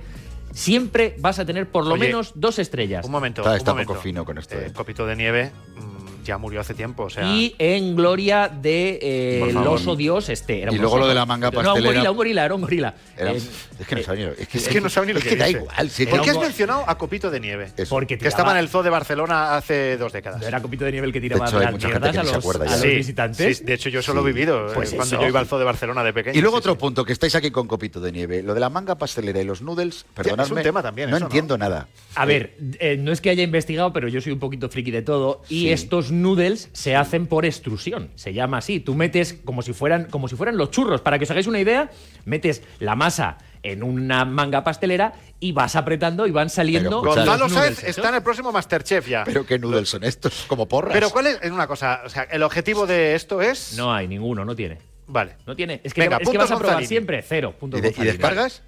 siempre 0.54 1.16
vas 1.18 1.38
a 1.38 1.44
tener 1.44 1.68
por 1.70 1.84
lo 1.84 1.94
Oye, 1.94 2.06
menos 2.06 2.32
dos 2.34 2.58
estrellas. 2.58 3.04
Un 3.04 3.10
momento. 3.12 3.42
Está- 3.42 3.50
un 3.50 3.56
está 3.58 3.72
momento. 3.72 3.92
poco 3.92 4.02
fino 4.02 4.24
con 4.24 4.38
esto, 4.38 4.54
Eh, 4.54 4.66
eh. 4.68 4.72
Copito 4.72 5.04
de 5.06 5.16
nieve 5.16 5.52
mm, 5.76 6.04
ya 6.24 6.38
murió 6.38 6.60
hace 6.60 6.74
tiempo, 6.74 7.04
o 7.04 7.10
sea. 7.10 7.24
Y 7.24 7.54
en 7.58 7.94
gloria 7.94 8.48
de 8.48 8.98
eh, 9.00 9.46
el 9.50 9.56
oso 9.58 9.94
dios 9.96 10.28
este. 10.28 10.62
Era 10.62 10.72
Y 10.72 10.76
luego 10.78 10.94
oso, 10.94 11.00
lo 11.04 11.08
de 11.08 11.14
la 11.14 11.26
manga 11.26 11.50
No, 11.50 11.58
un 11.58 11.64
pastelera. 11.64 11.90
gorila, 11.92 12.10
un 12.10 12.16
gorila, 12.16 12.44
era 12.44 12.54
un 12.54 12.60
gorila. 12.62 12.94
Era- 13.16 13.32
Eh, 13.32 13.40
es 13.80 13.86
que 13.86 13.94
no 13.96 14.02
sabe 14.02 14.18
ni, 14.18 14.24
es 14.42 14.48
que, 14.48 14.58
Es 14.58 14.68
que 14.68 14.80
no 14.80 14.88
sabe 14.88 15.06
ni 15.08 15.12
lo 15.12 15.18
es 15.18 15.24
que, 15.24 15.30
que 15.30 15.36
da 15.36 15.46
dice. 15.46 15.58
igual. 15.60 15.90
sí, 15.90 16.06
¿Por 16.06 16.20
qué 16.22 16.30
has 16.30 16.38
mencionado 16.38 16.84
a 16.88 16.96
Copito 16.98 17.30
de 17.30 17.40
Nieve? 17.40 17.70
Porque 17.88 18.18
que 18.18 18.28
estaba 18.28 18.52
en 18.52 18.58
el 18.58 18.68
Zoo 18.68 18.82
de 18.82 18.90
Barcelona 18.90 19.56
hace 19.56 19.96
dos 19.96 20.12
décadas. 20.12 20.42
Era 20.42 20.60
Copito 20.60 20.84
de 20.84 20.92
nieve 20.92 21.06
el 21.06 21.12
que 21.12 21.20
tiraba 21.20 21.44
De 21.44 21.50
hecho, 21.50 21.58
hay 21.58 21.64
las 21.64 21.72
mucha 21.72 21.88
gente 21.88 22.00
mierdas 22.10 22.12
que 22.12 22.18
a 22.20 22.36
los, 22.36 22.56
a 22.56 22.64
ya. 22.64 22.70
los 22.72 22.80
Sí, 22.80 22.88
visitantes. 22.88 23.58
sí, 23.58 23.64
de 23.64 23.74
hecho, 23.74 23.88
yo 23.88 24.00
eso 24.00 24.14
lo 24.14 24.20
he 24.22 24.32
vivido 24.32 24.68
eh, 24.68 24.72
Pues 24.74 24.92
cuando 24.94 25.20
yo 25.20 25.28
iba 25.28 25.40
al 25.40 25.46
Zoo 25.46 25.58
de 25.58 25.64
Barcelona 25.64 26.02
de 26.04 26.12
pequeño. 26.12 26.38
Y 26.38 26.40
luego 26.42 26.56
otro 26.56 26.76
punto, 26.78 27.04
que 27.04 27.12
estáis 27.12 27.34
aquí 27.34 27.50
con 27.50 27.66
copito 27.66 28.00
de 28.00 28.12
nieve. 28.12 28.42
Lo 28.42 28.54
de 28.54 28.60
la 28.60 28.70
manga 28.70 28.96
pastelera 28.96 29.40
y 29.40 29.44
los 29.44 29.60
noodles, 29.62 30.06
perdonadme. 30.14 30.44
es 30.44 30.50
un 30.58 30.62
tema 30.62 30.82
también 30.82 31.10
No 31.10 31.16
entiendo 31.18 31.58
nada. 31.58 31.88
A 32.14 32.24
ver, 32.24 32.56
eh, 32.78 32.96
no 32.98 33.12
es 33.12 33.20
que 33.20 33.30
haya 33.30 33.42
investigado, 33.42 33.92
pero 33.92 34.08
yo 34.08 34.20
soy 34.20 34.32
un 34.32 34.38
poquito 34.38 34.68
friki 34.68 34.90
de 34.90 35.02
todo. 35.02 35.42
Y 35.48 35.68
estos 35.70 36.10
noodles 36.22 36.68
se 36.72 36.96
hacen 36.96 37.26
por 37.26 37.44
extrusión. 37.44 38.10
Se 38.14 38.32
llama 38.32 38.58
así. 38.58 38.80
Tú 38.80 38.94
metes 38.94 39.34
como 39.44 39.62
si 39.62 39.72
fueran, 39.72 40.06
como 40.06 40.28
si 40.28 40.36
fueran 40.36 40.56
los 40.56 40.70
churros. 40.70 41.00
Para 41.00 41.18
que 41.18 41.24
os 41.24 41.30
hagáis 41.30 41.46
una 41.46 41.60
idea, 41.60 41.90
metes 42.24 42.62
la 42.80 42.94
masa 42.96 43.38
en 43.62 43.82
una 43.82 44.24
manga 44.24 44.62
pastelera 44.64 45.14
y 45.40 45.52
vas 45.52 45.76
apretando 45.76 46.26
y 46.26 46.30
van 46.30 46.50
saliendo. 46.50 47.00
Pero, 47.02 47.14
Gonzalo 47.14 47.48
Sáez 47.48 47.84
está 47.84 48.08
en 48.10 48.16
el 48.16 48.22
próximo 48.22 48.52
Masterchef 48.52 49.08
ya. 49.08 49.24
Pero 49.24 49.46
qué 49.46 49.58
noodles 49.58 49.88
son 49.88 50.04
estos, 50.04 50.44
como 50.46 50.66
porras. 50.68 50.92
Pero 50.92 51.10
¿cuál 51.10 51.26
es? 51.28 51.38
Es 51.42 51.50
una 51.50 51.66
cosa, 51.66 52.02
o 52.04 52.08
sea, 52.08 52.24
el 52.24 52.42
objetivo 52.42 52.86
de 52.86 53.14
esto 53.14 53.40
es. 53.42 53.74
No 53.76 53.92
hay 53.92 54.06
ninguno, 54.08 54.44
no 54.44 54.54
tiene. 54.54 54.78
Vale. 55.06 55.36
No 55.46 55.54
tiene. 55.56 55.80
Es 55.84 55.92
que, 55.94 56.00
Venga, 56.02 56.18
es 56.18 56.28
que 56.28 56.38
vas 56.38 56.50
a 56.50 56.54
probar 56.56 56.76
Gonzalini. 56.76 56.88
siempre 56.88 57.22
cero. 57.22 57.54
Puntos 57.58 57.78
¿Y, 57.80 57.82
de- 57.82 57.94
y 57.96 58.04
descargas? 58.04 58.62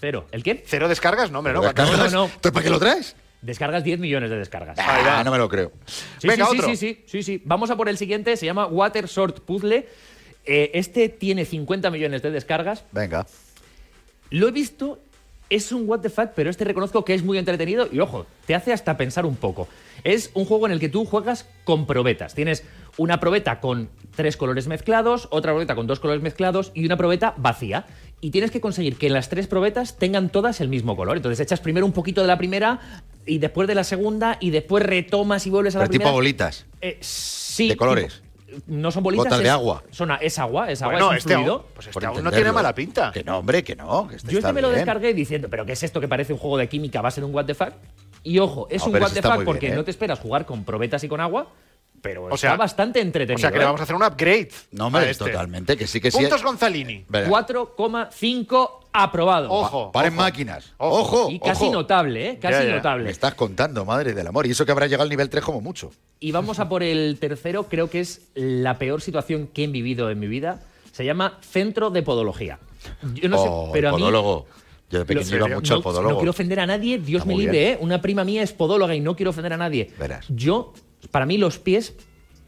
Cero. 0.00 0.26
¿El 0.32 0.42
qué? 0.42 0.62
¿Cero 0.66 0.86
descargas? 0.88 1.30
No, 1.30 1.38
hombre, 1.38 1.52
no. 1.52 1.60
¿Lo 1.60 1.66
descargas? 1.66 2.12
no, 2.12 2.18
no. 2.20 2.24
¿Entonces 2.26 2.52
para 2.52 2.62
qué 2.64 2.70
lo 2.70 2.78
traes? 2.78 3.16
Descargas 3.40 3.84
10 3.84 4.00
millones 4.00 4.30
de 4.30 4.36
descargas. 4.36 4.76
Ah, 4.80 5.22
no 5.24 5.30
me 5.30 5.38
lo 5.38 5.48
creo. 5.48 5.72
Sí, 6.18 6.26
Venga, 6.26 6.46
sí, 6.46 6.52
sí, 6.52 6.58
otro. 6.58 6.70
sí, 6.70 6.76
sí, 6.76 7.02
sí, 7.06 7.22
sí. 7.22 7.42
Vamos 7.44 7.70
a 7.70 7.76
por 7.76 7.88
el 7.88 7.96
siguiente, 7.96 8.36
se 8.36 8.46
llama 8.46 8.66
Water 8.66 9.06
Sort 9.06 9.40
Puzzle. 9.40 9.86
Eh, 10.44 10.70
este 10.74 11.08
tiene 11.08 11.44
50 11.44 11.90
millones 11.90 12.22
de 12.22 12.30
descargas. 12.30 12.84
Venga. 12.90 13.26
Lo 14.30 14.48
he 14.48 14.50
visto, 14.50 14.98
es 15.50 15.72
un 15.72 15.88
what 15.88 16.00
the 16.00 16.10
fuck, 16.10 16.30
pero 16.34 16.50
este 16.50 16.64
reconozco 16.64 17.04
que 17.04 17.14
es 17.14 17.22
muy 17.22 17.38
entretenido 17.38 17.88
y 17.90 18.00
ojo, 18.00 18.26
te 18.46 18.54
hace 18.54 18.72
hasta 18.72 18.96
pensar 18.96 19.24
un 19.24 19.36
poco. 19.36 19.68
Es 20.04 20.30
un 20.34 20.44
juego 20.44 20.66
en 20.66 20.72
el 20.72 20.80
que 20.80 20.88
tú 20.88 21.04
juegas 21.04 21.46
con 21.64 21.86
probetas. 21.86 22.34
Tienes 22.34 22.64
una 22.96 23.20
probeta 23.20 23.60
con 23.60 23.88
tres 24.16 24.36
colores 24.36 24.66
mezclados, 24.66 25.28
otra 25.30 25.52
probeta 25.52 25.74
con 25.74 25.86
dos 25.86 26.00
colores 26.00 26.22
mezclados 26.22 26.72
y 26.74 26.84
una 26.84 26.96
probeta 26.96 27.34
vacía. 27.36 27.86
Y 28.20 28.30
tienes 28.30 28.50
que 28.50 28.60
conseguir 28.60 28.96
que 28.96 29.10
las 29.10 29.28
tres 29.28 29.46
probetas 29.46 29.96
tengan 29.96 30.28
todas 30.28 30.60
el 30.60 30.68
mismo 30.68 30.96
color. 30.96 31.16
Entonces 31.16 31.38
echas 31.40 31.60
primero 31.60 31.86
un 31.86 31.92
poquito 31.92 32.20
de 32.20 32.26
la 32.26 32.36
primera 32.36 32.80
y 33.26 33.38
después 33.38 33.68
de 33.68 33.74
la 33.76 33.84
segunda 33.84 34.38
y 34.40 34.50
después 34.50 34.84
retomas 34.84 35.46
y 35.46 35.50
vuelves 35.50 35.76
a 35.76 35.78
la 35.78 35.84
Pero 35.84 35.90
primera. 35.90 36.10
tipo 36.10 36.14
bolitas. 36.16 36.66
Eh, 36.80 36.98
sí. 37.00 37.68
De 37.68 37.76
colores. 37.76 38.14
tipo- 38.14 38.28
no 38.66 38.90
son 38.90 39.02
bolitas. 39.04 39.26
Gotas 39.26 39.38
de 39.40 39.44
es- 39.44 39.50
agua. 39.50 39.84
Son, 39.90 40.10
es 40.20 40.38
agua, 40.38 40.70
es 40.70 40.80
agua, 40.82 40.92
Bueno, 40.94 41.06
es 41.08 41.10
un 41.12 41.16
este 41.18 41.34
fluido. 41.34 41.52
aún- 41.54 41.62
pues 41.74 41.86
este 41.86 42.06
aún 42.06 42.24
no 42.24 42.30
tiene 42.32 42.50
mala 42.50 42.74
pinta. 42.74 43.12
Que 43.12 43.22
no, 43.22 43.38
hombre, 43.38 43.62
que 43.62 43.76
no. 43.76 44.08
Que 44.08 44.16
este 44.16 44.32
Yo 44.32 44.38
este 44.38 44.52
me 44.52 44.62
lo 44.62 44.68
bien. 44.68 44.78
descargué 44.80 45.12
diciendo, 45.14 45.48
pero 45.50 45.64
¿qué 45.66 45.72
es 45.72 45.82
esto 45.84 46.00
que 46.00 46.08
parece 46.08 46.32
un 46.32 46.38
juego 46.40 46.56
de 46.56 46.68
química 46.68 46.98
a 46.98 47.02
base 47.02 47.20
de 47.20 47.26
un 47.26 47.34
what 47.34 47.44
the 47.44 47.54
fuck? 47.54 47.72
Y 48.24 48.38
ojo, 48.40 48.66
es 48.70 48.80
No, 48.84 48.86
un 48.92 49.00
what 49.02 49.12
the 49.12 49.22
fuck 49.22 49.44
porque 49.44 49.66
bien, 49.66 49.74
¿eh? 49.74 49.76
no 49.76 49.84
te 49.84 49.90
esperas 49.92 50.18
jugar 50.18 50.44
con 50.44 50.64
probetas 50.64 51.04
y 51.04 51.08
con 51.08 51.20
agua, 51.20 51.48
pero 52.00 52.24
O 52.24 52.34
está 52.34 52.36
sea, 52.48 52.56
bastante 52.56 53.00
entretenido. 53.00 53.36
O 53.36 53.40
sea, 53.40 53.50
que 53.50 53.58
le 53.58 53.62
¿eh? 53.64 53.66
vamos 53.66 53.80
a 53.80 53.84
hacer 53.84 53.96
un 53.96 54.02
upgrade. 54.02 54.50
No, 54.72 54.86
hombre, 54.86 55.10
este. 55.10 55.24
totalmente, 55.24 55.76
que 55.76 55.86
sí, 55.86 56.00
que 56.00 56.10
sí. 56.10 56.18
Puntos 56.18 56.42
Gonzalini. 56.42 57.04
Verá. 57.08 57.28
4,5 57.28 58.70
aprobado. 58.92 59.50
Ojo. 59.50 59.92
Paren 59.92 60.12
ojo. 60.14 60.22
máquinas. 60.22 60.72
Ojo. 60.78 61.30
Y 61.30 61.38
casi 61.40 61.64
ojo. 61.64 61.72
notable, 61.74 62.30
¿eh? 62.30 62.38
Casi 62.40 62.64
Ya, 62.64 62.64
ya. 62.70 62.76
notable. 62.76 63.04
Me 63.04 63.10
estás 63.10 63.34
contando, 63.34 63.84
madre 63.84 64.14
del 64.14 64.26
amor. 64.26 64.46
Y 64.46 64.50
eso 64.50 64.64
que 64.66 64.72
habrá 64.72 64.86
llegado 64.86 65.02
al 65.04 65.08
nivel 65.10 65.28
3 65.30 65.44
como 65.44 65.60
mucho. 65.60 65.90
Y 66.20 66.32
vamos 66.32 66.58
a 66.58 66.68
por 66.68 66.82
el 66.82 67.18
tercero, 67.20 67.64
creo 67.64 67.90
que 67.90 68.00
es 68.00 68.22
la 68.34 68.78
peor 68.78 69.00
situación 69.00 69.46
que 69.48 69.64
he 69.64 69.66
vivido 69.68 70.10
en 70.10 70.18
mi 70.18 70.26
vida. 70.26 70.60
Se 70.92 71.04
llama 71.04 71.38
Centro 71.42 71.90
de 71.90 72.02
Podología. 72.02 72.58
Yo 73.14 73.28
no 73.28 73.38
sé, 73.42 73.46
Oh, 73.48 73.70
pero 73.72 73.90
a 73.90 73.92
mí 73.92 73.98
podólogo. 73.98 74.46
Yo 74.90 75.00
de 75.00 75.04
pequeño 75.04 75.36
iba 75.36 75.48
no, 75.48 75.56
mucho 75.56 75.74
al 75.74 75.82
podólogo. 75.82 76.12
no 76.12 76.18
quiero 76.18 76.30
ofender 76.30 76.60
a 76.60 76.66
nadie, 76.66 76.98
Dios 76.98 77.20
Está 77.20 77.28
me 77.28 77.36
libre, 77.38 77.58
bien. 77.58 77.72
¿eh? 77.74 77.78
Una 77.82 78.00
prima 78.00 78.24
mía 78.24 78.42
es 78.42 78.52
podóloga 78.54 78.94
y 78.94 79.00
no 79.00 79.14
quiero 79.14 79.30
ofender 79.30 79.52
a 79.52 79.56
nadie. 79.58 79.92
Verás. 79.98 80.24
Yo, 80.30 80.72
para 81.10 81.26
mí, 81.26 81.38
los 81.38 81.58
pies 81.58 81.94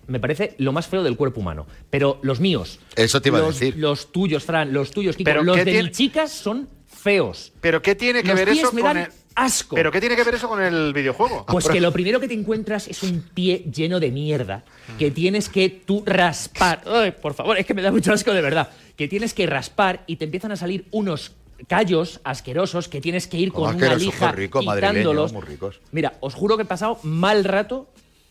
me 0.07 0.18
parece 0.20 0.55
lo 0.59 0.72
más 0.72 0.86
feo 0.88 1.03
del 1.03 1.16
cuerpo 1.16 1.40
humano. 1.40 1.66
Pero 1.90 2.18
los 2.22 2.40
míos. 2.40 2.80
Eso 2.96 3.22
te 3.22 3.28
iba 3.28 3.38
a 3.38 3.42
decir. 3.42 3.76
Los 3.76 4.11
tuyos, 4.12 4.44
Fran, 4.44 4.72
los 4.72 4.90
tuyos, 4.90 5.16
Kiko, 5.16 5.28
Pero 5.30 5.42
los 5.44 5.57
¿qué 5.57 5.64
de 5.64 5.70
tiene- 5.72 5.88
mis 5.88 5.96
chicas 5.96 6.32
son 6.32 6.68
feos. 6.86 7.53
Pero 7.61 7.80
¿qué 7.80 7.94
tiene 7.94 8.22
que 8.22 8.28
Los 8.28 8.36
ver 8.38 8.48
pies 8.48 8.59
eso 8.64 8.72
me 8.72 8.80
con 8.82 8.94
dan 8.94 9.05
el 9.05 9.12
asco. 9.36 9.76
Pero 9.76 9.92
¿qué 9.92 10.01
tiene 10.01 10.16
que 10.16 10.24
ver 10.24 10.34
eso 10.34 10.48
con 10.48 10.61
el 10.62 10.92
videojuego? 10.92 11.46
Pues 11.46 11.68
que 11.68 11.80
lo 11.80 11.92
primero 11.92 12.18
que 12.18 12.26
te 12.28 12.34
encuentras 12.34 12.88
es 12.88 13.03
un 13.05 13.22
pie 13.32 13.64
lleno 13.72 14.01
de 14.01 14.11
mierda 14.11 14.64
que 14.98 15.11
tienes 15.12 15.48
que 15.48 15.68
tú 15.70 16.03
raspar. 16.05 16.82
Ay, 16.86 17.12
por 17.12 17.34
favor, 17.34 17.57
es 17.57 17.64
que 17.64 17.74
me 17.74 17.80
da 17.82 17.92
mucho 17.92 18.12
asco 18.12 18.32
de 18.32 18.42
verdad. 18.42 18.68
Que 18.96 19.07
tienes 19.07 19.32
que 19.32 19.46
raspar 19.46 20.03
y 20.09 20.16
te 20.16 20.24
empiezan 20.24 20.51
a 20.53 20.57
salir 20.57 20.86
unos 20.90 21.32
callos 21.68 22.20
asquerosos 22.24 22.88
que 22.88 23.01
tienes 23.01 23.26
que 23.28 23.36
ir 23.38 23.53
con 23.53 23.62
una 23.62 23.70
asquerosos, 23.72 24.03
lija 24.03 24.32
rico, 24.32 24.61
quitándolos. 24.61 25.32
muy 25.32 25.42
ricos. 25.42 25.80
Mira, 25.92 26.14
os 26.20 26.34
juro 26.34 26.57
que 26.57 26.64
he 26.64 26.66
pasado 26.66 26.98
mal 27.05 27.44
rato 27.44 27.88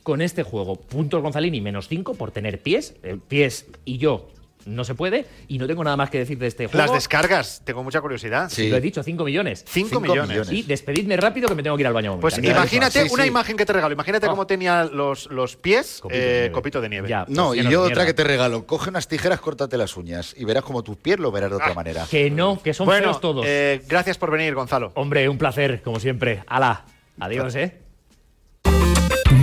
con 0.10 0.22
este 0.22 0.44
juego. 0.44 0.76
Puntos 0.76 1.22
Gonzalini 1.22 1.62
menos 1.62 1.88
5 1.88 2.16
por 2.16 2.32
tener 2.32 2.62
pies. 2.62 2.96
Eh, 3.04 3.18
pies 3.28 3.68
y 3.86 3.98
yo 3.98 4.30
no 4.66 4.84
se 4.84 4.94
puede. 4.94 5.26
Y 5.48 5.58
no 5.58 5.66
tengo 5.68 5.84
nada 5.84 5.96
más 5.96 6.10
que 6.10 6.18
decir 6.20 6.38
de 6.38 6.46
este 6.48 6.68
juego. 6.68 6.78
Las 6.80 6.92
descargas, 6.92 7.62
tengo 7.64 7.82
mucha 7.84 8.02
curiosidad. 8.02 8.50
Sí. 8.50 8.70
Lo 8.70 8.76
he 8.78 8.82
dicho, 8.82 9.02
5 9.02 9.24
millones. 9.24 9.64
5 9.68 9.88
Cinco 9.90 10.02
millones. 10.02 10.28
millones. 10.30 10.52
Y 10.52 10.64
despedidme 10.64 11.16
rápido 11.18 11.48
que 11.48 11.56
me 11.56 11.64
tengo 11.64 11.78
que 11.78 11.82
ir 11.82 11.88
al 11.88 11.94
baño. 11.94 12.20
Pues 12.20 12.38
imagínate 12.38 13.04
Sí, 13.08 13.14
una 13.14 13.24
sí. 13.24 13.30
imagen 13.30 13.56
que 13.58 13.66
te 13.66 13.72
regalo. 13.74 13.94
Imagínate 13.94 14.28
Oh. 14.28 14.32
cómo 14.32 14.46
tenía 14.46 14.84
los, 14.84 15.28
los 15.32 15.56
pies 15.56 16.00
Copito 16.02 16.18
de 16.20 16.26
eh, 16.28 16.40
nieve. 16.42 16.52
copito 16.52 16.82
de 16.82 16.90
nieve. 16.90 17.10
Ya. 17.10 17.26
No, 17.30 17.48
Pues 17.48 17.60
y 17.66 17.70
yo 17.70 17.80
otra 17.82 17.88
mierda. 17.90 18.06
que 18.08 18.14
te 18.14 18.24
regalo. 18.26 18.66
Coge 18.68 18.90
unas 18.90 19.08
tijeras, 19.08 19.40
córtate 19.40 19.78
las 19.78 19.96
uñas 19.96 20.36
y 20.38 20.44
verás 20.46 20.64
como 20.64 20.84
tus 20.84 20.98
pies 20.98 21.20
lo 21.20 21.32
verás 21.32 21.50
de 21.52 21.56
otra 21.56 21.74
manera. 21.74 22.06
Que 22.12 22.30
no, 22.30 22.62
que 22.62 22.74
son 22.74 22.86
bueno, 22.86 23.06
feos 23.06 23.22
todos. 23.22 23.46
eh, 23.48 23.82
gracias 23.88 24.18
por 24.18 24.30
venir, 24.30 24.54
Gonzalo. 24.56 24.92
Hombre, 24.96 25.30
un 25.30 25.38
placer, 25.38 25.82
como 25.82 26.00
siempre. 26.00 26.44
Ala, 26.48 26.84
adiós, 27.20 27.56
¿eh? 27.56 27.78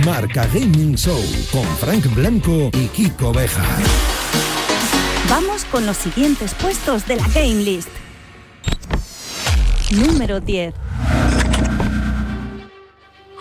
Marca 0.07 0.47
Gaming 0.53 0.95
Show 0.95 1.21
con 1.51 1.65
Frank 1.79 2.05
Blanco 2.15 2.69
y 2.73 2.87
Kiko 2.87 3.33
Beja. 3.33 3.65
Vamos 5.29 5.65
con 5.65 5.85
los 5.85 5.97
siguientes 5.97 6.53
puestos 6.53 7.05
de 7.05 7.17
la 7.17 7.27
Game 7.27 7.55
List. 7.55 7.89
Número 9.91 10.39
10. 10.39 10.73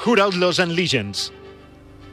Hood 0.05 0.19
Outlaws 0.19 0.59
and 0.59 0.73
Legends. 0.73 1.33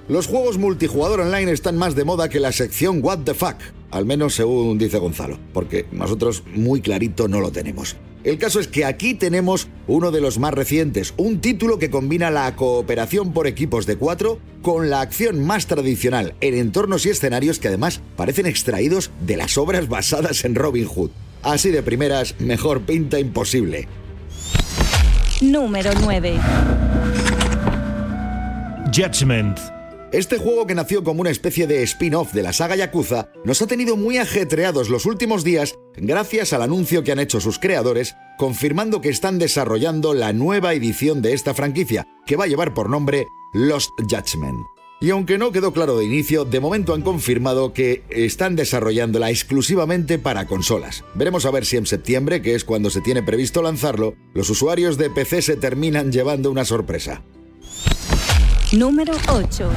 Los 0.07 0.27
juegos 0.27 0.59
multijugador 0.59 1.21
online 1.21 1.51
están 1.51 1.75
más 1.75 1.95
de 1.95 2.05
moda 2.05 2.29
que 2.29 2.39
la 2.39 2.51
sección 2.51 2.99
What 3.01 3.21
the 3.25 3.33
Fuck, 3.33 3.55
al 3.89 4.05
menos 4.05 4.35
según 4.35 4.77
dice 4.77 4.99
Gonzalo, 4.99 5.39
porque 5.51 5.87
nosotros 5.91 6.43
muy 6.53 6.79
clarito 6.79 7.27
no 7.27 7.39
lo 7.39 7.51
tenemos. 7.51 7.95
El 8.23 8.37
caso 8.37 8.61
es 8.61 8.67
que 8.67 8.85
aquí 8.85 9.13
tenemos 9.13 9.67
uno 9.85 10.11
de 10.11 10.21
los 10.21 10.39
más 10.39 10.53
recientes, 10.53 11.13
un 11.17 11.41
título 11.41 11.77
que 11.77 11.89
combina 11.89 12.31
la 12.31 12.55
cooperación 12.55 13.33
por 13.33 13.47
equipos 13.47 13.85
de 13.85 13.97
cuatro 13.97 14.39
con 14.61 14.89
la 14.89 15.01
acción 15.01 15.45
más 15.45 15.67
tradicional 15.67 16.33
en 16.39 16.53
entornos 16.55 17.05
y 17.05 17.09
escenarios 17.09 17.59
que 17.59 17.67
además 17.67 18.01
parecen 18.15 18.45
extraídos 18.45 19.11
de 19.19 19.35
las 19.35 19.57
obras 19.57 19.89
basadas 19.89 20.45
en 20.45 20.55
Robin 20.55 20.85
Hood. 20.85 21.11
Así 21.41 21.69
de 21.69 21.83
primeras, 21.83 22.39
mejor 22.39 22.83
pinta 22.83 23.19
imposible. 23.19 23.89
Número 25.41 25.91
9. 26.01 26.39
Judgment. 28.95 29.59
Este 30.13 30.37
juego 30.37 30.67
que 30.67 30.75
nació 30.75 31.03
como 31.03 31.21
una 31.21 31.31
especie 31.31 31.65
de 31.65 31.81
spin-off 31.81 32.33
de 32.33 32.43
la 32.43 32.53
saga 32.53 32.75
Yakuza 32.75 33.29
nos 33.43 33.63
ha 33.63 33.67
tenido 33.67 33.97
muy 33.97 34.19
ajetreados 34.19 34.89
los 34.89 35.07
últimos 35.07 35.43
días 35.43 35.73
gracias 35.97 36.53
al 36.53 36.61
anuncio 36.61 37.03
que 37.03 37.11
han 37.11 37.17
hecho 37.17 37.41
sus 37.41 37.57
creadores 37.57 38.15
confirmando 38.37 39.01
que 39.01 39.09
están 39.09 39.39
desarrollando 39.39 40.13
la 40.13 40.31
nueva 40.31 40.75
edición 40.75 41.23
de 41.23 41.33
esta 41.33 41.55
franquicia 41.55 42.07
que 42.27 42.35
va 42.35 42.43
a 42.43 42.47
llevar 42.47 42.75
por 42.75 42.91
nombre 42.91 43.25
Lost 43.55 43.89
Judgment. 44.07 44.59
Y 45.01 45.09
aunque 45.09 45.39
no 45.39 45.51
quedó 45.51 45.73
claro 45.73 45.97
de 45.97 46.05
inicio, 46.05 46.45
de 46.45 46.59
momento 46.59 46.93
han 46.93 47.01
confirmado 47.01 47.73
que 47.73 48.03
están 48.09 48.55
desarrollándola 48.55 49.31
exclusivamente 49.31 50.19
para 50.19 50.45
consolas. 50.45 51.03
Veremos 51.15 51.47
a 51.47 51.51
ver 51.51 51.65
si 51.65 51.77
en 51.77 51.87
septiembre, 51.87 52.43
que 52.43 52.53
es 52.53 52.63
cuando 52.63 52.91
se 52.91 53.01
tiene 53.01 53.23
previsto 53.23 53.63
lanzarlo, 53.63 54.13
los 54.35 54.51
usuarios 54.51 54.99
de 54.99 55.09
PC 55.09 55.41
se 55.41 55.55
terminan 55.57 56.11
llevando 56.11 56.51
una 56.51 56.65
sorpresa. 56.65 57.23
Número 58.73 59.13
8. 59.29 59.69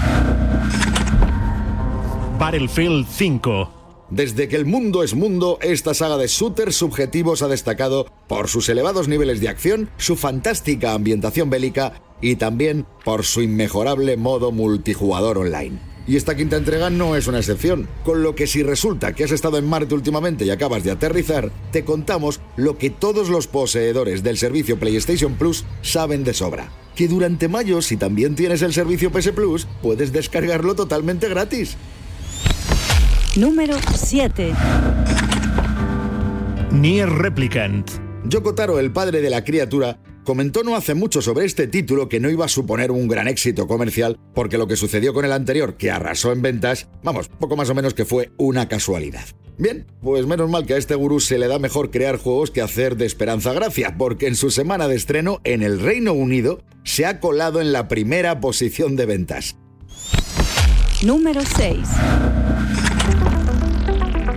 Battlefield 2.39 3.07
5. 3.07 4.07
Desde 4.09 4.49
que 4.49 4.57
el 4.57 4.65
mundo 4.65 5.03
es 5.03 5.15
mundo, 5.15 5.59
esta 5.61 5.93
saga 5.93 6.17
de 6.17 6.29
shooters 6.29 6.77
subjetivos 6.77 7.43
ha 7.43 7.49
destacado 7.49 8.07
por 8.27 8.49
sus 8.49 8.71
elevados 8.71 9.07
niveles 9.07 9.41
de 9.41 9.51
acción, 9.51 9.91
su 9.99 10.17
fantástica 10.17 10.95
ambientación 10.95 11.51
bélica 11.51 12.01
y 12.23 12.37
también 12.37 12.87
por 13.05 13.25
su 13.25 13.43
inmejorable 13.43 14.17
modo 14.17 14.51
multijugador 14.51 15.37
online. 15.37 15.79
Y 16.07 16.17
esta 16.17 16.37
quinta 16.37 16.57
entrega 16.57 16.89
no 16.89 17.17
es 17.17 17.27
una 17.27 17.39
excepción, 17.39 17.89
con 18.05 18.23
lo 18.23 18.35
que 18.35 18.47
si 18.47 18.63
resulta 18.63 19.13
que 19.13 19.25
has 19.25 19.33
estado 19.33 19.59
en 19.59 19.67
Marte 19.67 19.95
últimamente 19.95 20.45
y 20.45 20.51
acabas 20.51 20.85
de 20.85 20.93
aterrizar, 20.93 21.51
te 21.73 21.85
contamos 21.85 22.41
lo 22.57 22.79
que 22.79 22.91
todos 22.91 23.29
los 23.29 23.49
poseedores 23.49 24.23
del 24.23 24.39
servicio 24.39 24.79
PlayStation 24.79 25.35
Plus 25.35 25.65
saben 25.83 26.23
de 26.23 26.33
sobra. 26.33 26.71
Que 26.95 27.09
durante 27.09 27.49
mayo, 27.49 27.83
si 27.83 27.97
también 27.97 28.37
tienes 28.37 28.63
el 28.63 28.73
servicio 28.73 29.11
PS 29.11 29.33
Plus, 29.33 29.67
puedes 29.83 30.13
descargarlo 30.13 30.75
totalmente 30.75 31.29
gratis. 31.29 31.77
Número 33.37 33.77
7. 33.95 34.55
Nier 36.73 37.09
Replicant. 37.09 37.91
Yoko 38.25 38.55
Taro, 38.55 38.79
el 38.79 38.93
padre 38.93 39.21
de 39.21 39.31
la 39.31 39.45
criatura, 39.45 39.99
comentó 40.27 40.63
no 40.63 40.77
hace 40.77 40.95
mucho 40.95 41.23
sobre 41.23 41.47
este 41.47 41.67
título 41.67 42.11
que 42.11 42.21
no 42.21 42.29
iba 42.29 42.45
a 42.45 42.49
suponer 42.49 42.91
un 42.91 43.09
gran 43.09 43.29
éxito 43.29 43.67
comercial, 43.67 44.19
porque 44.35 44.59
lo 44.59 44.67
que 44.67 44.77
sucedió 44.77 45.15
con 45.15 45.25
el 45.25 45.33
anterior, 45.33 45.79
que 45.79 45.91
arrasó 45.91 46.33
en 46.33 46.43
ventas, 46.43 46.89
vamos, 47.03 47.29
poco 47.29 47.57
más 47.57 47.71
o 47.71 47.75
menos 47.75 47.95
que 47.95 48.05
fue 48.05 48.33
una 48.37 48.69
casualidad. 48.69 49.25
Bien, 49.57 49.87
pues 50.03 50.27
menos 50.27 50.51
mal 50.51 50.67
que 50.67 50.75
a 50.75 50.77
este 50.77 50.95
gurú 50.95 51.21
se 51.21 51.39
le 51.39 51.49
da 51.49 51.59
mejor 51.59 51.91
crear 51.91 52.19
juegos 52.19 52.51
que 52.51 52.61
hacer 52.61 52.97
de 52.97 53.07
Esperanza 53.07 53.55
Gracia, 53.55 53.95
porque 53.97 54.27
en 54.27 54.37
su 54.37 54.51
semana 54.51 54.87
de 54.89 54.97
estreno 54.97 55.41
en 55.45 55.63
el 55.63 55.81
Reino 55.81 56.13
Unido 56.13 56.63
se 56.85 57.07
ha 57.07 57.21
colado 57.21 57.63
en 57.63 57.73
la 57.73 57.89
primera 57.89 58.41
posición 58.41 58.97
de 58.97 59.07
ventas. 59.07 59.57
Número 61.03 61.41
6. 61.57 61.79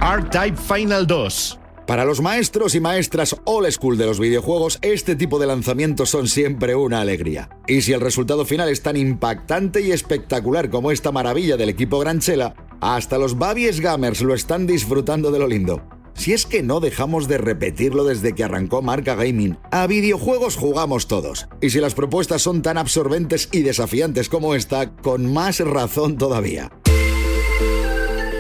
R-Type 0.02 0.58
Final 0.58 1.08
2. 1.08 1.59
Para 1.90 2.06
los 2.06 2.22
maestros 2.22 2.76
y 2.76 2.80
maestras 2.80 3.36
old 3.46 3.68
school 3.72 3.98
de 3.98 4.06
los 4.06 4.20
videojuegos, 4.20 4.78
este 4.84 5.16
tipo 5.16 5.40
de 5.40 5.48
lanzamientos 5.48 6.12
son 6.12 6.28
siempre 6.28 6.76
una 6.76 7.02
alegría. 7.02 7.50
Y 7.66 7.82
si 7.82 7.94
el 7.94 8.00
resultado 8.00 8.46
final 8.46 8.70
es 8.70 8.84
tan 8.84 8.96
impactante 8.96 9.82
y 9.82 9.92
espectacular 9.92 10.70
como 10.70 10.92
esta 10.92 11.12
maravilla 11.12 11.58
del 11.58 11.70
equipo 11.70 11.98
Granchela, 11.98 12.54
hasta 12.80 13.18
los 13.18 13.40
Babies 13.40 13.80
Gamers 13.80 14.22
lo 14.22 14.36
están 14.36 14.68
disfrutando 14.68 15.32
de 15.32 15.40
lo 15.40 15.48
lindo. 15.48 15.82
Si 16.14 16.32
es 16.34 16.46
que 16.46 16.62
no 16.62 16.80
dejamos 16.80 17.28
de 17.28 17.40
repetirlo 17.40 18.04
desde 18.04 18.36
que 18.36 18.44
arrancó 18.44 18.84
Marca 18.84 19.16
Gaming, 19.16 19.58
a 19.72 19.88
videojuegos 19.88 20.58
jugamos 20.58 21.08
todos. 21.08 21.48
Y 21.60 21.72
si 21.72 21.80
las 21.80 21.96
propuestas 21.96 22.44
son 22.44 22.62
tan 22.62 22.78
absorbentes 22.78 23.50
y 23.52 23.64
desafiantes 23.64 24.30
como 24.30 24.54
esta, 24.54 24.96
con 24.98 25.34
más 25.34 25.60
razón 25.62 26.20
todavía. 26.20 26.70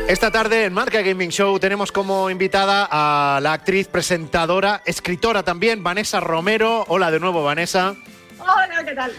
Esta 0.09 0.31
tarde 0.31 0.65
en 0.65 0.73
Marca 0.73 1.01
Gaming 1.03 1.29
Show 1.29 1.59
tenemos 1.59 1.91
como 1.91 2.31
invitada 2.31 2.87
a 2.89 3.39
la 3.41 3.53
actriz, 3.53 3.87
presentadora, 3.87 4.81
escritora 4.85 5.43
también, 5.43 5.83
Vanessa 5.83 6.19
Romero. 6.19 6.83
Hola 6.87 7.11
de 7.11 7.19
nuevo, 7.19 7.43
Vanessa. 7.43 7.95
Hola, 8.39 8.83
¿qué 8.83 8.95
tal? 8.95 9.11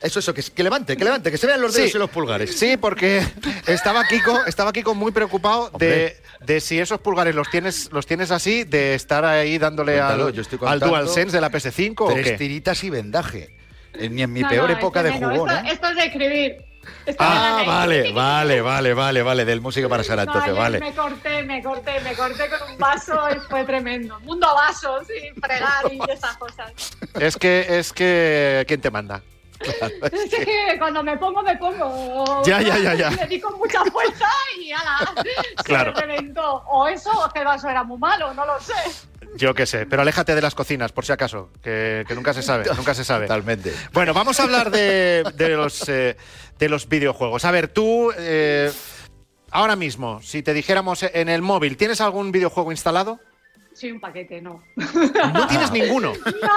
Eso, 0.00 0.20
eso, 0.20 0.32
que, 0.32 0.40
que 0.44 0.62
levante, 0.62 0.96
que 0.96 1.02
levante, 1.04 1.32
que 1.32 1.38
se 1.38 1.48
vean 1.48 1.60
los 1.60 1.74
dedos 1.74 1.90
Sí. 1.90 1.96
y 1.96 1.98
los 1.98 2.08
pulgares. 2.10 2.56
Sí, 2.56 2.76
porque 2.76 3.20
estaba 3.66 4.04
Kiko, 4.06 4.44
estaba 4.46 4.72
Kiko 4.72 4.94
muy 4.94 5.10
preocupado 5.10 5.70
de, 5.76 6.16
de 6.46 6.60
si 6.60 6.78
esos 6.78 7.00
pulgares 7.00 7.34
los 7.34 7.50
tienes, 7.50 7.90
los 7.90 8.06
tienes 8.06 8.30
así, 8.30 8.62
de 8.62 8.94
estar 8.94 9.24
ahí 9.24 9.58
dándole 9.58 9.94
Cuéntalo, 9.96 10.26
al, 10.28 10.32
yo 10.34 10.42
estoy 10.42 10.60
al 10.64 10.78
DualSense 10.78 11.36
de 11.36 11.40
la 11.40 11.50
PS5 11.50 11.94
o 11.98 12.12
Tres 12.12 12.24
qué. 12.24 12.32
tiritas 12.38 12.84
y 12.84 12.90
vendaje. 12.90 13.56
En 13.94 14.14
mi, 14.14 14.22
en 14.22 14.32
mi 14.32 14.42
No, 14.42 14.48
peor 14.48 14.70
no, 14.70 14.76
época 14.76 15.02
de 15.02 15.18
no, 15.18 15.30
jugón, 15.30 15.50
esto, 15.50 15.64
¿eh? 15.66 15.72
esto 15.72 15.88
es 15.88 15.96
de 15.96 16.04
escribir. 16.04 16.56
Ah, 17.18 17.56
de- 17.60 17.66
vale, 17.66 18.12
vale, 18.12 18.60
vale, 18.62 18.94
vale, 18.94 19.22
vale. 19.22 19.44
Del 19.44 19.60
música 19.60 19.88
para 19.88 20.04
Sara, 20.04 20.22
entonces, 20.22 20.54
vale. 20.54 20.78
Me 20.80 20.94
corté, 20.94 21.42
me 21.42 21.62
corté, 21.62 22.00
me 22.00 22.14
corté 22.14 22.48
con 22.50 22.70
un 22.72 22.78
vaso 22.78 23.18
y 23.34 23.40
fue 23.48 23.64
tremendo. 23.64 24.20
Mundo 24.20 24.46
vaso, 24.54 25.00
sí, 25.04 25.14
fregar 25.40 25.92
y 25.92 26.10
esas 26.10 26.36
cosas. 26.36 26.72
Es 27.18 27.36
que, 27.36 27.66
es 27.78 27.92
que, 27.92 28.64
¿quién 28.68 28.80
te 28.80 28.90
manda? 28.90 29.22
Es 30.12 30.34
que 30.34 30.76
cuando 30.78 31.02
me 31.02 31.16
pongo, 31.16 31.42
me 31.42 31.56
pongo. 31.56 32.42
Ya, 32.44 32.60
ya, 32.62 32.78
ya, 32.78 32.94
ya. 32.94 33.10
Le 33.22 33.26
di 33.26 33.40
con 33.40 33.56
mucha 33.58 33.84
fuerza 33.84 34.26
y 34.60 34.72
ala, 34.72 35.14
Claro. 35.64 35.94
se 35.94 36.02
reventó. 36.02 36.62
O 36.68 36.86
eso, 36.88 37.10
o 37.10 37.28
que 37.30 37.40
el 37.40 37.44
vaso 37.46 37.68
era 37.68 37.82
muy 37.84 37.98
malo, 37.98 38.32
no 38.34 38.46
lo 38.46 38.60
sé. 38.60 38.72
Yo 39.36 39.52
qué 39.54 39.66
sé, 39.66 39.84
pero 39.86 40.02
aléjate 40.02 40.34
de 40.34 40.40
las 40.40 40.54
cocinas, 40.54 40.90
por 40.92 41.04
si 41.04 41.12
acaso, 41.12 41.50
que, 41.62 42.04
que 42.08 42.14
nunca 42.14 42.32
se 42.32 42.42
sabe, 42.42 42.64
nunca 42.76 42.94
se 42.94 43.04
sabe. 43.04 43.26
Totalmente. 43.26 43.74
Bueno, 43.92 44.14
vamos 44.14 44.40
a 44.40 44.44
hablar 44.44 44.70
de, 44.70 45.22
de 45.34 45.48
los, 45.50 45.86
eh, 45.88 46.16
de 46.58 46.68
los 46.68 46.88
videojuegos. 46.88 47.44
A 47.44 47.50
ver, 47.50 47.68
tú, 47.68 48.10
eh, 48.16 48.72
ahora 49.50 49.76
mismo, 49.76 50.22
si 50.22 50.42
te 50.42 50.54
dijéramos 50.54 51.02
en 51.02 51.28
el 51.28 51.42
móvil, 51.42 51.76
¿tienes 51.76 52.00
algún 52.00 52.32
videojuego 52.32 52.70
instalado? 52.72 53.20
Sí, 53.78 53.92
un 53.92 54.00
paquete, 54.00 54.40
no. 54.42 54.62
No 54.76 55.46
tienes 55.46 55.70
ninguno. 55.70 56.12
No, 56.14 56.48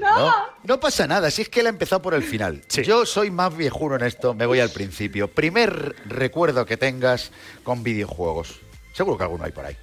no. 0.00 0.18
No, 0.26 0.34
no 0.64 0.80
pasa 0.80 1.06
nada, 1.06 1.30
si 1.30 1.42
es 1.42 1.48
que 1.48 1.60
él 1.60 1.66
ha 1.66 1.70
empezado 1.70 2.00
por 2.00 2.14
el 2.14 2.22
final. 2.22 2.62
Yo 2.84 3.04
soy 3.04 3.30
más 3.30 3.54
viejuno 3.56 3.96
en 3.96 4.02
esto, 4.04 4.32
me 4.32 4.46
voy 4.46 4.60
al 4.60 4.70
principio. 4.70 5.28
Primer 5.28 5.94
recuerdo 6.06 6.64
que 6.64 6.76
tengas 6.76 7.32
con 7.64 7.82
videojuegos. 7.82 8.60
Seguro 8.94 9.18
que 9.18 9.24
alguno 9.24 9.44
hay 9.44 9.52
por 9.52 9.66
ahí. 9.66 9.76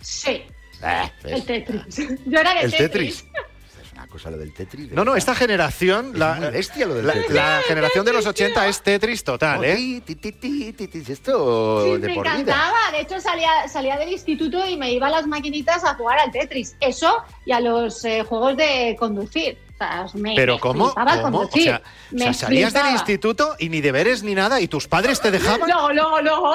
Sí, 0.00 0.42
Ah, 0.82 1.10
¿ves? 1.22 1.32
el 1.32 1.44
Tetris. 1.44 1.96
Yo 2.26 2.40
era 2.40 2.54
de 2.54 2.60
El 2.62 2.70
Tetris. 2.70 3.24
Tetris. 3.24 3.24
Es 4.14 4.24
una 4.24 4.30
cosa 4.30 4.30
lo 4.30 4.36
del 4.38 4.52
Tetris. 4.54 4.90
de 4.90 4.94
No, 4.96 5.04
no, 5.04 5.16
esta 5.16 5.34
generación, 5.34 6.10
Es 6.12 6.18
la, 6.18 6.34
muy 6.34 6.48
bestia 6.50 6.86
lo 6.86 6.94
del 6.94 7.06
la- 7.06 7.12
Tetris. 7.14 7.34
la 7.34 7.60
generación 7.66 8.04
de 8.04 8.12
los 8.12 8.26
80 8.26 8.68
es 8.68 8.80
Tetris 8.82 9.24
total, 9.24 9.58
Oh, 9.60 9.64
¿eh? 9.64 9.74
ti, 9.76 10.00
ti, 10.02 10.14
ti, 10.16 10.32
ti, 10.32 10.72
ti, 10.72 10.86
ti, 10.88 11.12
Esto 11.12 11.84
Sí, 11.84 11.90
de 12.00 12.08
me 12.08 12.14
por 12.14 12.24
vida. 12.24 12.32
encantaba. 12.40 12.78
De 12.92 13.00
hecho, 13.00 13.20
salía, 13.20 13.66
salía 13.68 13.96
del 13.96 14.10
instituto 14.10 14.64
y 14.68 14.76
me 14.76 14.92
iba 14.92 15.08
a 15.08 15.10
las 15.10 15.26
maquinitas 15.26 15.84
a 15.84 15.94
jugar 15.94 16.18
al 16.20 16.30
Tetris. 16.30 16.76
Eso 16.80 17.22
y 17.44 17.52
a 17.52 17.60
los 17.60 18.04
eh, 18.04 18.22
juegos 18.22 18.56
de 18.56 18.96
conducir. 18.98 19.58
O 19.74 19.76
sea, 19.76 20.06
me, 20.14 20.34
Pero 20.36 20.54
me 20.54 20.60
¿cómo? 20.60 20.94
¿Cómo? 20.94 21.40
O 21.40 21.50
sea, 21.50 21.82
o 21.84 22.14
Me 22.14 22.20
sea, 22.20 22.32
salías 22.32 22.72
del 22.72 22.86
instituto 22.92 23.56
y 23.58 23.68
ni 23.68 23.80
deberes 23.80 24.22
ni 24.22 24.32
nada 24.34 24.60
y 24.60 24.68
tus 24.68 24.86
padres 24.86 25.20
te 25.20 25.32
dejaban. 25.32 25.68
No, 25.68 25.92
no, 25.92 26.22
no. 26.22 26.54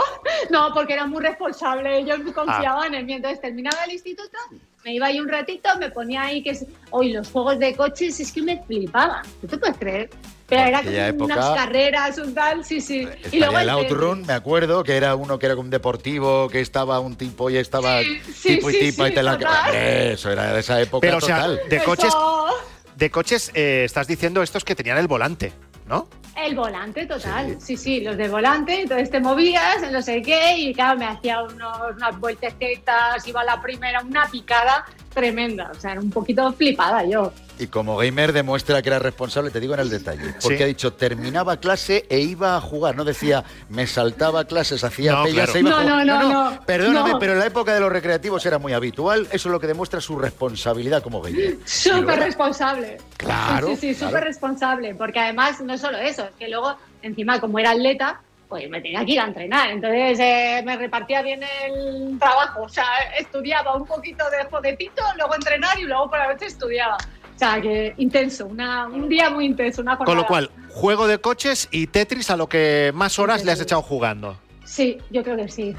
No, 0.50 0.74
porque 0.74 0.94
era 0.94 1.06
muy 1.06 1.22
responsable. 1.22 2.00
Ellos 2.00 2.20
Ah. 2.26 2.32
confiaban 2.34 2.94
en 2.96 3.06
mí. 3.06 3.14
Entonces 3.14 3.42
terminaba 3.42 3.84
el 3.84 3.92
instituto, 3.92 4.38
me 4.86 4.94
iba 4.94 5.08
ahí 5.08 5.20
un 5.20 5.28
ratito, 5.30 5.70
me 5.80 5.90
ponía 5.90 6.24
ahí 6.24 6.42
que. 6.44 6.58
Hoy 6.92 7.12
los 7.14 7.30
juegos 7.30 7.60
de 7.60 7.76
coches 7.76 8.20
es 8.20 8.32
que 8.32 8.42
me 8.42 8.62
flipaban. 8.64 9.24
¿Tú 9.42 9.48
te 9.48 9.58
puedes 9.58 9.78
creer? 9.78 10.10
Pero 10.48 10.62
era 10.64 10.80
como 10.80 10.90
aquella 10.90 11.14
unas 11.14 11.38
época- 11.38 11.56
carreras, 11.56 12.18
un 12.18 12.34
tal, 12.34 12.66
sí, 12.66 12.82
sí. 12.82 13.02
Y 13.02 13.06
Estaría 13.06 13.40
luego 13.52 13.60
el. 13.60 13.70
Outrun, 13.70 14.26
me 14.26 14.34
acuerdo, 14.34 14.84
que 14.84 14.96
era 14.98 15.14
uno 15.16 15.38
que 15.38 15.46
era 15.46 15.56
un 15.56 15.70
deportivo, 15.70 16.50
que 16.50 16.60
estaba 16.62 17.00
un 17.00 17.16
tipo 17.16 17.50
y 17.52 17.58
estaba 17.58 18.02
sí, 18.02 18.56
tipo 18.56 18.70
y 18.72 18.74
sí, 18.74 18.80
tipa 18.80 19.06
y 19.08 19.10
sí, 19.10 19.16
te 19.16 19.22
la... 19.24 19.38
total. 19.38 19.76
Eso 19.76 20.32
era 20.32 20.52
de 20.54 20.60
esa 20.62 20.82
época 20.82 21.02
Pero, 21.06 21.18
o 21.18 21.22
sea, 21.22 21.46
total. 21.46 21.62
de 21.70 21.80
coches, 21.84 22.06
Eso- 22.08 22.48
de 22.96 23.12
coches 23.12 23.52
eh, 23.54 23.84
estás 23.86 24.08
diciendo 24.08 24.42
estos 24.42 24.64
que 24.66 24.74
tenían 24.76 24.98
el 24.98 25.08
volante, 25.08 25.54
¿no? 25.88 26.08
El 26.46 26.56
volante, 26.56 27.06
total. 27.06 27.58
Sí. 27.60 27.76
sí, 27.76 28.02
los 28.02 28.16
de 28.16 28.30
volante, 28.30 28.82
entonces 28.82 29.10
te 29.10 29.20
movías, 29.20 29.92
no 29.92 30.02
sé 30.02 30.22
qué, 30.22 30.58
y 30.58 30.74
claro, 30.74 30.98
me 30.98 31.06
hacía 31.06 31.44
unos, 31.44 31.78
unas 31.96 32.20
vueltecitas, 32.20 33.28
iba 33.28 33.42
a 33.42 33.46
la 33.46 33.62
primera, 33.62 34.02
una 34.02 34.26
picada 34.28 34.86
tremenda. 35.14 35.72
O 35.76 35.80
sea, 35.80 35.92
era 35.94 36.02
un 36.02 36.10
poquito 36.10 36.52
flipada 36.54 37.04
yo. 37.06 37.32
Y 37.58 37.68
como 37.68 37.98
gamer 37.98 38.32
demuestra 38.32 38.82
que 38.82 38.88
era 38.88 39.00
responsable, 39.00 39.52
te 39.52 39.60
digo 39.60 39.74
en 39.74 39.82
el 39.82 39.90
detalle. 39.90 40.34
Porque 40.42 40.58
Sí. 40.58 40.64
ha 40.64 40.68
dicho, 40.68 40.94
terminaba 40.94 41.58
clase 41.58 42.06
e 42.10 42.20
iba 42.22 42.56
a 42.56 42.62
jugar. 42.62 42.96
No 42.96 43.04
decía, 43.04 43.44
me 43.68 43.86
saltaba 43.86 44.46
clases, 44.46 44.82
hacía 44.86 45.12
No, 45.12 45.24
pellas 45.24 45.50
claro. 45.52 45.58
e 45.58 45.60
iba 45.60 45.70
No, 45.70 45.76
a 45.78 45.82
jugar. 45.82 46.06
no, 46.06 46.22
no, 46.22 46.52
no. 46.52 46.66
Perdóname, 46.66 47.10
No. 47.12 47.20
pero 47.20 47.34
en 47.34 47.40
la 47.40 47.46
época 47.48 47.74
de 47.74 47.82
los 47.82 47.92
recreativos 47.92 48.46
era 48.46 48.60
muy 48.60 48.72
habitual. 48.72 49.28
Eso 49.32 49.50
es 49.50 49.52
lo 49.52 49.60
que 49.60 49.68
demuestra 49.68 50.00
su 50.00 50.18
responsabilidad 50.18 51.04
como 51.04 51.22
gamer. 51.22 51.58
Súper 51.66 52.16
era. 52.16 52.26
responsable. 52.26 52.98
Claro, 53.18 53.68
Sí, 53.68 53.76
sí, 53.76 53.80
sí, 53.94 53.96
claro. 54.00 54.12
súper 54.12 54.24
responsable. 54.24 54.96
Porque 54.96 55.20
además, 55.20 55.60
no 55.60 55.78
solo 55.78 55.98
eso, 55.98 56.24
es 56.24 56.32
que 56.40 56.48
luego, 56.48 56.78
encima, 57.02 57.42
como 57.42 57.60
era 57.60 57.72
atleta, 57.72 58.22
pues 58.50 58.68
me 58.68 58.82
tenía 58.82 59.06
que 59.06 59.12
ir 59.12 59.20
a 59.20 59.26
entrenar. 59.26 59.70
Entonces 59.70 60.20
eh, 60.20 60.62
me 60.66 60.76
repartía 60.76 61.22
bien 61.22 61.42
el 61.66 62.18
trabajo. 62.20 62.64
O 62.64 62.70
sea, 62.70 62.84
estudiaba 63.18 63.76
un 63.76 63.86
poquito 63.86 64.26
de 64.32 64.44
jodecito, 64.50 65.04
luego 65.16 65.36
entrenar 65.36 65.80
y 65.80 65.84
luego 65.84 66.10
por 66.10 66.18
la 66.18 66.34
noche 66.34 66.48
estudiaba. 66.48 66.98
O 67.36 67.40
sea, 67.40 67.62
que 67.62 67.94
intenso, 67.98 68.48
una, 68.48 68.88
un 68.88 69.08
día 69.08 69.30
muy 69.30 69.46
intenso, 69.46 69.82
una 69.82 69.98
Con 69.98 70.18
lo 70.18 70.26
cual, 70.26 70.50
juego 70.68 71.08
de 71.08 71.20
coches 71.20 71.70
y 71.72 71.88
Tetris 71.88 72.32
a 72.32 72.36
lo 72.36 72.50
que 72.50 72.92
más 72.94 73.18
horas 73.18 73.46
le 73.46 73.52
has 73.54 73.62
echado 73.62 73.82
jugando. 73.82 74.38
Sí, 74.66 74.98
yo 75.10 75.24
creo 75.24 75.38
que 75.38 75.48
sí. 75.48 75.76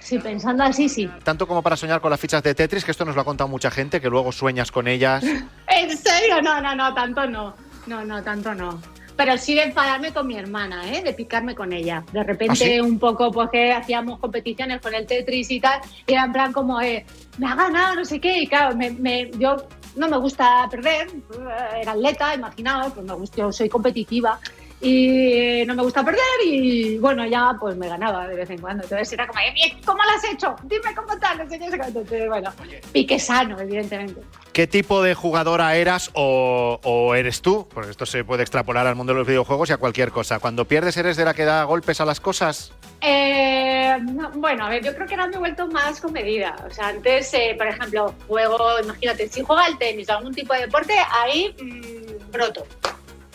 Sí, 0.00 0.18
pensando 0.18 0.64
así, 0.64 0.88
sí. 0.88 1.08
Tanto 1.22 1.46
como 1.46 1.62
para 1.62 1.76
soñar 1.76 2.00
con 2.00 2.10
las 2.10 2.18
fichas 2.18 2.42
de 2.42 2.54
Tetris, 2.54 2.84
que 2.84 2.90
esto 2.90 3.04
nos 3.04 3.14
lo 3.14 3.20
ha 3.20 3.24
contado 3.24 3.46
mucha 3.46 3.70
gente, 3.70 4.00
que 4.00 4.08
luego 4.08 4.32
sueñas 4.32 4.72
con 4.72 4.88
ellas. 4.88 5.22
¿En 5.68 5.96
serio? 5.96 6.40
No, 6.42 6.60
no, 6.60 6.74
no, 6.74 6.94
tanto 6.94 7.26
no. 7.26 7.54
No, 7.86 8.04
no, 8.04 8.22
tanto 8.22 8.54
no. 8.54 8.80
Pero 9.18 9.36
sí 9.36 9.56
de 9.56 9.64
enfadarme 9.64 10.12
con 10.12 10.28
mi 10.28 10.36
hermana, 10.36 10.94
¿eh? 10.94 11.02
de 11.02 11.12
picarme 11.12 11.56
con 11.56 11.72
ella. 11.72 12.04
De 12.12 12.22
repente, 12.22 12.52
¿Ah, 12.52 12.68
sí? 12.68 12.78
un 12.80 13.00
poco, 13.00 13.32
porque 13.32 13.72
hacíamos 13.72 14.20
competiciones 14.20 14.80
con 14.80 14.94
el 14.94 15.06
Tetris 15.06 15.50
y 15.50 15.58
tal, 15.58 15.80
y 16.06 16.12
era 16.12 16.22
en 16.24 16.32
plan 16.32 16.52
como, 16.52 16.80
eh, 16.80 17.04
me 17.36 17.48
ha 17.48 17.56
ganado, 17.56 17.96
no 17.96 18.04
sé 18.04 18.20
qué, 18.20 18.38
y 18.42 18.46
claro, 18.46 18.76
me, 18.76 18.92
me- 18.92 19.28
yo 19.32 19.56
no 19.96 20.08
me 20.08 20.16
gusta 20.18 20.68
perder, 20.70 21.08
era 21.80 21.92
atleta, 21.92 22.32
imaginaos, 22.36 22.92
pues 22.92 23.04
me 23.04 23.14
gusta, 23.14 23.38
yo 23.38 23.50
soy 23.50 23.68
competitiva, 23.68 24.38
y 24.80 25.64
no 25.66 25.74
me 25.74 25.82
gusta 25.82 26.04
perder, 26.04 26.22
y 26.44 26.98
bueno, 26.98 27.26
ya 27.26 27.56
pues 27.58 27.76
me 27.76 27.88
ganaba 27.88 28.28
de 28.28 28.36
vez 28.36 28.50
en 28.50 28.60
cuando. 28.60 28.84
Entonces 28.84 29.12
era 29.12 29.26
como, 29.26 29.40
"Eh, 29.40 29.76
¿cómo 29.84 30.02
lo 30.02 30.10
has 30.10 30.24
hecho? 30.32 30.54
Dime 30.64 30.94
cómo 30.94 31.18
tal, 31.18 31.38
no 31.38 31.48
sé 31.48 31.58
qué, 31.58 31.64
no 31.64 31.70
sé 31.72 31.78
cuánto". 31.78 31.98
Entonces, 32.00 32.28
bueno, 32.28 32.52
pique 32.92 33.18
sano, 33.18 33.58
evidentemente. 33.60 34.20
¿Qué 34.52 34.66
tipo 34.66 35.02
de 35.02 35.14
jugadora 35.14 35.74
eras 35.76 36.10
o, 36.14 36.80
o 36.82 37.14
eres 37.14 37.42
tú? 37.42 37.66
Porque 37.72 37.90
esto 37.90 38.06
se 38.06 38.24
puede 38.24 38.42
extrapolar 38.42 38.86
al 38.86 38.94
mundo 38.96 39.12
de 39.12 39.18
los 39.20 39.28
videojuegos 39.28 39.70
y 39.70 39.72
a 39.72 39.76
cualquier 39.76 40.10
cosa. 40.10 40.38
Cuando 40.38 40.64
pierdes, 40.64 40.96
¿eres 40.96 41.16
de 41.16 41.24
la 41.24 41.34
que 41.34 41.44
da 41.44 41.64
golpes 41.64 42.00
a 42.00 42.04
las 42.04 42.20
cosas? 42.20 42.72
Eh, 43.00 43.96
no, 44.02 44.30
bueno, 44.30 44.66
a 44.66 44.68
ver, 44.68 44.84
yo 44.84 44.92
creo 44.94 45.06
que 45.06 45.14
ahora 45.14 45.28
me 45.28 45.36
he 45.36 45.38
vuelto 45.38 45.68
más 45.68 46.00
comedida. 46.00 46.56
O 46.68 46.70
sea, 46.70 46.88
antes, 46.88 47.32
eh, 47.34 47.54
por 47.56 47.68
ejemplo, 47.68 48.12
juego, 48.26 48.58
imagínate, 48.82 49.28
si 49.28 49.42
juego 49.42 49.60
al 49.62 49.78
tenis 49.78 50.08
o 50.08 50.14
algún 50.16 50.34
tipo 50.34 50.52
de 50.54 50.60
deporte, 50.62 50.94
ahí 51.22 51.54
mm, 51.62 52.32
broto. 52.32 52.66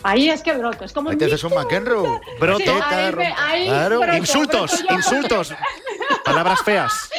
Ahí 0.04 0.28
es 0.30 0.42
que 0.42 0.52
broto. 0.52 0.84
Es 0.84 0.92
como 0.92 1.10
Ahí 1.10 1.16
te 1.16 1.24
un 1.24 1.30
haces 1.32 1.44
un 1.44 1.54
McEnroe. 1.54 2.20
Broto. 2.40 2.62
Sí, 2.64 2.80
ahí 2.84 3.12
me- 3.14 3.34
ahí 3.36 3.66
Claro. 3.66 4.00
broto, 4.00 4.16
insultos, 4.16 4.70
broto 4.70 4.86
yo. 4.90 4.94
insultos. 4.96 5.54
Palabras 6.24 6.62
feas. 6.62 7.10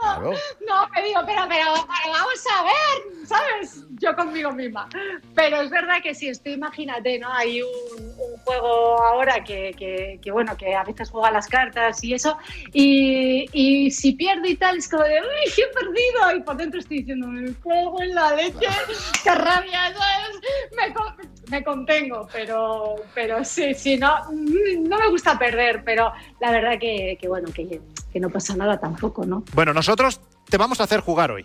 Claro. 0.00 0.32
No, 0.66 0.88
me 0.88 1.02
digo, 1.02 1.20
pero, 1.26 1.42
pero, 1.48 1.66
pero 1.74 2.12
vamos 2.12 2.44
a 2.56 2.62
ver, 2.62 3.26
¿sabes? 3.26 3.84
Yo 4.00 4.16
conmigo 4.16 4.50
misma. 4.52 4.88
Pero 5.34 5.60
es 5.60 5.70
verdad 5.70 6.00
que 6.02 6.14
si 6.14 6.28
estoy, 6.28 6.52
imagínate, 6.54 7.18
¿no? 7.18 7.30
Hay 7.32 7.60
un 7.62 8.09
juego 8.44 9.02
ahora 9.02 9.42
que, 9.44 9.74
que, 9.76 10.18
que, 10.22 10.30
bueno, 10.30 10.56
que 10.56 10.74
a 10.74 10.84
veces 10.84 11.10
juega 11.10 11.30
las 11.30 11.46
cartas 11.46 12.02
y 12.04 12.14
eso, 12.14 12.36
y, 12.72 13.46
y 13.52 13.90
si 13.90 14.12
pierdo 14.12 14.46
y 14.46 14.56
tal, 14.56 14.78
es 14.78 14.88
como 14.88 15.02
de, 15.04 15.14
uy, 15.20 15.52
he 15.52 15.74
perdido, 15.74 16.36
y 16.36 16.40
por 16.42 16.56
dentro 16.56 16.80
estoy 16.80 16.98
diciendo, 16.98 17.26
me 17.26 17.52
juego 17.54 18.02
en 18.02 18.14
la 18.14 18.34
leche, 18.34 18.66
qué 19.24 19.34
rabia, 19.34 19.92
¿sabes? 19.96 20.40
Me, 20.76 20.94
con- 20.94 21.30
me 21.50 21.64
contengo, 21.64 22.28
pero, 22.32 22.96
pero 23.14 23.44
sí, 23.44 23.74
sí, 23.74 23.96
no, 23.96 24.14
mm, 24.30 24.88
no 24.88 24.98
me 24.98 25.08
gusta 25.08 25.38
perder, 25.38 25.82
pero 25.84 26.12
la 26.40 26.50
verdad 26.50 26.78
que, 26.78 27.18
que 27.20 27.28
bueno, 27.28 27.48
que, 27.52 27.80
que 28.12 28.20
no 28.20 28.30
pasa 28.30 28.56
nada 28.56 28.78
tampoco, 28.78 29.24
¿no? 29.26 29.42
Bueno, 29.54 29.72
nosotros 29.72 30.20
te 30.48 30.56
vamos 30.56 30.80
a 30.80 30.84
hacer 30.84 31.00
jugar 31.00 31.30
hoy. 31.30 31.44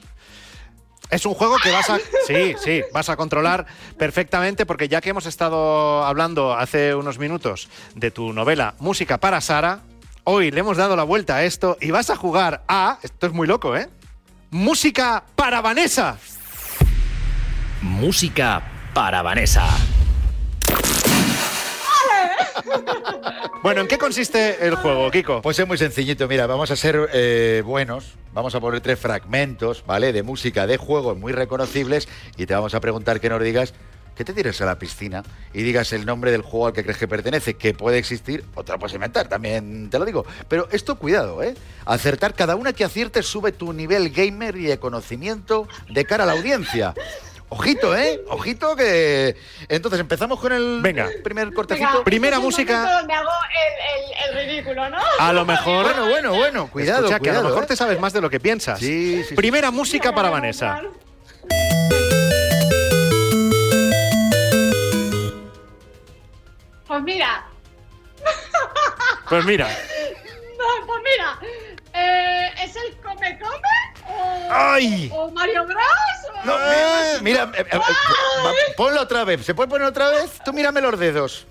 Es 1.10 1.26
un 1.26 1.34
juego 1.34 1.58
que 1.62 1.72
vas 1.72 1.90
a. 1.90 2.00
Sí, 2.28 2.56
sí, 2.58 2.84
vas 2.94 3.10
a 3.10 3.16
controlar 3.16 3.66
perfectamente, 3.98 4.66
porque 4.66 4.88
ya 4.88 5.02
que 5.02 5.10
hemos 5.12 5.26
estado 5.26 6.04
hablando 6.04 6.54
hace 6.54 6.96
unos 6.96 7.20
minutos 7.20 7.70
de 7.94 8.12
tu 8.12 8.34
novela 8.34 8.74
Música 8.80 9.20
para 9.20 9.42
Sara, 9.42 9.82
hoy 10.24 10.52
le 10.52 10.62
hemos 10.62 10.78
dado 10.78 10.96
la 10.96 11.04
vuelta 11.04 11.38
a 11.38 11.44
esto 11.44 11.78
y 11.80 11.92
vas 11.92 12.10
a 12.10 12.16
jugar 12.16 12.64
a. 12.68 12.98
Esto 13.04 13.28
es 13.28 13.34
muy 13.34 13.48
loco, 13.48 13.76
¿eh? 13.76 13.90
Música 14.50 15.24
para 15.36 15.62
Vanessa. 15.62 16.18
Música 17.82 18.64
para 18.94 19.22
Vanessa. 19.22 19.68
Bueno, 23.66 23.82
¿en 23.82 23.88
qué 23.88 23.98
consiste 23.98 24.68
el 24.68 24.76
juego, 24.76 25.10
Kiko? 25.10 25.42
Pues 25.42 25.58
es 25.58 25.66
muy 25.66 25.80
sencillito, 25.80 26.28
mira, 26.28 26.46
vamos 26.46 26.70
a 26.70 26.76
ser 26.76 27.10
eh, 27.14 27.64
buenos, 27.66 28.14
vamos 28.32 28.54
a 28.54 28.60
poner 28.60 28.80
tres 28.80 29.00
fragmentos, 29.00 29.84
¿vale? 29.88 30.14
De 30.14 30.22
música 30.22 30.68
de 30.68 30.78
juegos 30.78 31.18
muy 31.18 31.34
reconocibles 31.34 32.08
y 32.38 32.46
te 32.46 32.54
vamos 32.54 32.76
a 32.76 32.80
preguntar 32.80 33.20
que 33.20 33.28
nos 33.28 33.42
digas 33.42 33.74
que 34.16 34.24
te 34.24 34.34
tires 34.34 34.62
a 34.62 34.66
la 34.66 34.78
piscina 34.78 35.24
y 35.52 35.64
digas 35.64 35.94
el 35.94 36.06
nombre 36.06 36.30
del 36.30 36.44
juego 36.44 36.68
al 36.68 36.74
que 36.74 36.84
crees 36.84 37.00
que 37.00 37.08
pertenece, 37.08 37.56
que 37.56 37.74
puede 37.74 37.98
existir, 37.98 38.46
o 38.54 38.64
te 38.64 38.72
lo 38.72 38.78
puedes 38.78 38.94
inventar, 38.94 39.30
también 39.30 39.90
te 39.90 39.98
lo 39.98 40.06
digo. 40.06 40.28
Pero 40.48 40.68
esto 40.72 41.00
cuidado, 41.00 41.42
¿eh? 41.42 41.56
Acertar, 41.86 42.36
cada 42.36 42.56
una 42.56 42.72
que 42.72 42.84
aciertes 42.84 43.26
sube 43.26 43.52
tu 43.52 43.74
nivel 43.74 44.12
gamer 44.12 44.58
y 44.58 44.66
de 44.66 44.78
conocimiento 44.78 45.68
de 45.90 46.06
cara 46.06 46.26
a 46.26 46.28
la 46.28 46.34
audiencia. 46.34 46.94
Ojito, 47.50 47.96
¿eh? 47.96 48.22
Ojito 48.30 48.76
que... 48.76 49.36
Entonces 49.70 50.00
empezamos 50.00 50.40
con 50.40 50.52
el 50.52 50.82
Venga. 50.82 51.08
primer 51.24 51.54
cortecito. 51.54 51.88
Venga, 51.90 52.04
Primera 52.04 52.40
música. 52.40 52.98
donde 52.98 53.14
hago 53.14 53.30
el, 53.30 54.34
el- 54.34 54.38
el 54.40 54.48
ridículo, 54.50 54.90
¿no? 54.90 54.98
A 55.20 55.32
lo 55.32 55.46
mejor. 55.46 55.84
Bueno, 55.86 56.08
bueno, 56.10 56.34
bueno, 56.34 56.68
cuidado, 56.72 57.06
Escucha, 57.06 57.20
que 57.20 57.30
a 57.30 57.34
lo 57.42 57.44
mejor 57.50 57.64
¿eh? 57.64 57.68
te 57.68 57.76
sabes 57.76 58.00
más 58.00 58.14
de 58.14 58.22
lo 58.22 58.30
que 58.30 58.40
piensas. 58.40 58.80
Sí, 58.80 59.18
sí, 59.20 59.30
sí. 59.30 59.36
Primera 59.36 59.70
música 59.72 60.14
para 60.14 60.30
Vanessa. 60.30 60.82
Pues 66.88 67.02
mira, 67.04 67.46
Pues 69.30 69.46
mira. 69.46 69.68
no, 69.68 70.86
pues 70.86 71.02
mira, 71.04 71.40
eh, 71.94 72.52
¿es 72.64 72.76
el 72.76 72.96
Come 73.02 73.40
Come? 73.40 74.08
O, 74.08 74.48
¡Ay! 74.52 75.10
¿O 75.14 75.32
Mario 75.32 75.66
Bros? 75.66 75.82
No, 76.46 76.54
eh, 76.60 77.18
mira, 77.22 77.52
eh, 77.56 77.66
eh, 77.72 77.80
ponlo 78.78 79.02
otra 79.02 79.24
vez. 79.24 79.46
¿Se 79.46 79.54
puede 79.56 79.70
poner 79.70 79.88
otra 79.88 80.10
vez? 80.10 80.40
Tú 80.44 80.54
mírame 80.54 80.82
los 80.82 80.98
dedos. 81.00 81.48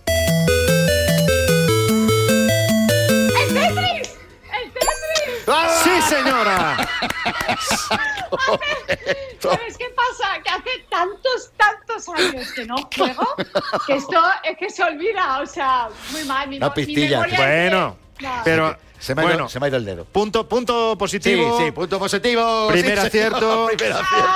¡El 3.36 3.54
Tetris! 3.54 4.14
¡El 4.52 4.72
Tetris! 4.72 5.48
¡Ah! 5.48 5.80
¡Sí, 5.82 6.02
señora! 6.02 6.76
¿Sabes 9.40 9.76
qué 9.78 9.86
pasa? 9.94 10.42
Que 10.42 10.50
hace 10.50 10.70
tantos, 10.90 11.50
tantos 11.56 12.08
años 12.08 12.52
que 12.52 12.64
no 12.66 12.76
juego 12.96 13.26
que 13.86 13.94
esto 13.96 14.22
es 14.44 14.56
que 14.58 14.70
se 14.70 14.82
olvida. 14.82 15.40
O 15.40 15.46
sea, 15.46 15.88
muy 16.12 16.24
mal. 16.24 16.48
Mi, 16.48 16.58
mo- 16.58 16.66
mi 16.68 16.72
pistilla. 16.86 17.26
Bueno, 17.36 17.96
de- 18.18 18.26
No. 18.26 18.40
pero. 18.44 18.76
Se 19.04 19.14
me, 19.14 19.20
ha 19.20 19.24
bueno, 19.24 19.40
ido, 19.40 19.48
se 19.50 19.60
me 19.60 19.66
ha 19.66 19.68
ido 19.68 19.76
el 19.76 19.84
dedo. 19.84 20.04
punto, 20.06 20.48
punto 20.48 20.92
Sí, 20.92 20.96
positivo. 20.96 21.58
sí, 21.60 21.70
punto 21.72 21.98
positivo. 21.98 22.68
Primer 22.68 22.98
sí, 22.98 23.06
acierto. 23.06 23.66
Primer 23.76 23.92
acierto. 23.92 24.28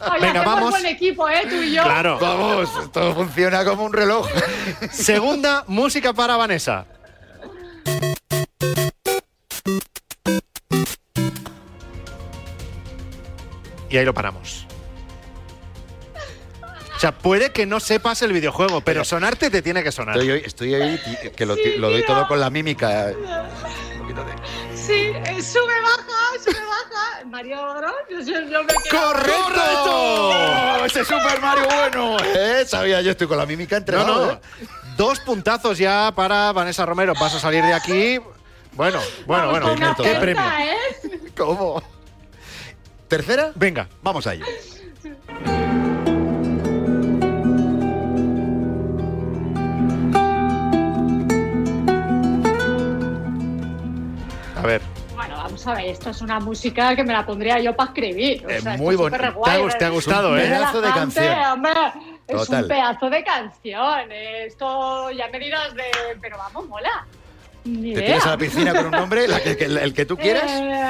Ah, 0.00 0.16
Venga, 0.20 0.42
vamos. 0.44 0.70
buen 0.70 0.86
equipo, 0.86 1.28
¿eh? 1.28 1.42
Tú 1.50 1.56
y 1.56 1.72
yo. 1.74 1.82
Claro. 1.82 2.18
Vamos, 2.20 2.92
todo 2.92 3.12
funciona 3.14 3.64
como 3.64 3.82
un 3.84 3.92
reloj. 3.92 4.28
Segunda 4.92 5.64
música 5.66 6.12
para 6.12 6.36
Vanessa. 6.36 6.86
Y 13.90 13.96
ahí 13.96 14.04
lo 14.04 14.14
paramos. 14.14 14.66
O 17.04 17.06
sea, 17.06 17.12
puede 17.12 17.52
que 17.52 17.66
no 17.66 17.80
sepas 17.80 18.22
el 18.22 18.32
videojuego, 18.32 18.80
pero 18.80 19.04
sonarte 19.04 19.50
te 19.50 19.60
tiene 19.60 19.82
que 19.82 19.92
sonar. 19.92 20.16
Estoy, 20.16 20.74
ahí, 20.74 20.98
que 21.36 21.44
lo, 21.44 21.54
doy 21.54 22.02
todo 22.06 22.26
con 22.26 22.40
la 22.40 22.48
mímica. 22.48 23.12
Un 23.92 23.98
poquito 24.00 24.24
de- 24.24 24.74
Sí, 24.74 25.12
eh, 25.14 25.42
sube, 25.42 25.82
baja, 25.82 26.42
sube, 26.42 26.54
baja. 26.54 27.24
Mario 27.26 27.58
Bros. 27.74 27.92
Yo, 28.08 28.40
yo, 28.48 28.64
me 28.64 28.72
quedo. 28.72 29.02
¡Correcto! 29.02 29.90
¡Oh, 29.90 30.82
¡Ese 30.86 31.04
Super 31.04 31.42
Mario 31.42 31.66
bueno! 31.66 32.16
¿Eh? 32.24 32.64
Sabía, 32.66 33.02
yo 33.02 33.10
estoy 33.10 33.26
con 33.26 33.36
la 33.36 33.44
mímica 33.44 33.76
No, 33.76 33.80
entrenada. 33.80 34.08
no. 34.08 34.32
¿eh? 34.32 34.40
Dos 34.96 35.20
puntazos 35.20 35.76
ya 35.76 36.10
para 36.16 36.52
Vanessa 36.52 36.86
Romero. 36.86 37.12
Vas 37.20 37.34
a 37.34 37.38
salir 37.38 37.62
de 37.64 37.74
aquí. 37.74 38.18
Bueno, 38.72 38.98
bueno, 39.26 39.52
Vamos 39.52 39.60
bueno. 39.78 39.94
¿Qué 40.02 40.14
premio? 40.14 40.42
¿eh? 40.42 41.20
¿Cómo? 41.36 41.82
¿Tercera? 43.08 43.52
Venga. 43.54 43.90
Vamos 44.00 44.26
a 44.26 44.32
ello. 44.32 44.46
A 54.64 54.66
ver. 54.66 54.80
Bueno, 55.14 55.36
vamos 55.36 55.66
a 55.66 55.74
ver, 55.74 55.84
esto 55.88 56.08
es 56.08 56.22
una 56.22 56.40
música 56.40 56.96
que 56.96 57.04
me 57.04 57.12
la 57.12 57.26
pondría 57.26 57.58
yo 57.60 57.76
para 57.76 57.88
escribir. 57.90 58.44
O 58.46 58.48
Es 58.48 58.64
muy 58.78 58.96
superguay, 58.96 59.44
Te 59.44 59.50
ha 59.50 59.62
gust- 59.62 59.78
te 59.78 59.84
ha 59.84 59.88
es 59.88 59.94
gustado, 59.94 60.30
un 60.32 60.38
¿eh? 60.38 60.42
Pedazo 60.42 60.80
de 60.80 60.90
canción. 60.90 61.38
hombre, 61.52 61.72
es 62.26 62.36
Total. 62.38 62.62
un 62.62 62.68
pedazo 62.68 63.10
de 63.10 63.24
canción. 63.24 64.12
Esto 64.12 65.10
ya 65.10 65.28
me 65.28 65.38
dirás 65.38 65.74
de. 65.74 65.84
Pero 66.18 66.38
vamos, 66.38 66.66
mola. 66.66 67.06
Ni 67.64 67.92
¿Te 67.92 68.00
idea. 68.00 68.06
tiras 68.06 68.26
a 68.26 68.30
la 68.30 68.38
piscina 68.38 68.74
con 68.74 68.86
un 68.86 68.90
nombre, 68.92 69.28
la 69.28 69.40
que- 69.42 69.54
que- 69.56 69.64
el 69.66 69.92
que 69.92 70.06
tú 70.06 70.16
quieras? 70.16 70.50
Eh, 70.50 70.82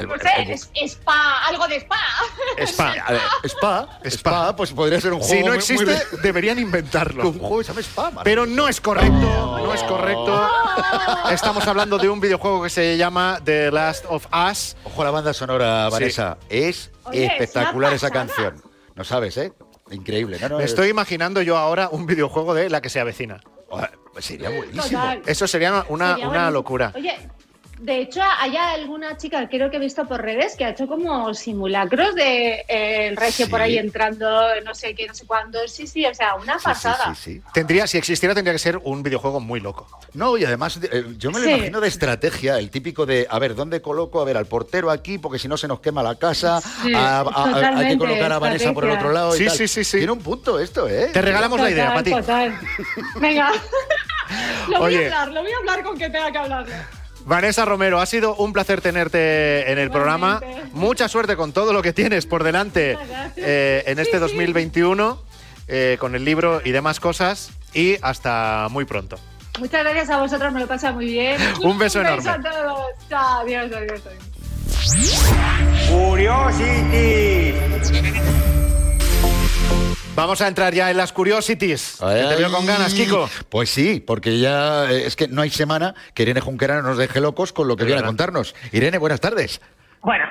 El- 0.00 0.08
no 0.08 0.14
el- 0.14 0.20
sé, 0.20 0.28
el- 0.38 0.50
es, 0.50 0.70
spa, 0.92 1.46
algo 1.46 1.66
de 1.68 1.76
spa. 1.76 1.96
Spa. 2.58 2.94
A 3.06 3.12
ver, 3.12 3.20
Spa, 3.44 4.00
Spa, 4.04 4.56
pues 4.56 4.72
podría 4.72 5.00
ser 5.00 5.12
un 5.12 5.20
juego 5.20 5.34
Si 5.34 5.42
no 5.44 5.54
existe, 5.54 5.84
muy- 5.84 6.20
deberían 6.22 6.58
inventarlo. 6.58 7.28
un 7.28 7.38
juego 7.38 7.58
que 7.58 7.64
se 7.64 7.68
llama 7.72 7.80
Spa. 7.80 8.22
Pero 8.24 8.46
no 8.46 8.68
es 8.68 8.80
correcto, 8.80 9.10
no 9.10 9.74
es 9.74 9.82
correcto. 9.84 10.50
Estamos 11.30 11.66
hablando 11.66 11.98
de 11.98 12.08
un 12.08 12.20
videojuego 12.20 12.62
que 12.62 12.70
se 12.70 12.96
llama 12.96 13.40
The 13.44 13.70
Last 13.70 14.04
of 14.08 14.26
Us. 14.50 14.76
Ojo 14.84 15.02
a 15.02 15.04
la 15.04 15.10
banda 15.10 15.32
sonora, 15.32 15.86
Sí. 15.88 15.92
Vanessa. 15.92 16.38
Es 16.48 16.90
Oye, 17.04 17.26
espectacular 17.26 17.92
esa 17.92 18.10
canción. 18.10 18.62
No 18.94 19.04
sabes, 19.04 19.36
¿eh? 19.36 19.52
Increíble. 19.90 20.38
No, 20.40 20.48
no, 20.50 20.58
Me 20.58 20.64
es- 20.64 20.70
estoy 20.70 20.88
imaginando 20.88 21.42
yo 21.42 21.56
ahora 21.56 21.88
un 21.90 22.06
videojuego 22.06 22.54
de 22.54 22.70
la 22.70 22.80
que 22.80 22.88
se 22.90 23.00
avecina. 23.00 23.40
Sería 24.18 24.50
buenísimo. 24.50 24.82
Total. 24.82 25.22
Eso 25.24 25.46
sería 25.46 25.84
una, 25.88 26.10
Sería 26.14 26.28
una 26.28 26.50
locura. 26.50 26.92
Oye, 26.94 27.16
de 27.82 28.00
hecho, 28.00 28.20
hay 28.38 28.56
alguna 28.56 29.16
chica, 29.16 29.48
creo 29.48 29.70
que 29.70 29.78
he 29.78 29.80
visto 29.80 30.06
por 30.06 30.20
redes, 30.20 30.54
que 30.54 30.64
ha 30.66 30.70
hecho 30.70 30.86
como 30.86 31.32
simulacros 31.32 32.14
de 32.14 32.64
eh, 32.68 33.08
el 33.08 33.16
regio 33.16 33.46
Sí. 33.46 33.50
por 33.50 33.60
ahí 33.62 33.78
entrando, 33.78 34.28
no 34.64 34.74
sé 34.74 34.94
qué, 34.94 35.06
no 35.06 35.14
sé 35.14 35.26
cuándo. 35.26 35.58
Sí, 35.66 35.86
sí, 35.86 36.04
o 36.04 36.14
sea, 36.14 36.34
una 36.34 36.58
Sí, 36.58 36.64
pasada. 36.66 37.14
sí, 37.14 37.34
sí. 37.36 37.42
Tendría, 37.54 37.86
si 37.86 37.96
existiera, 37.96 38.34
tendría 38.34 38.52
que 38.52 38.58
ser 38.58 38.78
un 38.84 39.02
videojuego 39.02 39.40
muy 39.40 39.60
loco. 39.60 39.88
No, 40.12 40.36
y 40.36 40.44
además 40.44 40.78
eh, 40.82 41.04
yo 41.16 41.30
me 41.30 41.38
lo 41.38 41.44
Sí. 41.46 41.50
imagino 41.52 41.80
de 41.80 41.88
estrategia, 41.88 42.58
el 42.58 42.70
típico 42.70 43.06
de, 43.06 43.26
a 43.30 43.38
ver, 43.38 43.54
¿dónde 43.54 43.80
coloco? 43.80 44.20
A 44.20 44.24
ver, 44.24 44.36
al 44.36 44.46
portero 44.46 44.90
aquí, 44.90 45.16
porque 45.18 45.38
si 45.38 45.48
no 45.48 45.56
se 45.56 45.66
nos 45.66 45.80
quema 45.80 46.02
la 46.02 46.16
casa. 46.16 46.60
Sí, 46.60 46.92
a- 46.94 47.20
a- 47.20 47.22
a- 47.22 47.78
hay 47.78 47.88
que 47.92 47.98
colocar 47.98 48.30
a 48.32 48.38
Vanessa 48.38 48.72
por 48.74 48.84
el 48.84 48.90
otro 48.90 49.10
lado. 49.12 49.34
y 49.34 49.38
Sí, 49.38 49.46
tal. 49.46 49.56
sí, 49.56 49.68
sí, 49.68 49.84
sí. 49.84 49.96
Tiene 49.98 50.12
un 50.12 50.20
punto 50.20 50.58
esto, 50.60 50.86
¿eh? 50.88 51.08
Te 51.12 51.22
regalamos 51.22 51.58
la 51.58 51.70
idea, 51.70 51.94
Pati. 51.94 52.10
Total. 52.10 52.58
Venga. 53.20 53.50
lo 54.68 54.78
voy 54.80 54.96
Oye. 54.96 55.04
a 55.12 55.22
hablar, 55.22 55.34
lo 55.34 55.42
voy 55.42 55.52
a 55.52 55.56
hablar 55.56 55.82
con 55.82 55.98
que 55.98 56.10
tenga 56.10 56.30
que 56.30 56.38
hablarlo. 56.38 56.74
Vanessa 57.30 57.64
Romero, 57.64 58.00
ha 58.00 58.06
sido 58.06 58.34
un 58.34 58.52
placer 58.52 58.80
tenerte 58.80 59.70
en 59.70 59.78
el 59.78 59.88
programa. 59.88 60.40
Mucha 60.72 61.06
suerte 61.06 61.36
con 61.36 61.52
todo 61.52 61.72
lo 61.72 61.80
que 61.80 61.92
tienes 61.92 62.26
por 62.26 62.42
delante 62.42 62.98
eh, 63.36 63.84
en 63.86 64.00
este 64.00 64.18
Sí, 64.18 64.24
sí. 64.26 64.32
2021, 64.32 65.22
eh, 65.68 65.96
con 66.00 66.16
el 66.16 66.24
libro 66.24 66.60
y 66.64 66.72
demás 66.72 66.98
cosas. 66.98 67.52
Y 67.72 67.98
hasta 68.02 68.66
muy 68.72 68.84
pronto. 68.84 69.16
Muchas 69.60 69.84
gracias 69.84 70.10
a 70.10 70.18
vosotros, 70.18 70.52
me 70.52 70.58
lo 70.58 70.66
pasa 70.66 70.90
muy 70.90 71.04
bien. 71.06 71.40
Un 71.62 71.78
beso 71.78 72.00
Un 72.00 72.06
enorme. 72.06 72.24
beso 72.36 72.48
a 72.48 72.50
todos. 72.64 72.86
Chao, 73.08 73.40
adiós, 73.42 73.70
adiós. 73.76 74.02
adiós. 78.18 78.39
Vamos 80.16 80.40
a 80.42 80.48
entrar 80.48 80.74
ya 80.74 80.90
en 80.90 80.96
las 80.96 81.12
curiosities. 81.12 81.98
que 82.00 82.04
te 82.28 82.36
veo 82.36 82.50
con 82.52 82.66
ganas, 82.66 82.92
Kiko. 82.94 83.28
Pues 83.48 83.70
sí, 83.70 84.00
porque 84.04 84.38
ya 84.38 84.90
eh, 84.90 85.06
es 85.06 85.16
que 85.16 85.28
no 85.28 85.40
hay 85.42 85.50
semana 85.50 85.94
que 86.14 86.24
Irene 86.24 86.40
Junquera 86.40 86.76
no 86.76 86.82
nos 86.82 86.98
deje 86.98 87.20
locos 87.20 87.52
con 87.52 87.68
lo 87.68 87.76
que 87.76 87.84
viene 87.84 88.00
a 88.00 88.04
contarnos. 88.04 88.54
Irene, 88.72 88.98
buenas 88.98 89.20
tardes. 89.20 89.60
Bueno, 90.02 90.24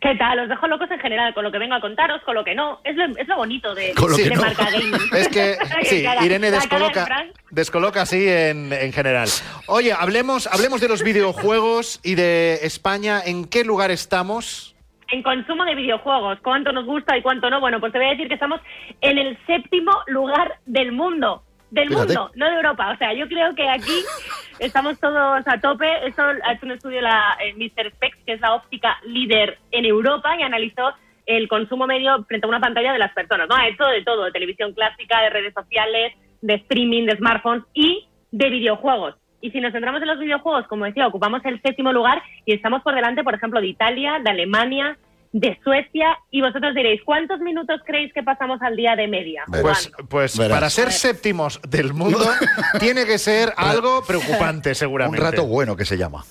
¿qué 0.00 0.14
tal? 0.18 0.38
Os 0.38 0.48
dejo 0.48 0.66
locos 0.68 0.88
en 0.90 1.00
general, 1.00 1.34
con 1.34 1.44
lo 1.44 1.50
que 1.52 1.58
vengo 1.58 1.74
a 1.74 1.80
contaros, 1.80 2.22
con 2.24 2.36
lo 2.36 2.44
que 2.44 2.54
no. 2.54 2.80
Es 2.84 2.96
lo, 2.96 3.04
es 3.18 3.28
lo 3.28 3.36
bonito 3.36 3.74
de, 3.74 3.92
Con 3.94 4.10
lo 4.12 4.16
de 4.16 4.22
que 4.28 4.34
no. 4.34 4.40
Marca 4.40 4.70
Gaming. 4.70 4.94
Es 5.12 5.28
que, 5.28 5.58
sí, 5.84 6.02
Cara- 6.04 6.24
Irene 6.24 6.50
de 6.50 6.56
descoloca, 6.56 7.26
descoloca 7.50 8.02
así 8.02 8.26
en, 8.28 8.72
en 8.72 8.92
general. 8.92 9.28
Oye, 9.66 9.92
hablemos, 9.92 10.46
hablemos 10.46 10.80
de 10.80 10.88
los 10.88 11.02
videojuegos 11.02 12.00
y 12.02 12.14
de 12.14 12.60
España. 12.62 13.20
¿En 13.24 13.44
qué 13.46 13.64
lugar 13.64 13.90
estamos? 13.90 14.74
En 15.10 15.22
consumo 15.22 15.64
de 15.64 15.74
videojuegos, 15.74 16.38
cuánto 16.42 16.72
nos 16.72 16.84
gusta 16.84 17.16
y 17.16 17.22
cuánto 17.22 17.48
no. 17.48 17.60
Bueno, 17.60 17.80
pues 17.80 17.92
te 17.92 17.98
voy 17.98 18.08
a 18.08 18.10
decir 18.10 18.28
que 18.28 18.34
estamos 18.34 18.60
en 19.00 19.18
el 19.18 19.38
séptimo 19.46 19.92
lugar 20.06 20.58
del 20.66 20.92
mundo. 20.92 21.42
Del 21.70 21.88
Fíjate. 21.88 22.06
mundo, 22.06 22.30
no 22.34 22.46
de 22.46 22.56
Europa. 22.56 22.90
O 22.90 22.96
sea, 22.96 23.12
yo 23.14 23.26
creo 23.28 23.54
que 23.54 23.68
aquí 23.68 24.04
estamos 24.58 24.98
todos 25.00 25.46
a 25.46 25.60
tope. 25.60 26.06
Esto 26.06 26.22
ha 26.22 26.52
hecho 26.52 26.66
un 26.66 26.72
estudio 26.72 27.00
la 27.00 27.36
eh, 27.42 27.54
Mr. 27.54 27.90
Specs, 27.92 28.18
que 28.24 28.32
es 28.34 28.40
la 28.40 28.54
óptica 28.54 28.98
líder 29.04 29.58
en 29.70 29.84
Europa, 29.84 30.36
y 30.38 30.42
analizó 30.42 30.92
el 31.26 31.46
consumo 31.48 31.86
medio 31.86 32.24
frente 32.24 32.46
a 32.46 32.48
una 32.48 32.60
pantalla 32.60 32.92
de 32.92 32.98
las 32.98 33.12
personas. 33.12 33.48
¿no? 33.48 33.54
Ha 33.54 33.68
hecho 33.68 33.84
de 33.84 34.02
todo, 34.02 34.24
de 34.24 34.32
televisión 34.32 34.72
clásica, 34.72 35.20
de 35.20 35.30
redes 35.30 35.54
sociales, 35.54 36.14
de 36.40 36.54
streaming, 36.54 37.04
de 37.04 37.16
smartphones 37.16 37.64
y 37.74 38.08
de 38.30 38.50
videojuegos. 38.50 39.14
Y 39.40 39.50
si 39.50 39.60
nos 39.60 39.72
centramos 39.72 40.02
en 40.02 40.08
los 40.08 40.18
videojuegos, 40.18 40.66
como 40.66 40.84
decía, 40.84 41.06
ocupamos 41.06 41.44
el 41.44 41.60
séptimo 41.62 41.92
lugar 41.92 42.22
y 42.44 42.54
estamos 42.54 42.82
por 42.82 42.94
delante, 42.94 43.22
por 43.22 43.34
ejemplo, 43.34 43.60
de 43.60 43.68
Italia, 43.68 44.18
de 44.22 44.30
Alemania, 44.30 44.96
de 45.32 45.58
Suecia 45.62 46.18
y 46.30 46.40
vosotros 46.40 46.74
diréis, 46.74 47.02
¿cuántos 47.04 47.38
minutos 47.40 47.80
creéis 47.84 48.12
que 48.12 48.22
pasamos 48.22 48.60
al 48.62 48.76
día 48.76 48.96
de 48.96 49.06
media? 49.06 49.44
Pues, 49.62 49.92
pues 50.08 50.38
Verás. 50.38 50.56
para 50.56 50.70
ser 50.70 50.90
séptimos 50.90 51.60
del 51.68 51.92
mundo 51.92 52.18
tiene 52.80 53.04
que 53.04 53.18
ser 53.18 53.52
algo 53.56 54.02
preocupante, 54.06 54.70
Un 54.70 54.74
seguramente. 54.74 55.20
rato 55.20 55.46
bueno 55.46 55.76
que 55.76 55.84
se 55.84 55.96
llama. 55.96 56.24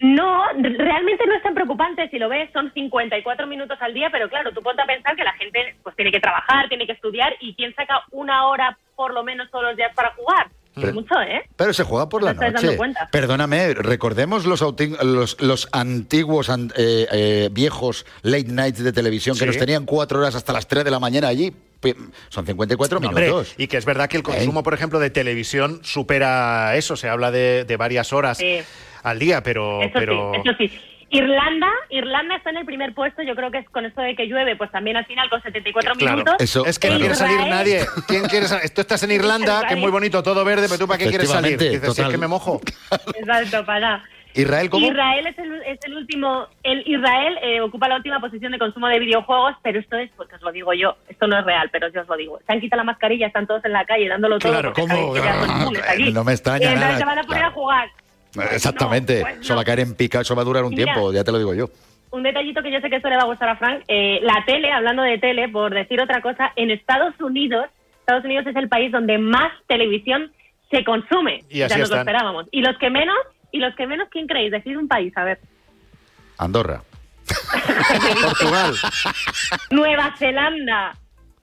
No, 0.00 0.46
realmente 0.52 1.24
no 1.28 1.34
es 1.36 1.42
tan 1.44 1.54
preocupante. 1.54 2.08
Si 2.10 2.18
lo 2.18 2.28
ves, 2.28 2.50
son 2.52 2.72
54 2.72 3.46
minutos 3.46 3.78
al 3.80 3.94
día, 3.94 4.08
pero 4.10 4.28
claro, 4.28 4.50
tú 4.52 4.60
ponte 4.60 4.82
a 4.82 4.86
pensar 4.86 5.14
que 5.14 5.22
la 5.22 5.32
gente 5.34 5.76
pues 5.84 5.94
tiene 5.94 6.10
que 6.10 6.18
trabajar, 6.18 6.68
tiene 6.68 6.86
que 6.86 6.92
estudiar 6.92 7.36
y 7.40 7.54
quién 7.54 7.72
saca 7.76 8.02
una 8.10 8.48
hora 8.48 8.76
por 8.96 9.14
lo 9.14 9.22
menos 9.22 9.48
todos 9.52 9.64
los 9.64 9.76
días 9.76 9.94
para 9.94 10.10
jugar. 10.14 10.48
Pero- 10.74 10.88
Es 10.88 10.94
mucho, 10.94 11.14
¿eh? 11.20 11.42
Pero 11.56 11.72
se 11.74 11.84
juega 11.84 12.08
por 12.08 12.22
No 12.22 12.28
la 12.28 12.34
dando 12.34 12.62
noche. 12.62 12.76
cuenta. 12.76 13.08
Perdóname, 13.12 13.74
recordemos 13.74 14.46
los, 14.46 14.60
los, 15.02 15.36
los 15.40 15.68
antiguos, 15.72 16.48
an- 16.48 16.72
eh, 16.76 17.06
eh, 17.12 17.48
viejos 17.52 18.06
late 18.22 18.44
nights 18.48 18.82
de 18.82 18.92
televisión 18.92 19.36
que 19.36 19.44
nos 19.46 19.58
tenían 19.58 19.84
cuatro 19.84 20.18
horas 20.20 20.34
hasta 20.34 20.52
las 20.52 20.66
3 20.68 20.84
de 20.84 20.90
la 20.90 20.98
mañana 20.98 21.28
allí. 21.28 21.52
Son 22.28 22.46
54 22.46 23.00
No, 23.00 23.08
hombre, 23.08 23.24
minutos. 23.26 23.54
y 23.58 23.66
que 23.66 23.76
es 23.76 23.84
verdad 23.84 24.08
que 24.08 24.16
el 24.16 24.22
consumo, 24.22 24.62
por 24.62 24.72
ejemplo, 24.72 25.00
de 25.00 25.10
televisión 25.10 25.80
supera 25.82 26.76
eso. 26.76 26.96
Se 26.96 27.08
habla 27.08 27.30
de, 27.32 27.64
de 27.64 27.76
varias 27.76 28.12
horas 28.12 28.38
Sí. 28.38 28.60
al 29.02 29.18
día, 29.18 29.42
pero. 29.42 29.82
Eso 29.82 29.90
pero... 29.92 30.32
sí, 30.34 30.40
eso 30.48 30.56
sí. 30.58 30.80
Irlanda, 31.12 31.68
Irlanda 31.90 32.36
está 32.36 32.48
en 32.50 32.56
el 32.56 32.64
primer 32.64 32.94
puesto, 32.94 33.22
yo 33.22 33.36
creo 33.36 33.50
que 33.50 33.58
es 33.58 33.68
con 33.68 33.84
esto 33.84 34.00
de 34.00 34.16
que 34.16 34.26
llueve, 34.26 34.56
pues 34.56 34.70
también 34.70 34.96
al 34.96 35.04
final 35.04 35.28
con 35.28 35.42
74 35.42 35.94
Claro, 35.96 36.16
minutos. 36.16 36.66
es 36.66 36.78
que 36.78 36.88
no 36.88 36.98
quiere 36.98 37.14
salir 37.14 37.38
nadie. 37.48 37.80
¿Quién 38.08 38.24
quiere 38.24 38.46
salir? 38.46 38.70
Tú 38.70 38.80
estás 38.80 39.02
en 39.02 39.10
Irlanda, 39.10 39.62
que 39.68 39.74
es 39.74 39.80
muy 39.80 39.90
bonito, 39.90 40.22
todo 40.22 40.42
verde, 40.42 40.68
pero 40.68 40.78
tú 40.78 40.88
para 40.88 40.98
qué 40.98 41.08
quieres 41.10 41.28
salir? 41.28 41.58
Dices, 41.58 41.94
si 41.94 42.00
es 42.00 42.08
que 42.08 42.16
me 42.16 42.28
mojo. 42.28 42.62
Exacto, 43.14 43.64
para. 43.66 44.02
Israel, 44.34 44.70
¿cómo? 44.70 44.86
Israel 44.86 45.26
es 45.26 45.38
el, 45.38 45.62
es 45.64 45.78
el 45.84 45.94
último. 45.94 46.46
El 46.62 46.82
Israel 46.88 47.38
eh, 47.42 47.60
ocupa 47.60 47.88
la 47.88 47.96
última 47.96 48.18
posición 48.18 48.52
de 48.52 48.58
consumo 48.58 48.88
de 48.88 48.98
videojuegos, 48.98 49.54
pero 49.62 49.78
esto 49.78 49.98
es, 49.98 50.10
porque 50.16 50.36
os 50.36 50.40
lo 50.40 50.50
digo 50.52 50.72
yo, 50.72 50.96
esto 51.10 51.26
no 51.26 51.38
es 51.38 51.44
real, 51.44 51.68
pero 51.70 51.88
yo 51.92 52.00
os 52.00 52.08
lo 52.08 52.16
digo. 52.16 52.40
Se 52.46 52.54
han 52.54 52.60
quitado 52.60 52.78
la 52.78 52.84
mascarilla, 52.84 53.26
están 53.26 53.46
todos 53.46 53.62
en 53.66 53.72
la 53.72 53.84
calle 53.84 54.08
dándolo 54.08 54.38
todo. 54.38 54.52
Claro, 54.52 54.72
¿cómo? 54.72 55.14
inmunes 55.14 55.82
aquí. 55.86 56.10
No 56.10 56.24
me 56.24 56.32
extraña 56.32 56.64
y 56.64 56.72
entonces 56.72 56.88
nada, 56.88 56.98
se 56.98 57.04
van 57.04 57.18
a 57.18 57.22
poner 57.24 57.42
claro. 57.42 57.52
a 57.52 57.54
jugar. 57.54 57.90
Exactamente. 58.52 59.20
No, 59.20 59.26
pues 59.26 59.40
Eso 59.40 59.54
va 59.54 59.62
a 59.62 59.64
caer 59.64 59.80
en 59.80 59.94
pica, 59.94 60.20
eso 60.20 60.34
va 60.34 60.42
a 60.42 60.44
durar 60.44 60.64
un 60.64 60.70
Mira. 60.70 60.84
tiempo, 60.84 61.12
ya 61.12 61.24
te 61.24 61.32
lo 61.32 61.38
digo 61.38 61.54
yo. 61.54 61.68
Un 62.10 62.22
detallito 62.22 62.62
que 62.62 62.70
yo 62.70 62.80
sé 62.80 62.90
que 62.90 62.96
esto 62.96 63.08
le 63.08 63.16
va 63.16 63.22
a 63.22 63.26
gustar 63.26 63.48
a 63.48 63.56
Frank. 63.56 63.84
eh, 63.88 64.20
la 64.22 64.44
tele, 64.46 64.70
hablando 64.70 65.02
de 65.02 65.18
tele, 65.18 65.48
por 65.48 65.72
decir 65.72 66.00
otra 66.00 66.20
cosa, 66.20 66.52
en 66.56 66.70
Estados 66.70 67.14
Unidos, 67.20 67.66
Estados 68.00 68.24
Unidos 68.24 68.46
es 68.46 68.56
el 68.56 68.68
país 68.68 68.92
donde 68.92 69.16
más 69.18 69.52
televisión 69.66 70.30
se 70.70 70.84
consume. 70.84 71.44
Y 71.48 71.62
así 71.62 71.74
ya 71.74 71.78
nos 71.78 71.90
lo 71.90 71.96
esperábamos. 71.96 72.46
Y 72.50 72.60
los 72.60 72.76
que 72.78 72.90
menos, 72.90 73.16
y 73.50 73.58
los 73.58 73.74
que 73.76 73.86
menos, 73.86 74.08
¿quién 74.10 74.26
creéis? 74.26 74.50
Decid 74.50 74.76
un 74.76 74.88
país, 74.88 75.16
a 75.16 75.24
ver. 75.24 75.38
Andorra. 76.38 76.82
Portugal. 78.22 78.74
Nueva 79.70 80.14
Zelanda. 80.18 80.94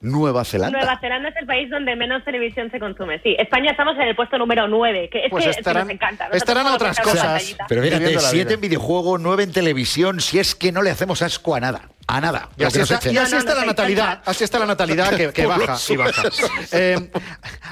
Nueva 0.02 0.46
Zelanda. 0.46 0.78
Nueva 0.78 0.98
Zelanda 0.98 1.28
es 1.28 1.36
el 1.36 1.46
país 1.46 1.68
donde 1.68 1.94
menos 1.94 2.24
televisión 2.24 2.70
se 2.70 2.80
consume. 2.80 3.20
Sí, 3.22 3.36
España 3.38 3.72
estamos 3.72 3.94
en 3.96 4.02
el 4.08 4.16
puesto 4.16 4.38
número 4.38 4.66
9, 4.66 5.10
que 5.12 5.26
es 5.26 5.30
Pues 5.30 5.44
que, 5.44 5.50
es 5.50 5.56
que 5.56 5.60
estarán- 5.60 5.86
nos 5.88 5.92
encanta. 5.94 6.24
Nosotros 6.28 6.36
estarán 6.42 6.66
otras 6.68 7.00
cosas. 7.00 7.56
Pero 7.68 7.82
fíjate, 7.82 7.98
Viviendo 8.04 8.22
la 8.22 8.28
siete 8.30 8.44
vida. 8.46 8.54
en 8.54 8.60
videojuego, 8.62 9.18
nueve 9.18 9.42
en 9.42 9.52
televisión, 9.52 10.20
si 10.20 10.38
es 10.38 10.54
que 10.54 10.72
no 10.72 10.80
le 10.80 10.90
hacemos 10.90 11.20
asco 11.20 11.54
a 11.54 11.60
nada. 11.60 11.90
A 12.06 12.18
nada. 12.20 12.48
Y 12.56 12.64
así 12.64 12.80
está, 12.80 12.98
y 13.12 13.18
así 13.18 13.36
está 13.36 13.54
la 13.54 13.66
natalidad, 13.66 14.22
así 14.24 14.42
está 14.42 14.58
la 14.58 14.66
natalidad 14.66 15.10
que, 15.32 15.46
baja 15.46 15.76
y 15.90 15.96
baja. 15.96 16.22
Eh, 16.72 17.10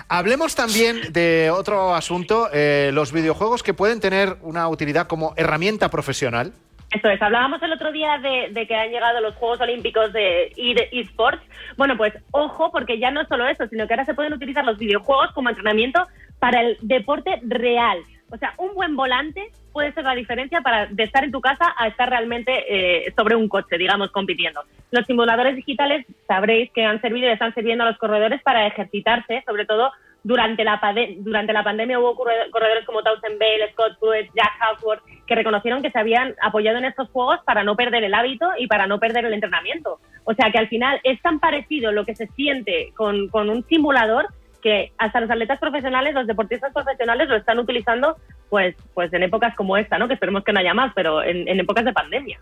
hablemos 0.08 0.54
también 0.54 1.12
de 1.12 1.50
otro 1.50 1.94
asunto, 1.94 2.50
eh, 2.52 2.90
los 2.92 3.10
videojuegos 3.10 3.62
que 3.62 3.72
pueden 3.72 4.00
tener 4.00 4.36
una 4.42 4.68
utilidad 4.68 5.06
como 5.06 5.32
herramienta 5.36 5.88
profesional. 5.90 6.52
Eso 6.90 7.08
es, 7.10 7.20
hablábamos 7.20 7.62
el 7.62 7.72
otro 7.72 7.92
día 7.92 8.18
de, 8.18 8.66
que 8.66 8.74
han 8.74 8.90
llegado 8.90 9.20
los 9.20 9.34
Juegos 9.34 9.60
Olímpicos 9.60 10.12
de 10.12 10.52
eSports. 10.92 11.42
Bueno, 11.76 11.96
pues 11.96 12.14
ojo, 12.30 12.70
porque 12.72 12.98
ya 12.98 13.10
no 13.10 13.26
solo 13.26 13.46
eso, 13.46 13.66
sino 13.68 13.86
que 13.86 13.92
ahora 13.92 14.06
se 14.06 14.14
pueden 14.14 14.32
utilizar 14.32 14.64
los 14.64 14.78
videojuegos 14.78 15.32
como 15.32 15.50
entrenamiento 15.50 16.06
para 16.38 16.62
el 16.62 16.78
deporte 16.80 17.40
real. 17.42 17.98
O 18.30 18.36
sea, 18.36 18.54
un 18.58 18.74
buen 18.74 18.96
volante 18.96 19.50
puede 19.72 19.92
ser 19.92 20.04
la 20.04 20.14
diferencia 20.14 20.60
para 20.60 20.86
de 20.86 21.02
estar 21.02 21.24
en 21.24 21.32
tu 21.32 21.40
casa 21.40 21.74
a 21.76 21.88
estar 21.88 22.08
realmente 22.08 22.52
eh, 22.68 23.12
sobre 23.16 23.36
un 23.36 23.48
coche, 23.48 23.78
digamos, 23.78 24.10
compitiendo. 24.10 24.62
Los 24.90 25.06
simuladores 25.06 25.56
digitales 25.56 26.06
sabréis 26.26 26.70
que 26.72 26.84
han 26.84 27.00
servido 27.00 27.28
y 27.28 27.32
están 27.32 27.54
sirviendo 27.54 27.84
a 27.84 27.88
los 27.88 27.98
corredores 27.98 28.42
para 28.42 28.66
ejercitarse, 28.66 29.42
sobre 29.46 29.66
todo 29.66 29.92
durante 30.22 30.64
la, 30.64 30.80
durante 31.18 31.52
la 31.52 31.62
pandemia 31.64 31.98
hubo 31.98 32.14
corre- 32.16 32.50
corredores 32.50 32.84
como 32.84 33.02
Townsend 33.02 33.38
Bale, 33.38 33.72
Scott 33.72 33.98
Pruitt, 33.98 34.30
Jack 34.34 34.52
Hawkworth, 34.60 35.02
que 35.26 35.34
reconocieron 35.34 35.80
que 35.82 35.90
se 35.90 35.98
habían 35.98 36.34
apoyado 36.42 36.78
en 36.78 36.84
estos 36.84 37.08
juegos 37.10 37.38
para 37.44 37.62
no 37.64 37.76
perder 37.76 38.04
el 38.04 38.14
hábito 38.14 38.46
y 38.58 38.66
para 38.66 38.86
no 38.86 38.98
perder 38.98 39.24
el 39.24 39.34
entrenamiento. 39.34 40.00
O 40.24 40.34
sea 40.34 40.50
que 40.50 40.58
al 40.58 40.68
final 40.68 41.00
es 41.04 41.20
tan 41.22 41.38
parecido 41.40 41.92
lo 41.92 42.04
que 42.04 42.14
se 42.14 42.26
siente 42.28 42.92
con, 42.96 43.28
con 43.28 43.48
un 43.48 43.64
simulador 43.66 44.26
que 44.62 44.92
hasta 44.98 45.20
los 45.20 45.30
atletas 45.30 45.58
profesionales, 45.60 46.14
los 46.14 46.26
deportistas 46.26 46.72
profesionales 46.72 47.28
lo 47.28 47.36
están 47.36 47.58
utilizando 47.60 48.16
pues, 48.50 48.74
pues 48.92 49.12
en 49.12 49.22
épocas 49.22 49.54
como 49.54 49.76
esta, 49.76 49.98
¿no? 49.98 50.08
que 50.08 50.14
esperemos 50.14 50.42
que 50.42 50.52
no 50.52 50.60
haya 50.60 50.74
más, 50.74 50.92
pero 50.94 51.22
en, 51.22 51.46
en 51.46 51.60
épocas 51.60 51.84
de 51.84 51.92
pandemia. 51.92 52.40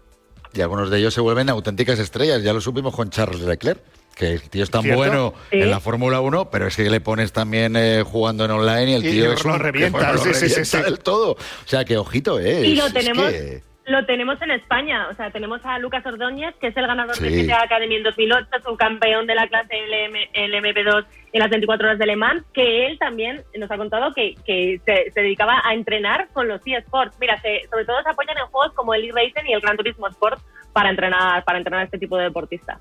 Y 0.54 0.62
algunos 0.62 0.90
de 0.90 0.98
ellos 0.98 1.12
se 1.12 1.20
vuelven 1.20 1.50
auténticas 1.50 1.98
estrellas. 1.98 2.42
Ya 2.42 2.54
lo 2.54 2.62
supimos 2.62 2.96
con 2.96 3.10
Charles 3.10 3.42
Leclerc, 3.42 3.78
que 4.16 4.32
el 4.32 4.48
tío 4.50 4.62
es 4.64 4.70
tan 4.70 4.82
¿Cierto? 4.82 4.96
bueno 4.98 5.34
Sí. 5.50 5.60
en 5.60 5.70
la 5.70 5.78
Fórmula 5.78 6.20
1, 6.20 6.50
pero 6.50 6.66
es 6.66 6.76
que 6.76 6.88
le 6.88 7.00
pones 7.00 7.32
también 7.32 7.76
eh, 7.76 8.02
jugando 8.02 8.46
en 8.46 8.50
online 8.50 8.90
y 8.90 8.94
el 8.94 9.02
tío 9.02 9.30
y 9.30 9.34
es 9.34 9.44
lo 9.44 9.52
un- 9.52 9.60
revienta, 9.60 9.98
que, 9.98 10.04
bueno, 10.06 10.18
sí, 10.18 10.28
sí, 10.34 10.34
sí, 10.34 10.40
revienta 10.48 10.78
sí. 10.78 10.82
del 10.82 10.98
todo. 11.00 11.32
O 11.32 11.38
sea, 11.66 11.84
que 11.84 11.96
ojito, 11.98 12.40
¿eh? 12.40 12.66
Y 12.66 12.74
lo 12.76 12.86
es 12.86 12.92
tenemos, 12.94 13.30
que- 13.30 13.62
lo 13.88 14.04
tenemos 14.06 14.40
en 14.42 14.50
España. 14.52 15.06
O 15.12 15.14
sea, 15.16 15.30
tenemos 15.30 15.60
a 15.64 15.78
Lucas 15.78 16.04
Ordóñez, 16.06 16.54
que 16.60 16.68
es 16.68 16.76
el 16.76 16.86
ganador 16.86 17.14
Sí. 17.14 17.24
de 17.24 17.44
GTA 17.44 17.62
Academy 17.62 17.94
en 17.96 18.02
2008, 18.04 18.46
subcampeón 18.64 19.26
de 19.26 19.34
la 19.34 19.46
clase 19.48 19.74
LM, 19.86 20.16
LMP2 20.34 21.04
en 21.34 21.38
las 21.40 21.50
24 21.50 21.86
horas 21.86 21.98
de 21.98 22.06
Le 22.06 22.16
Mans, 22.16 22.42
que 22.54 22.86
él 22.86 22.98
también 22.98 23.44
nos 23.56 23.70
ha 23.70 23.76
contado 23.76 24.14
que, 24.14 24.34
que 24.46 24.80
se, 24.86 25.10
se 25.12 25.20
dedicaba 25.20 25.60
a 25.62 25.74
entrenar 25.74 26.28
con 26.32 26.48
los 26.48 26.62
eSports. 26.64 27.16
Mira, 27.20 27.38
se- 27.42 27.68
sobre 27.70 27.84
todo 27.84 28.02
se 28.02 28.08
apoyan 28.08 28.38
en 28.38 28.46
juegos 28.46 28.72
como 28.74 28.94
el 28.94 29.04
e-Racing 29.04 29.46
y 29.48 29.52
el 29.52 29.60
Gran 29.60 29.76
Turismo 29.76 30.08
Sport 30.08 30.40
para 30.72 30.88
entrenar, 30.90 31.44
para 31.44 31.58
entrenar 31.58 31.82
a 31.82 31.84
este 31.84 31.98
tipo 31.98 32.16
de 32.16 32.24
deportistas. 32.24 32.80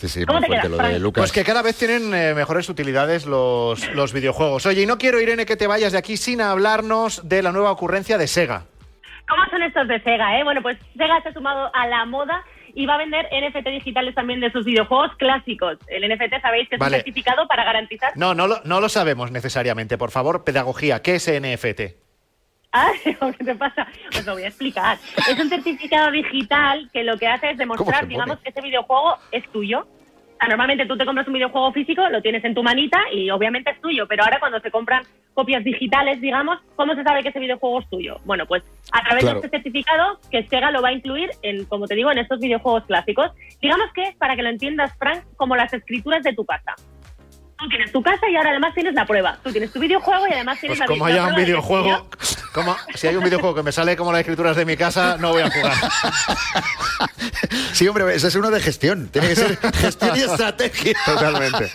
Sí, 0.00 0.08
sí, 0.08 0.24
¿Cómo 0.24 0.38
muy 0.38 0.48
te 0.48 0.54
fuerte 0.54 0.68
quedas, 0.68 0.82
lo 0.82 0.88
de? 0.94 0.98
Lucas. 0.98 1.20
Pues 1.20 1.32
que 1.32 1.44
cada 1.44 1.60
vez 1.60 1.76
tienen 1.76 2.14
eh, 2.14 2.32
mejores 2.34 2.68
utilidades 2.70 3.26
los, 3.26 3.86
los 3.94 4.12
videojuegos. 4.14 4.64
Oye, 4.64 4.82
y 4.82 4.86
no 4.86 4.96
quiero, 4.96 5.20
Irene, 5.20 5.44
que 5.44 5.56
te 5.56 5.66
vayas 5.66 5.92
de 5.92 5.98
aquí 5.98 6.16
sin 6.16 6.40
hablarnos 6.40 7.28
de 7.28 7.42
la 7.42 7.52
nueva 7.52 7.70
ocurrencia 7.70 8.16
de 8.16 8.26
Sega. 8.26 8.64
¿Cómo 9.28 9.42
son 9.50 9.62
estos 9.62 9.86
de 9.88 10.00
Sega, 10.02 10.38
eh? 10.38 10.44
Bueno, 10.44 10.62
pues 10.62 10.78
Sega 10.96 11.20
se 11.22 11.28
ha 11.28 11.32
sumado 11.32 11.70
a 11.74 11.86
la 11.86 12.04
moda 12.06 12.42
y 12.74 12.86
va 12.86 12.94
a 12.94 12.98
vender 12.98 13.26
NFT 13.26 13.68
digitales 13.68 14.14
también 14.14 14.40
de 14.40 14.50
sus 14.50 14.64
videojuegos 14.64 15.10
clásicos. 15.18 15.76
El 15.88 16.08
NFT 16.08 16.40
sabéis 16.40 16.68
que 16.68 16.76
es 16.76 16.78
Vale. 16.80 16.96
un 16.96 17.02
certificado 17.02 17.46
para 17.46 17.64
garantizar 17.64 18.12
No, 18.16 18.34
no 18.34 18.46
lo, 18.46 18.60
no 18.64 18.80
lo 18.80 18.88
sabemos 18.88 19.30
necesariamente. 19.30 19.98
Por 19.98 20.10
favor, 20.10 20.44
pedagogía. 20.44 21.02
¿Qué 21.02 21.16
es 21.16 21.28
NFT? 21.30 22.09
Ah, 22.72 22.92
¿qué 23.04 23.44
te 23.44 23.54
pasa? 23.54 23.86
Os 24.16 24.24
lo 24.24 24.34
voy 24.34 24.44
a 24.44 24.48
explicar. 24.48 24.98
Es 25.28 25.38
un 25.38 25.48
certificado 25.48 26.10
digital 26.12 26.88
que 26.92 27.02
lo 27.04 27.16
que 27.18 27.26
hace 27.26 27.50
es 27.50 27.58
¿Cómo 27.58 27.74
demostrar, 27.74 28.06
digamos, 28.06 28.38
que 28.38 28.50
ese 28.50 28.60
videojuego 28.60 29.16
es 29.32 29.48
tuyo. 29.50 29.86
Normalmente 30.48 30.86
tú 30.86 30.96
te 30.96 31.04
compras 31.04 31.26
un 31.26 31.34
videojuego 31.34 31.70
físico, 31.72 32.08
lo 32.08 32.22
tienes 32.22 32.42
en 32.44 32.54
tu 32.54 32.62
manita 32.62 32.98
y 33.12 33.28
obviamente 33.28 33.72
es 33.72 33.80
tuyo, 33.82 34.06
pero 34.08 34.24
ahora 34.24 34.38
cuando 34.40 34.58
se 34.60 34.70
compran 34.70 35.02
copias 35.34 35.62
digitales, 35.62 36.18
digamos, 36.20 36.58
¿cómo 36.76 36.94
se 36.94 37.02
sabe 37.02 37.22
que 37.22 37.28
ese 37.28 37.40
videojuego 37.40 37.80
es 37.80 37.90
tuyo? 37.90 38.16
Bueno, 38.24 38.46
pues 38.46 38.62
a 38.90 39.02
través 39.02 39.24
Claro. 39.24 39.40
de 39.40 39.46
este 39.46 39.58
certificado 39.58 40.18
que 40.30 40.42
Sega 40.48 40.70
lo 40.70 40.80
va 40.80 40.88
a 40.88 40.92
incluir 40.92 41.28
en, 41.42 41.66
como 41.66 41.86
te 41.86 41.94
digo, 41.94 42.10
en 42.10 42.18
estos 42.18 42.40
videojuegos 42.40 42.84
clásicos. 42.86 43.32
Digamos 43.60 43.92
que 43.92 44.02
es, 44.04 44.16
para 44.16 44.34
que 44.34 44.42
lo 44.42 44.48
entiendas, 44.48 44.96
Frank, 44.96 45.24
como 45.36 45.56
las 45.56 45.74
escrituras 45.74 46.22
de 46.22 46.32
tu 46.32 46.46
casa. 46.46 46.74
Tú 47.60 47.68
tienes 47.68 47.92
tu 47.92 48.02
casa 48.02 48.28
y 48.30 48.36
ahora 48.36 48.50
además 48.50 48.74
tienes 48.74 48.94
la 48.94 49.04
prueba. 49.06 49.38
Tú 49.42 49.50
tienes 49.52 49.72
tu 49.72 49.78
videojuego 49.80 50.26
y 50.26 50.32
además 50.32 50.58
tienes 50.60 50.78
Pues 50.78 50.88
la 50.88 50.94
como 50.94 51.04
haya 51.04 51.26
un 51.26 51.34
videojuego, 51.36 52.08
como, 52.54 52.76
si 52.94 53.06
hay 53.06 53.16
un 53.16 53.24
videojuego 53.24 53.54
que 53.54 53.62
me 53.62 53.72
sale 53.72 53.96
como 53.96 54.12
las 54.12 54.20
escrituras 54.20 54.56
de 54.56 54.64
mi 54.64 54.76
casa, 54.76 55.16
no 55.18 55.30
voy 55.32 55.42
a 55.42 55.50
jugar. 55.50 55.74
Sí, 57.72 57.88
hombre, 57.88 58.14
ese 58.14 58.28
es 58.28 58.34
uno 58.34 58.50
de 58.50 58.60
gestión. 58.60 59.08
Tiene 59.08 59.28
que 59.28 59.36
ser 59.36 59.56
gestión 59.56 60.16
y 60.16 60.20
estrategia. 60.20 60.92
Totalmente. 61.06 61.70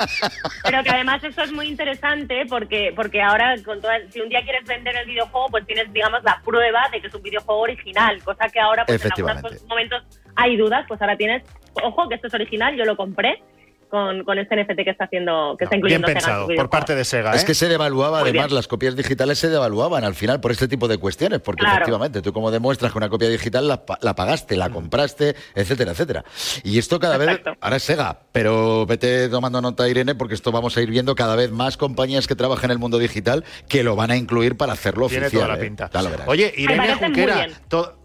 Pero 0.64 0.84
que 0.84 0.90
además 0.90 1.24
esto 1.24 1.42
es 1.44 1.52
muy 1.52 1.68
interesante 1.68 2.46
porque 2.48 2.94
porque 2.96 3.22
ahora 3.22 3.56
con 3.66 3.82
toda- 3.82 3.98
si 4.12 4.22
un 4.22 4.30
día 4.30 4.44
quieres 4.44 4.66
vender 4.66 4.96
el 4.98 5.08
videojuego 5.08 5.48
pues 5.50 5.66
tienes 5.66 5.92
digamos 5.94 6.24
la 6.24 6.40
prueba 6.46 6.88
de 6.92 7.02
que 7.02 7.08
es 7.08 7.14
un 7.16 7.24
videojuego 7.24 7.62
original, 7.62 8.22
cosa 8.24 8.48
que 8.50 8.60
ahora 8.60 8.86
pues 8.86 9.04
en 9.04 9.12
algunos 9.30 9.64
momentos 9.68 10.04
hay 10.36 10.58
dudas, 10.58 10.86
pues 10.88 11.02
ahora 11.02 11.18
tienes 11.18 11.44
ojo 11.82 12.08
que 12.08 12.16
esto 12.16 12.28
es 12.28 12.34
original, 12.34 12.76
yo 12.76 12.86
lo 12.86 12.96
compré 12.96 13.42
con, 13.90 14.24
con 14.24 14.38
este 14.40 14.56
NFT 14.56 14.84
que 14.84 14.90
está 14.90 15.06
haciendo 15.06 15.56
que 15.58 15.66
está 15.66 15.76
Bien 15.76 15.80
incluyendo 16.02 16.08
Sega 16.08 16.20
en 16.20 16.24
pensado 16.26 16.48
por 16.56 16.70
parte 16.70 16.96
de 16.96 17.06
Sega. 17.06 17.34
¿eh? 17.34 17.36
Es 17.38 17.46
que 17.46 17.54
se 17.54 17.68
devaluaba, 17.68 18.20
Muy 18.22 18.30
además, 18.30 18.48
bien. 18.48 18.56
las 18.56 18.68
copias 18.68 18.96
digitales 18.96 19.40
se 19.40 19.50
devaluaban 19.50 20.04
al 20.04 20.16
final 20.16 20.42
por 20.42 20.52
este 20.52 20.68
tipo 20.68 20.88
de 20.88 20.98
cuestiones, 20.98 21.40
porque 21.42 21.62
Claro. 21.62 21.76
efectivamente 21.78 22.22
tú 22.22 22.34
como 22.34 22.52
demuestras 22.52 22.92
que 22.92 22.98
una 22.98 23.10
copia 23.10 23.30
digital 23.30 23.68
la, 23.68 23.86
pa- 23.86 24.00
la 24.02 24.16
pagaste, 24.16 24.58
la 24.58 24.70
compraste, 24.70 25.36
etcétera, 25.56 25.92
etcétera. 25.92 26.26
Y 26.64 26.78
esto 26.80 27.00
cada 27.00 27.18
vez, 27.18 27.40
ahora 27.62 27.76
es 27.78 27.84
Sega, 27.84 28.20
pero 28.32 28.86
vete 28.86 29.30
tomando 29.30 29.62
nota, 29.62 29.88
Irene, 29.88 30.16
porque 30.16 30.34
esto 30.34 30.52
vamos 30.52 30.76
a 30.78 30.82
ir 30.82 30.90
viendo 30.90 31.16
cada 31.16 31.36
vez 31.36 31.52
más 31.52 31.78
compañías 31.78 32.28
que 32.28 32.36
trabajan 32.36 32.66
en 32.66 32.72
el 32.72 32.80
mundo 32.80 32.98
digital 32.98 33.44
que 33.70 33.84
lo 33.84 33.96
van 33.96 34.12
a 34.12 34.18
incluir 34.18 34.58
para 34.58 34.74
hacerlo 34.74 35.08
Tiene 35.08 35.28
oficial. 35.28 35.44
toda 35.44 35.56
la 35.56 35.62
¿eh? 35.62 35.66
pinta. 35.66 35.90
Oye, 36.28 36.54
Irene 36.58 36.78
parece 36.78 36.96
muy 36.96 37.06
Junquera, 37.06 37.36
bien. 37.36 37.52
to- 37.68 37.98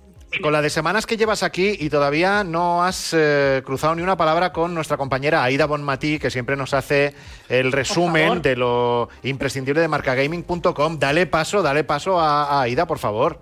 con 0.42 0.52
la 0.52 0.62
de 0.62 0.70
semanas 0.70 1.06
que 1.06 1.16
llevas 1.16 1.42
aquí 1.42 1.76
y 1.78 1.90
todavía 1.90 2.44
no 2.44 2.82
has 2.82 3.14
eh, 3.16 3.62
cruzado 3.64 3.94
ni 3.94 4.02
una 4.02 4.16
palabra 4.16 4.52
con 4.52 4.74
nuestra 4.74 4.96
compañera 4.96 5.42
Aida 5.42 5.66
Bonmatí, 5.66 6.18
que 6.18 6.30
siempre 6.30 6.56
nos 6.56 6.72
hace 6.74 7.14
el 7.48 7.72
resumen 7.72 8.40
de 8.42 8.56
lo 8.56 9.08
imprescindible 9.22 9.80
de 9.80 9.88
marcagaming.com. 9.88 10.98
Dale 10.98 11.26
paso, 11.26 11.62
dale 11.62 11.84
paso 11.84 12.20
a, 12.20 12.44
a 12.44 12.62
Aida, 12.62 12.86
por 12.86 12.98
favor. 12.98 13.40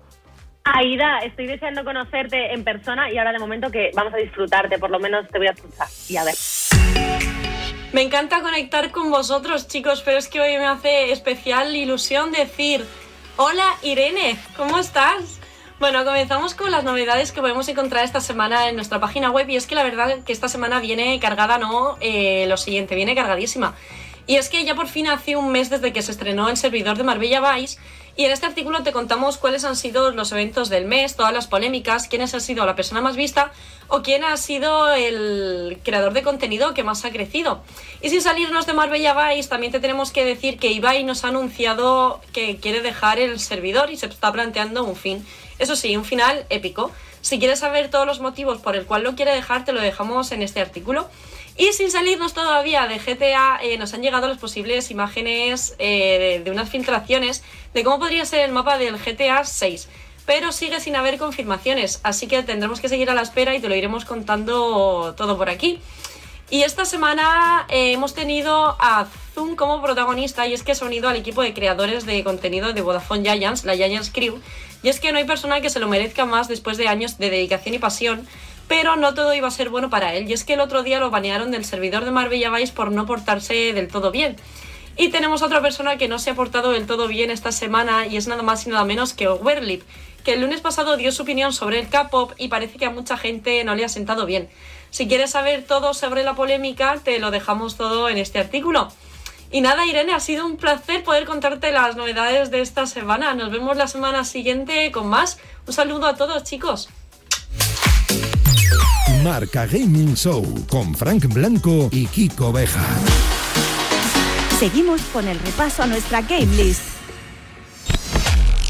Aida, 0.63 1.19
estoy 1.19 1.47
deseando 1.47 1.83
conocerte 1.83 2.53
en 2.53 2.63
persona 2.63 3.11
y 3.11 3.17
ahora 3.17 3.31
de 3.31 3.39
momento 3.39 3.71
que 3.71 3.91
vamos 3.95 4.13
a 4.13 4.17
disfrutarte, 4.17 4.77
por 4.77 4.89
lo 4.89 4.99
menos 4.99 5.27
te 5.29 5.37
voy 5.37 5.47
a 5.47 5.51
escuchar 5.51 5.87
y 6.07 6.17
a 6.17 6.23
ver. 6.23 6.35
Me 7.91 8.03
encanta 8.03 8.41
conectar 8.41 8.91
con 8.91 9.09
vosotros, 9.09 9.67
chicos, 9.67 10.03
pero 10.03 10.17
es 10.17 10.27
que 10.27 10.39
hoy 10.39 10.57
me 10.57 10.67
hace 10.67 11.11
especial 11.11 11.75
ilusión 11.75 12.31
decir, 12.31 12.85
hola 13.35 13.75
Irene, 13.81 14.37
¿cómo 14.55 14.77
estás? 14.77 15.39
Bueno, 15.79 16.03
comenzamos 16.03 16.55
con 16.55 16.71
las 16.71 16.83
novedades 16.83 17.31
que 17.31 17.39
podemos 17.39 17.69
encontrar 17.69 18.03
esta 18.03 18.19
semana 18.19 18.67
en 18.67 18.75
nuestra 18.75 18.99
página 18.99 19.31
web 19.31 19.49
y 19.49 19.55
es 19.55 19.65
que 19.65 19.75
la 19.75 19.83
verdad 19.83 20.19
que 20.25 20.33
esta 20.33 20.49
semana 20.49 20.81
viene 20.81 21.17
cargada, 21.21 21.57
no 21.57 21.95
eh, 22.01 22.45
lo 22.49 22.57
siguiente, 22.57 22.95
viene 22.95 23.15
cargadísima. 23.15 23.75
Y 24.27 24.35
es 24.35 24.49
que 24.49 24.65
ya 24.65 24.75
por 24.75 24.89
fin 24.89 25.07
hace 25.07 25.37
un 25.37 25.53
mes 25.53 25.69
desde 25.69 25.93
que 25.93 26.01
se 26.01 26.11
estrenó 26.11 26.49
el 26.49 26.57
servidor 26.57 26.97
de 26.97 27.05
Marbella 27.05 27.55
Vice 27.55 27.79
y 28.19 28.25
en 28.25 28.31
este 28.31 28.47
artículo 28.47 28.83
te 28.83 28.91
contamos 28.91 29.37
cuáles 29.37 29.63
han 29.63 29.77
sido 29.77 30.11
los 30.11 30.33
eventos 30.33 30.67
del 30.67 30.83
mes, 30.83 31.15
todas 31.15 31.31
las 31.31 31.47
polémicas, 31.47 32.09
quiénes 32.09 32.33
ha 32.35 32.41
sido 32.41 32.65
la 32.65 32.75
persona 32.75 32.99
más 32.99 33.15
vista 33.15 33.53
o 33.87 34.01
quién 34.01 34.25
ha 34.25 34.35
sido 34.35 34.91
el 34.91 35.79
creador 35.85 36.11
de 36.11 36.21
contenido 36.21 36.73
que 36.73 36.83
más 36.83 37.05
ha 37.05 37.11
crecido. 37.11 37.63
Y 38.01 38.09
sin 38.09 38.21
salirnos 38.21 38.65
de 38.65 38.73
Marbella 38.73 39.13
Vice, 39.13 39.47
también 39.47 39.71
te 39.71 39.79
tenemos 39.79 40.11
que 40.11 40.25
decir 40.25 40.59
que 40.59 40.69
Ibai 40.69 41.05
nos 41.05 41.23
ha 41.23 41.29
anunciado 41.29 42.19
que 42.33 42.57
quiere 42.57 42.81
dejar 42.81 43.19
el 43.19 43.39
servidor 43.39 43.89
y 43.89 43.95
se 43.95 44.07
está 44.07 44.33
planteando 44.33 44.83
un 44.83 44.97
fin. 44.97 45.25
Eso 45.57 45.77
sí, 45.77 45.95
un 45.95 46.03
final 46.03 46.45
épico. 46.49 46.91
Si 47.21 47.39
quieres 47.39 47.59
saber 47.59 47.89
todos 47.89 48.05
los 48.05 48.19
motivos 48.19 48.59
por 48.59 48.75
el 48.75 48.85
cual 48.85 49.03
lo 49.03 49.15
quiere 49.15 49.33
dejar, 49.33 49.65
te 49.65 49.73
lo 49.73 49.81
dejamos 49.81 50.31
en 50.31 50.41
este 50.41 50.61
artículo. 50.61 51.09
Y 51.57 51.73
sin 51.73 51.91
salirnos 51.91 52.33
todavía 52.33 52.87
de 52.87 52.99
GTA, 52.99 53.59
eh, 53.61 53.77
nos 53.77 53.93
han 53.93 54.01
llegado 54.01 54.29
las 54.29 54.37
posibles 54.37 54.91
imágenes 54.91 55.75
eh, 55.77 56.41
de, 56.43 56.51
unas 56.51 56.69
filtraciones 56.69 57.43
de 57.73 57.83
cómo 57.83 57.99
podría 57.99 58.23
ser 58.23 58.39
el 58.41 58.53
mapa 58.53 58.77
del 58.77 58.97
GTA 58.97 59.43
6. 59.43 59.89
Pero 60.25 60.53
sigue 60.53 60.79
sin 60.79 60.95
haber 60.95 61.17
confirmaciones, 61.17 61.99
así 62.03 62.27
que 62.27 62.43
tendremos 62.43 62.79
que 62.79 62.87
seguir 62.87 63.09
a 63.09 63.13
la 63.13 63.23
espera 63.23 63.55
y 63.55 63.59
te 63.59 63.67
lo 63.67 63.75
iremos 63.75 64.05
contando 64.05 65.13
todo 65.17 65.37
por 65.37 65.49
aquí. 65.49 65.81
Y 66.51 66.63
esta 66.63 66.85
semana 66.85 67.67
eh, 67.69 67.91
hemos 67.91 68.13
tenido 68.15 68.75
a 68.79 69.05
Zoom 69.35 69.55
como 69.55 69.81
protagonista 69.81 70.47
y 70.47 70.53
es 70.53 70.63
que 70.63 70.73
se 70.73 70.83
ha 70.83 70.87
unido 70.87 71.09
al 71.09 71.15
equipo 71.15 71.43
de 71.43 71.53
creadores 71.53 72.05
de 72.05 72.23
contenido 72.23 72.73
de 72.73 72.81
Vodafone 72.81 73.21
Giants, 73.21 73.65
la 73.65 73.75
Giants 73.75 74.11
Crew. 74.11 74.39
Y 74.83 74.89
es 74.89 74.99
que 74.99 75.11
no 75.11 75.17
hay 75.17 75.25
persona 75.25 75.61
que 75.61 75.69
se 75.69 75.79
lo 75.79 75.87
merezca 75.87 76.25
más 76.25 76.47
después 76.47 76.77
de 76.77 76.87
años 76.87 77.17
de 77.17 77.29
dedicación 77.29 77.75
y 77.75 77.79
pasión 77.79 78.27
pero 78.69 78.95
no 78.95 79.15
todo 79.15 79.33
iba 79.33 79.47
a 79.47 79.51
ser 79.51 79.69
bueno 79.69 79.89
para 79.89 80.13
él. 80.13 80.29
Y 80.29 80.33
es 80.33 80.45
que 80.45 80.53
el 80.53 80.61
otro 80.61 80.83
día 80.83 80.99
lo 80.99 81.09
banearon 81.09 81.49
del 81.51 81.65
servidor 81.65 82.05
de 82.05 82.11
Marbella 82.11 82.51
Vice 82.51 82.71
por 82.71 82.91
no 82.91 83.07
portarse 83.07 83.73
del 83.73 83.87
todo 83.87 84.11
bien. 84.11 84.37
Y 84.95 85.09
tenemos 85.09 85.41
otra 85.41 85.59
persona 85.59 85.97
que 85.97 86.07
no 86.07 86.19
se 86.19 86.29
ha 86.29 86.35
portado 86.35 86.71
del 86.71 86.85
todo 86.85 87.07
bien 87.07 87.31
esta 87.31 87.51
semana 87.51 88.05
y 88.05 88.15
es 88.15 88.27
nada 88.27 88.43
más 88.43 88.67
y 88.67 88.69
nada 88.69 88.85
menos 88.85 89.13
que 89.13 89.27
Overlip, 89.27 89.81
que 90.23 90.33
el 90.33 90.41
lunes 90.41 90.61
pasado 90.61 90.97
dio 90.97 91.11
su 91.11 91.23
opinión 91.23 91.51
sobre 91.51 91.79
el 91.79 91.89
K-pop 91.89 92.33
y 92.37 92.49
parece 92.49 92.77
que 92.77 92.85
a 92.85 92.91
mucha 92.91 93.17
gente 93.17 93.63
no 93.63 93.73
le 93.73 93.85
ha 93.85 93.89
sentado 93.89 94.27
bien. 94.27 94.49
Si 94.91 95.07
quieres 95.07 95.31
saber 95.31 95.65
todo 95.65 95.95
sobre 95.95 96.23
la 96.23 96.35
polémica, 96.35 96.99
te 97.03 97.17
lo 97.17 97.31
dejamos 97.31 97.75
todo 97.75 98.07
en 98.07 98.17
este 98.17 98.37
artículo. 98.37 98.91
Y 99.51 99.61
nada, 99.61 99.85
Irene, 99.85 100.13
ha 100.13 100.19
sido 100.19 100.45
un 100.45 100.57
placer 100.57 101.03
poder 101.03 101.25
contarte 101.25 101.71
las 101.71 101.95
novedades 101.95 102.51
de 102.51 102.61
esta 102.61 102.85
semana. 102.85 103.33
Nos 103.33 103.51
vemos 103.51 103.75
la 103.77 103.87
semana 103.87 104.23
siguiente 104.23 104.91
con 104.91 105.07
más. 105.07 105.39
Un 105.65 105.73
saludo 105.73 106.05
a 106.05 106.15
todos, 106.15 106.43
chicos. 106.43 106.89
Marca 109.23 109.65
Gaming 109.65 110.15
Show 110.15 110.45
con 110.69 110.93
Frank 110.93 111.25
Blanco 111.33 111.89
y 111.91 112.05
Kiko 112.05 112.51
Beja. 112.51 112.85
Seguimos 114.59 115.01
con 115.13 115.27
el 115.27 115.39
repaso 115.39 115.83
a 115.83 115.87
nuestra 115.87 116.21
game 116.21 116.45
list. 116.55 116.81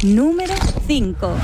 Número 0.03 0.53
5. 0.87 1.35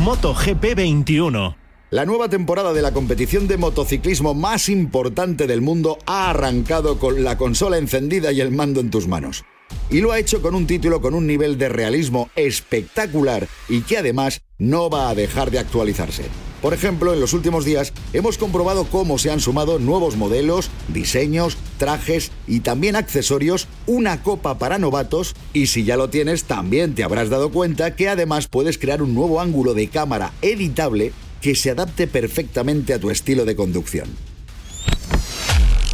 MotoGP 0.00 0.74
21. 0.74 1.65
La 1.90 2.04
nueva 2.04 2.28
temporada 2.28 2.72
de 2.72 2.82
la 2.82 2.92
competición 2.92 3.46
de 3.46 3.58
motociclismo 3.58 4.34
más 4.34 4.68
importante 4.68 5.46
del 5.46 5.60
mundo 5.60 5.98
ha 6.04 6.30
arrancado 6.30 6.98
con 6.98 7.22
la 7.22 7.38
consola 7.38 7.78
encendida 7.78 8.32
y 8.32 8.40
el 8.40 8.50
mando 8.50 8.80
en 8.80 8.90
tus 8.90 9.06
manos. 9.06 9.44
Y 9.88 10.00
lo 10.00 10.10
ha 10.10 10.18
hecho 10.18 10.42
con 10.42 10.56
un 10.56 10.66
título 10.66 11.00
con 11.00 11.14
un 11.14 11.28
nivel 11.28 11.58
de 11.58 11.68
realismo 11.68 12.28
espectacular 12.34 13.46
y 13.68 13.82
que 13.82 13.98
además 13.98 14.42
no 14.58 14.90
va 14.90 15.10
a 15.10 15.14
dejar 15.14 15.52
de 15.52 15.60
actualizarse. 15.60 16.24
Por 16.60 16.74
ejemplo, 16.74 17.12
en 17.12 17.20
los 17.20 17.34
últimos 17.34 17.64
días 17.64 17.92
hemos 18.12 18.36
comprobado 18.36 18.86
cómo 18.86 19.16
se 19.18 19.30
han 19.30 19.38
sumado 19.38 19.78
nuevos 19.78 20.16
modelos, 20.16 20.70
diseños, 20.88 21.56
trajes 21.78 22.32
y 22.48 22.60
también 22.60 22.96
accesorios, 22.96 23.68
una 23.86 24.24
copa 24.24 24.58
para 24.58 24.78
novatos 24.78 25.36
y 25.52 25.68
si 25.68 25.84
ya 25.84 25.96
lo 25.96 26.10
tienes 26.10 26.44
también 26.44 26.96
te 26.96 27.04
habrás 27.04 27.28
dado 27.28 27.52
cuenta 27.52 27.94
que 27.94 28.08
además 28.08 28.48
puedes 28.48 28.76
crear 28.76 29.02
un 29.02 29.14
nuevo 29.14 29.40
ángulo 29.40 29.74
de 29.74 29.86
cámara 29.86 30.32
editable 30.42 31.12
que 31.40 31.54
se 31.54 31.70
adapte 31.70 32.06
perfectamente 32.06 32.94
a 32.94 32.98
tu 32.98 33.10
estilo 33.10 33.44
de 33.44 33.56
conducción. 33.56 34.08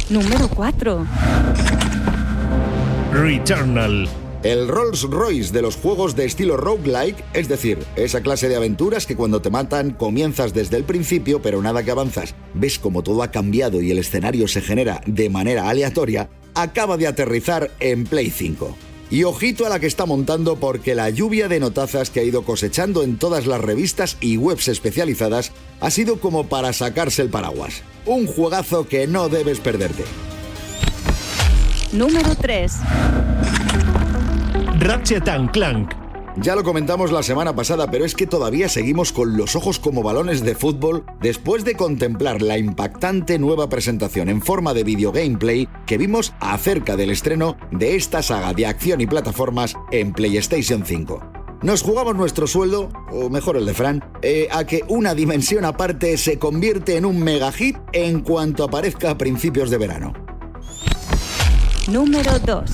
Número 0.09 0.49
4. 0.49 1.07
Returnal. 3.13 4.07
El 4.43 4.67
Rolls 4.67 5.03
Royce 5.03 5.53
de 5.53 5.61
los 5.61 5.77
juegos 5.77 6.17
de 6.17 6.25
estilo 6.25 6.57
roguelike, 6.57 7.23
es 7.33 7.47
decir, 7.47 7.79
esa 7.95 8.19
clase 8.19 8.49
de 8.49 8.57
aventuras 8.57 9.05
que 9.05 9.15
cuando 9.15 9.41
te 9.41 9.49
matan 9.49 9.91
comienzas 9.91 10.53
desde 10.53 10.75
el 10.75 10.83
principio, 10.83 11.41
pero 11.41 11.61
nada 11.61 11.83
que 11.83 11.91
avanzas, 11.91 12.35
ves 12.53 12.77
como 12.77 13.03
todo 13.03 13.23
ha 13.23 13.31
cambiado 13.31 13.81
y 13.81 13.91
el 13.91 13.99
escenario 13.99 14.49
se 14.49 14.59
genera 14.59 15.01
de 15.05 15.29
manera 15.29 15.69
aleatoria, 15.69 16.29
acaba 16.55 16.97
de 16.97 17.07
aterrizar 17.07 17.71
en 17.79 18.03
Play 18.03 18.29
5. 18.29 18.75
Y 19.13 19.25
ojito 19.25 19.67
a 19.67 19.69
la 19.69 19.79
que 19.79 19.85
está 19.85 20.07
montando 20.07 20.55
porque 20.55 20.95
la 20.95 21.11
lluvia 21.11 21.47
de 21.47 21.59
notazas 21.59 22.09
que 22.09 22.19
ha 22.19 22.23
ido 22.23 22.41
cosechando 22.41 23.03
en 23.03 23.19
todas 23.19 23.45
las 23.45 23.61
revistas 23.61 24.17
y 24.21 24.37
webs 24.37 24.67
especializadas 24.67 25.51
ha 25.81 25.91
sido 25.91 26.19
como 26.19 26.47
para 26.47 26.73
sacarse 26.73 27.21
el 27.21 27.29
paraguas. 27.29 27.83
Un 28.07 28.25
juegazo 28.25 28.87
que 28.87 29.05
no 29.05 29.29
debes 29.29 29.59
perderte. 29.59 30.03
Número 31.91 32.33
3. 32.33 32.73
Ratchet 34.79 35.27
and 35.27 35.51
Clank. 35.51 36.02
Ya 36.37 36.55
lo 36.55 36.63
comentamos 36.63 37.11
la 37.11 37.21
semana 37.21 37.55
pasada, 37.55 37.91
pero 37.91 38.05
es 38.05 38.15
que 38.15 38.25
todavía 38.25 38.67
seguimos 38.67 39.13
con 39.13 39.37
los 39.37 39.55
ojos 39.55 39.77
como 39.77 40.01
balones 40.01 40.43
de 40.43 40.55
fútbol 40.55 41.05
después 41.21 41.63
de 41.63 41.75
contemplar 41.75 42.41
la 42.41 42.57
impactante 42.57 43.37
nueva 43.37 43.69
presentación 43.69 44.29
en 44.29 44.41
forma 44.41 44.73
de 44.73 44.83
video 44.83 45.11
gameplay 45.11 45.67
que 45.85 45.99
vimos 45.99 46.33
acerca 46.39 46.95
del 46.95 47.11
estreno 47.11 47.55
de 47.71 47.95
esta 47.95 48.23
saga 48.23 48.53
de 48.53 48.65
acción 48.65 48.99
y 49.01 49.05
plataformas 49.05 49.75
en 49.91 50.11
PlayStation 50.11 50.83
5. 50.83 51.21
Nos 51.61 51.83
jugamos 51.83 52.15
nuestro 52.15 52.47
sueldo, 52.47 52.89
o 53.11 53.29
mejor 53.29 53.55
el 53.55 53.67
de 53.67 53.73
Fran, 53.75 54.03
eh, 54.23 54.47
a 54.51 54.65
que 54.65 54.83
una 54.87 55.13
dimensión 55.13 55.65
aparte 55.65 56.17
se 56.17 56.39
convierte 56.39 56.97
en 56.97 57.05
un 57.05 57.23
mega 57.23 57.51
hit 57.51 57.77
en 57.93 58.21
cuanto 58.21 58.63
aparezca 58.63 59.11
a 59.11 59.17
principios 59.19 59.69
de 59.69 59.77
verano. 59.77 60.13
Número 61.87 62.39
2. 62.39 62.71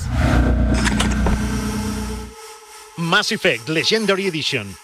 Mass 3.00 3.32
Effect 3.32 3.68
Legendary 3.68 4.26
Edition. 4.26 4.76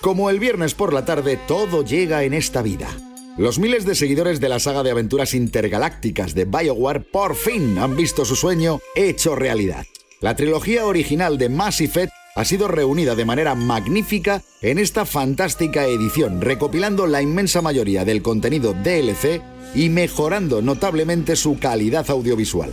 Como 0.00 0.30
el 0.30 0.38
viernes 0.38 0.74
por 0.74 0.92
la 0.92 1.04
tarde, 1.04 1.38
todo 1.48 1.84
llega 1.84 2.24
en 2.24 2.34
esta 2.34 2.62
vida. 2.62 2.88
Los 3.36 3.58
miles 3.58 3.84
de 3.84 3.94
seguidores 3.94 4.40
de 4.40 4.48
la 4.48 4.60
saga 4.60 4.82
de 4.82 4.92
aventuras 4.92 5.34
intergalácticas 5.34 6.34
de 6.34 6.44
BioWare 6.44 7.00
por 7.00 7.34
fin 7.34 7.78
han 7.78 7.96
visto 7.96 8.24
su 8.24 8.36
sueño 8.36 8.80
hecho 8.94 9.34
realidad. 9.34 9.86
La 10.20 10.36
trilogía 10.36 10.86
original 10.86 11.36
de 11.36 11.48
Mass 11.48 11.80
Effect 11.80 12.12
ha 12.36 12.44
sido 12.44 12.68
reunida 12.68 13.14
de 13.14 13.24
manera 13.24 13.54
magnífica 13.54 14.42
en 14.62 14.78
esta 14.78 15.04
fantástica 15.04 15.86
edición, 15.86 16.40
recopilando 16.40 17.06
la 17.06 17.22
inmensa 17.22 17.60
mayoría 17.60 18.04
del 18.04 18.22
contenido 18.22 18.72
DLC 18.72 19.42
y 19.74 19.88
mejorando 19.88 20.62
notablemente 20.62 21.36
su 21.36 21.58
calidad 21.58 22.08
audiovisual. 22.10 22.72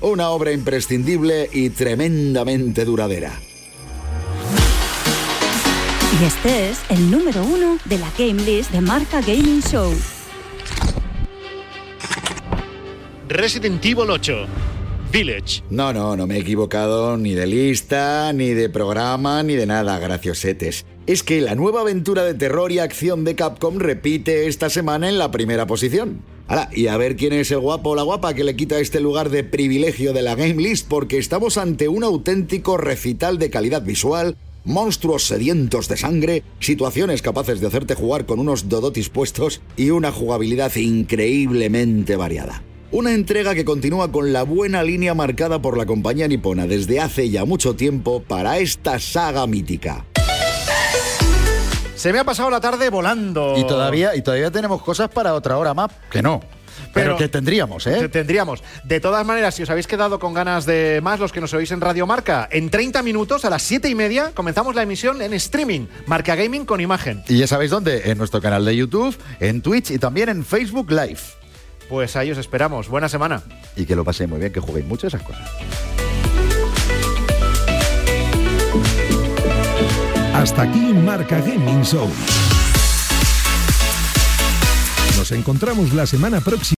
Una 0.00 0.30
obra 0.30 0.52
imprescindible 0.52 1.48
y 1.52 1.70
tremendamente 1.70 2.84
duradera. 2.84 3.38
Y 6.20 6.24
este 6.24 6.68
es 6.68 6.82
el 6.90 7.10
número 7.10 7.42
1 7.42 7.78
de 7.86 7.98
la 7.98 8.12
game 8.18 8.42
list 8.42 8.70
de 8.72 8.82
Marca 8.82 9.22
Gaming 9.22 9.62
Show. 9.62 9.90
Resident 13.28 13.82
Evil 13.82 14.10
8. 14.10 14.46
Village. 15.10 15.62
No, 15.70 15.94
no, 15.94 16.16
no 16.16 16.26
me 16.26 16.36
he 16.36 16.40
equivocado 16.40 17.16
ni 17.16 17.32
de 17.32 17.46
lista, 17.46 18.34
ni 18.34 18.50
de 18.50 18.68
programa, 18.68 19.42
ni 19.42 19.54
de 19.54 19.64
nada, 19.64 19.98
graciosetes. 19.98 20.84
Es 21.06 21.22
que 21.22 21.40
la 21.40 21.54
nueva 21.54 21.80
aventura 21.80 22.22
de 22.24 22.34
terror 22.34 22.70
y 22.70 22.80
acción 22.80 23.24
de 23.24 23.34
Capcom 23.34 23.78
repite 23.78 24.46
esta 24.46 24.68
semana 24.68 25.08
en 25.08 25.16
la 25.16 25.30
primera 25.30 25.66
posición. 25.66 26.20
Ahora, 26.48 26.68
y 26.70 26.88
a 26.88 26.98
ver 26.98 27.16
quién 27.16 27.32
es 27.32 27.50
el 27.50 27.60
guapo 27.60 27.90
o 27.90 27.96
la 27.96 28.02
guapa 28.02 28.34
que 28.34 28.44
le 28.44 28.56
quita 28.56 28.78
este 28.78 29.00
lugar 29.00 29.30
de 29.30 29.42
privilegio 29.42 30.12
de 30.12 30.20
la 30.20 30.34
Game 30.34 30.62
List, 30.62 30.86
porque 30.86 31.16
estamos 31.16 31.56
ante 31.56 31.88
un 31.88 32.04
auténtico 32.04 32.76
recital 32.76 33.38
de 33.38 33.48
calidad 33.48 33.82
visual, 33.82 34.36
monstruos 34.64 35.26
sedientos 35.26 35.88
de 35.88 35.96
sangre, 35.96 36.42
situaciones 36.58 37.22
capaces 37.22 37.60
de 37.60 37.66
hacerte 37.66 37.94
jugar 37.94 38.26
con 38.26 38.38
unos 38.38 38.68
dodotis 38.68 39.08
puestos 39.08 39.60
y 39.76 39.90
una 39.90 40.12
jugabilidad 40.12 40.74
increíblemente 40.76 42.16
variada. 42.16 42.62
Una 42.92 43.12
entrega 43.12 43.54
que 43.54 43.64
continúa 43.64 44.10
con 44.10 44.32
la 44.32 44.42
buena 44.42 44.82
línea 44.82 45.14
marcada 45.14 45.62
por 45.62 45.78
la 45.78 45.86
compañía 45.86 46.26
nipona 46.26 46.66
desde 46.66 47.00
hace 47.00 47.30
ya 47.30 47.44
mucho 47.44 47.76
tiempo 47.76 48.22
para 48.22 48.58
esta 48.58 48.98
saga 48.98 49.46
mítica. 49.46 50.06
Se 51.94 52.12
me 52.12 52.18
ha 52.18 52.24
pasado 52.24 52.50
la 52.50 52.60
tarde 52.60 52.88
volando. 52.88 53.58
Y 53.58 53.66
todavía, 53.66 54.16
y 54.16 54.22
todavía 54.22 54.50
tenemos 54.50 54.82
cosas 54.82 55.10
para 55.10 55.34
otra 55.34 55.58
hora 55.58 55.74
más, 55.74 55.90
que 56.10 56.22
no. 56.22 56.40
Pero, 56.92 57.16
que 57.16 57.28
tendríamos, 57.28 57.86
¿eh? 57.86 58.08
Tendríamos. 58.08 58.62
De 58.84 59.00
todas 59.00 59.24
maneras, 59.26 59.54
si 59.54 59.62
os 59.62 59.70
habéis 59.70 59.86
quedado 59.86 60.18
con 60.18 60.34
ganas 60.34 60.66
de 60.66 61.00
más, 61.02 61.20
los 61.20 61.32
que 61.32 61.40
nos 61.40 61.54
oís 61.54 61.70
en 61.70 61.80
Radio 61.80 62.06
Marca, 62.06 62.48
en 62.50 62.70
30 62.70 63.02
minutos, 63.02 63.44
a 63.44 63.50
las 63.50 63.62
7 63.62 63.88
y 63.88 63.94
media, 63.94 64.32
comenzamos 64.34 64.74
la 64.74 64.82
emisión 64.82 65.22
en 65.22 65.32
streaming, 65.34 65.86
Marca 66.06 66.34
Gaming 66.34 66.64
con 66.64 66.80
imagen. 66.80 67.22
Y 67.28 67.38
ya 67.38 67.46
sabéis 67.46 67.70
dónde, 67.70 68.10
en 68.10 68.18
nuestro 68.18 68.40
canal 68.40 68.64
de 68.64 68.76
YouTube, 68.76 69.16
en 69.38 69.62
Twitch 69.62 69.90
y 69.90 69.98
también 69.98 70.28
en 70.28 70.44
Facebook 70.44 70.90
Live. 70.90 71.20
Pues 71.88 72.14
ahí 72.14 72.30
os 72.30 72.38
esperamos. 72.38 72.88
Buena 72.88 73.08
semana. 73.08 73.42
Y 73.76 73.84
que 73.84 73.96
lo 73.96 74.04
paséis 74.04 74.30
muy 74.30 74.38
bien, 74.38 74.52
que 74.52 74.60
juguéis 74.60 74.86
mucho 74.86 75.08
esas 75.08 75.22
cosas. 75.22 75.48
Hasta 80.32 80.62
aquí 80.62 80.94
Marca 80.94 81.40
Gaming 81.40 81.82
Show. 81.82 82.08
Nos 85.18 85.32
encontramos 85.32 85.92
la 85.92 86.06
semana 86.06 86.40
próxima. 86.40 86.64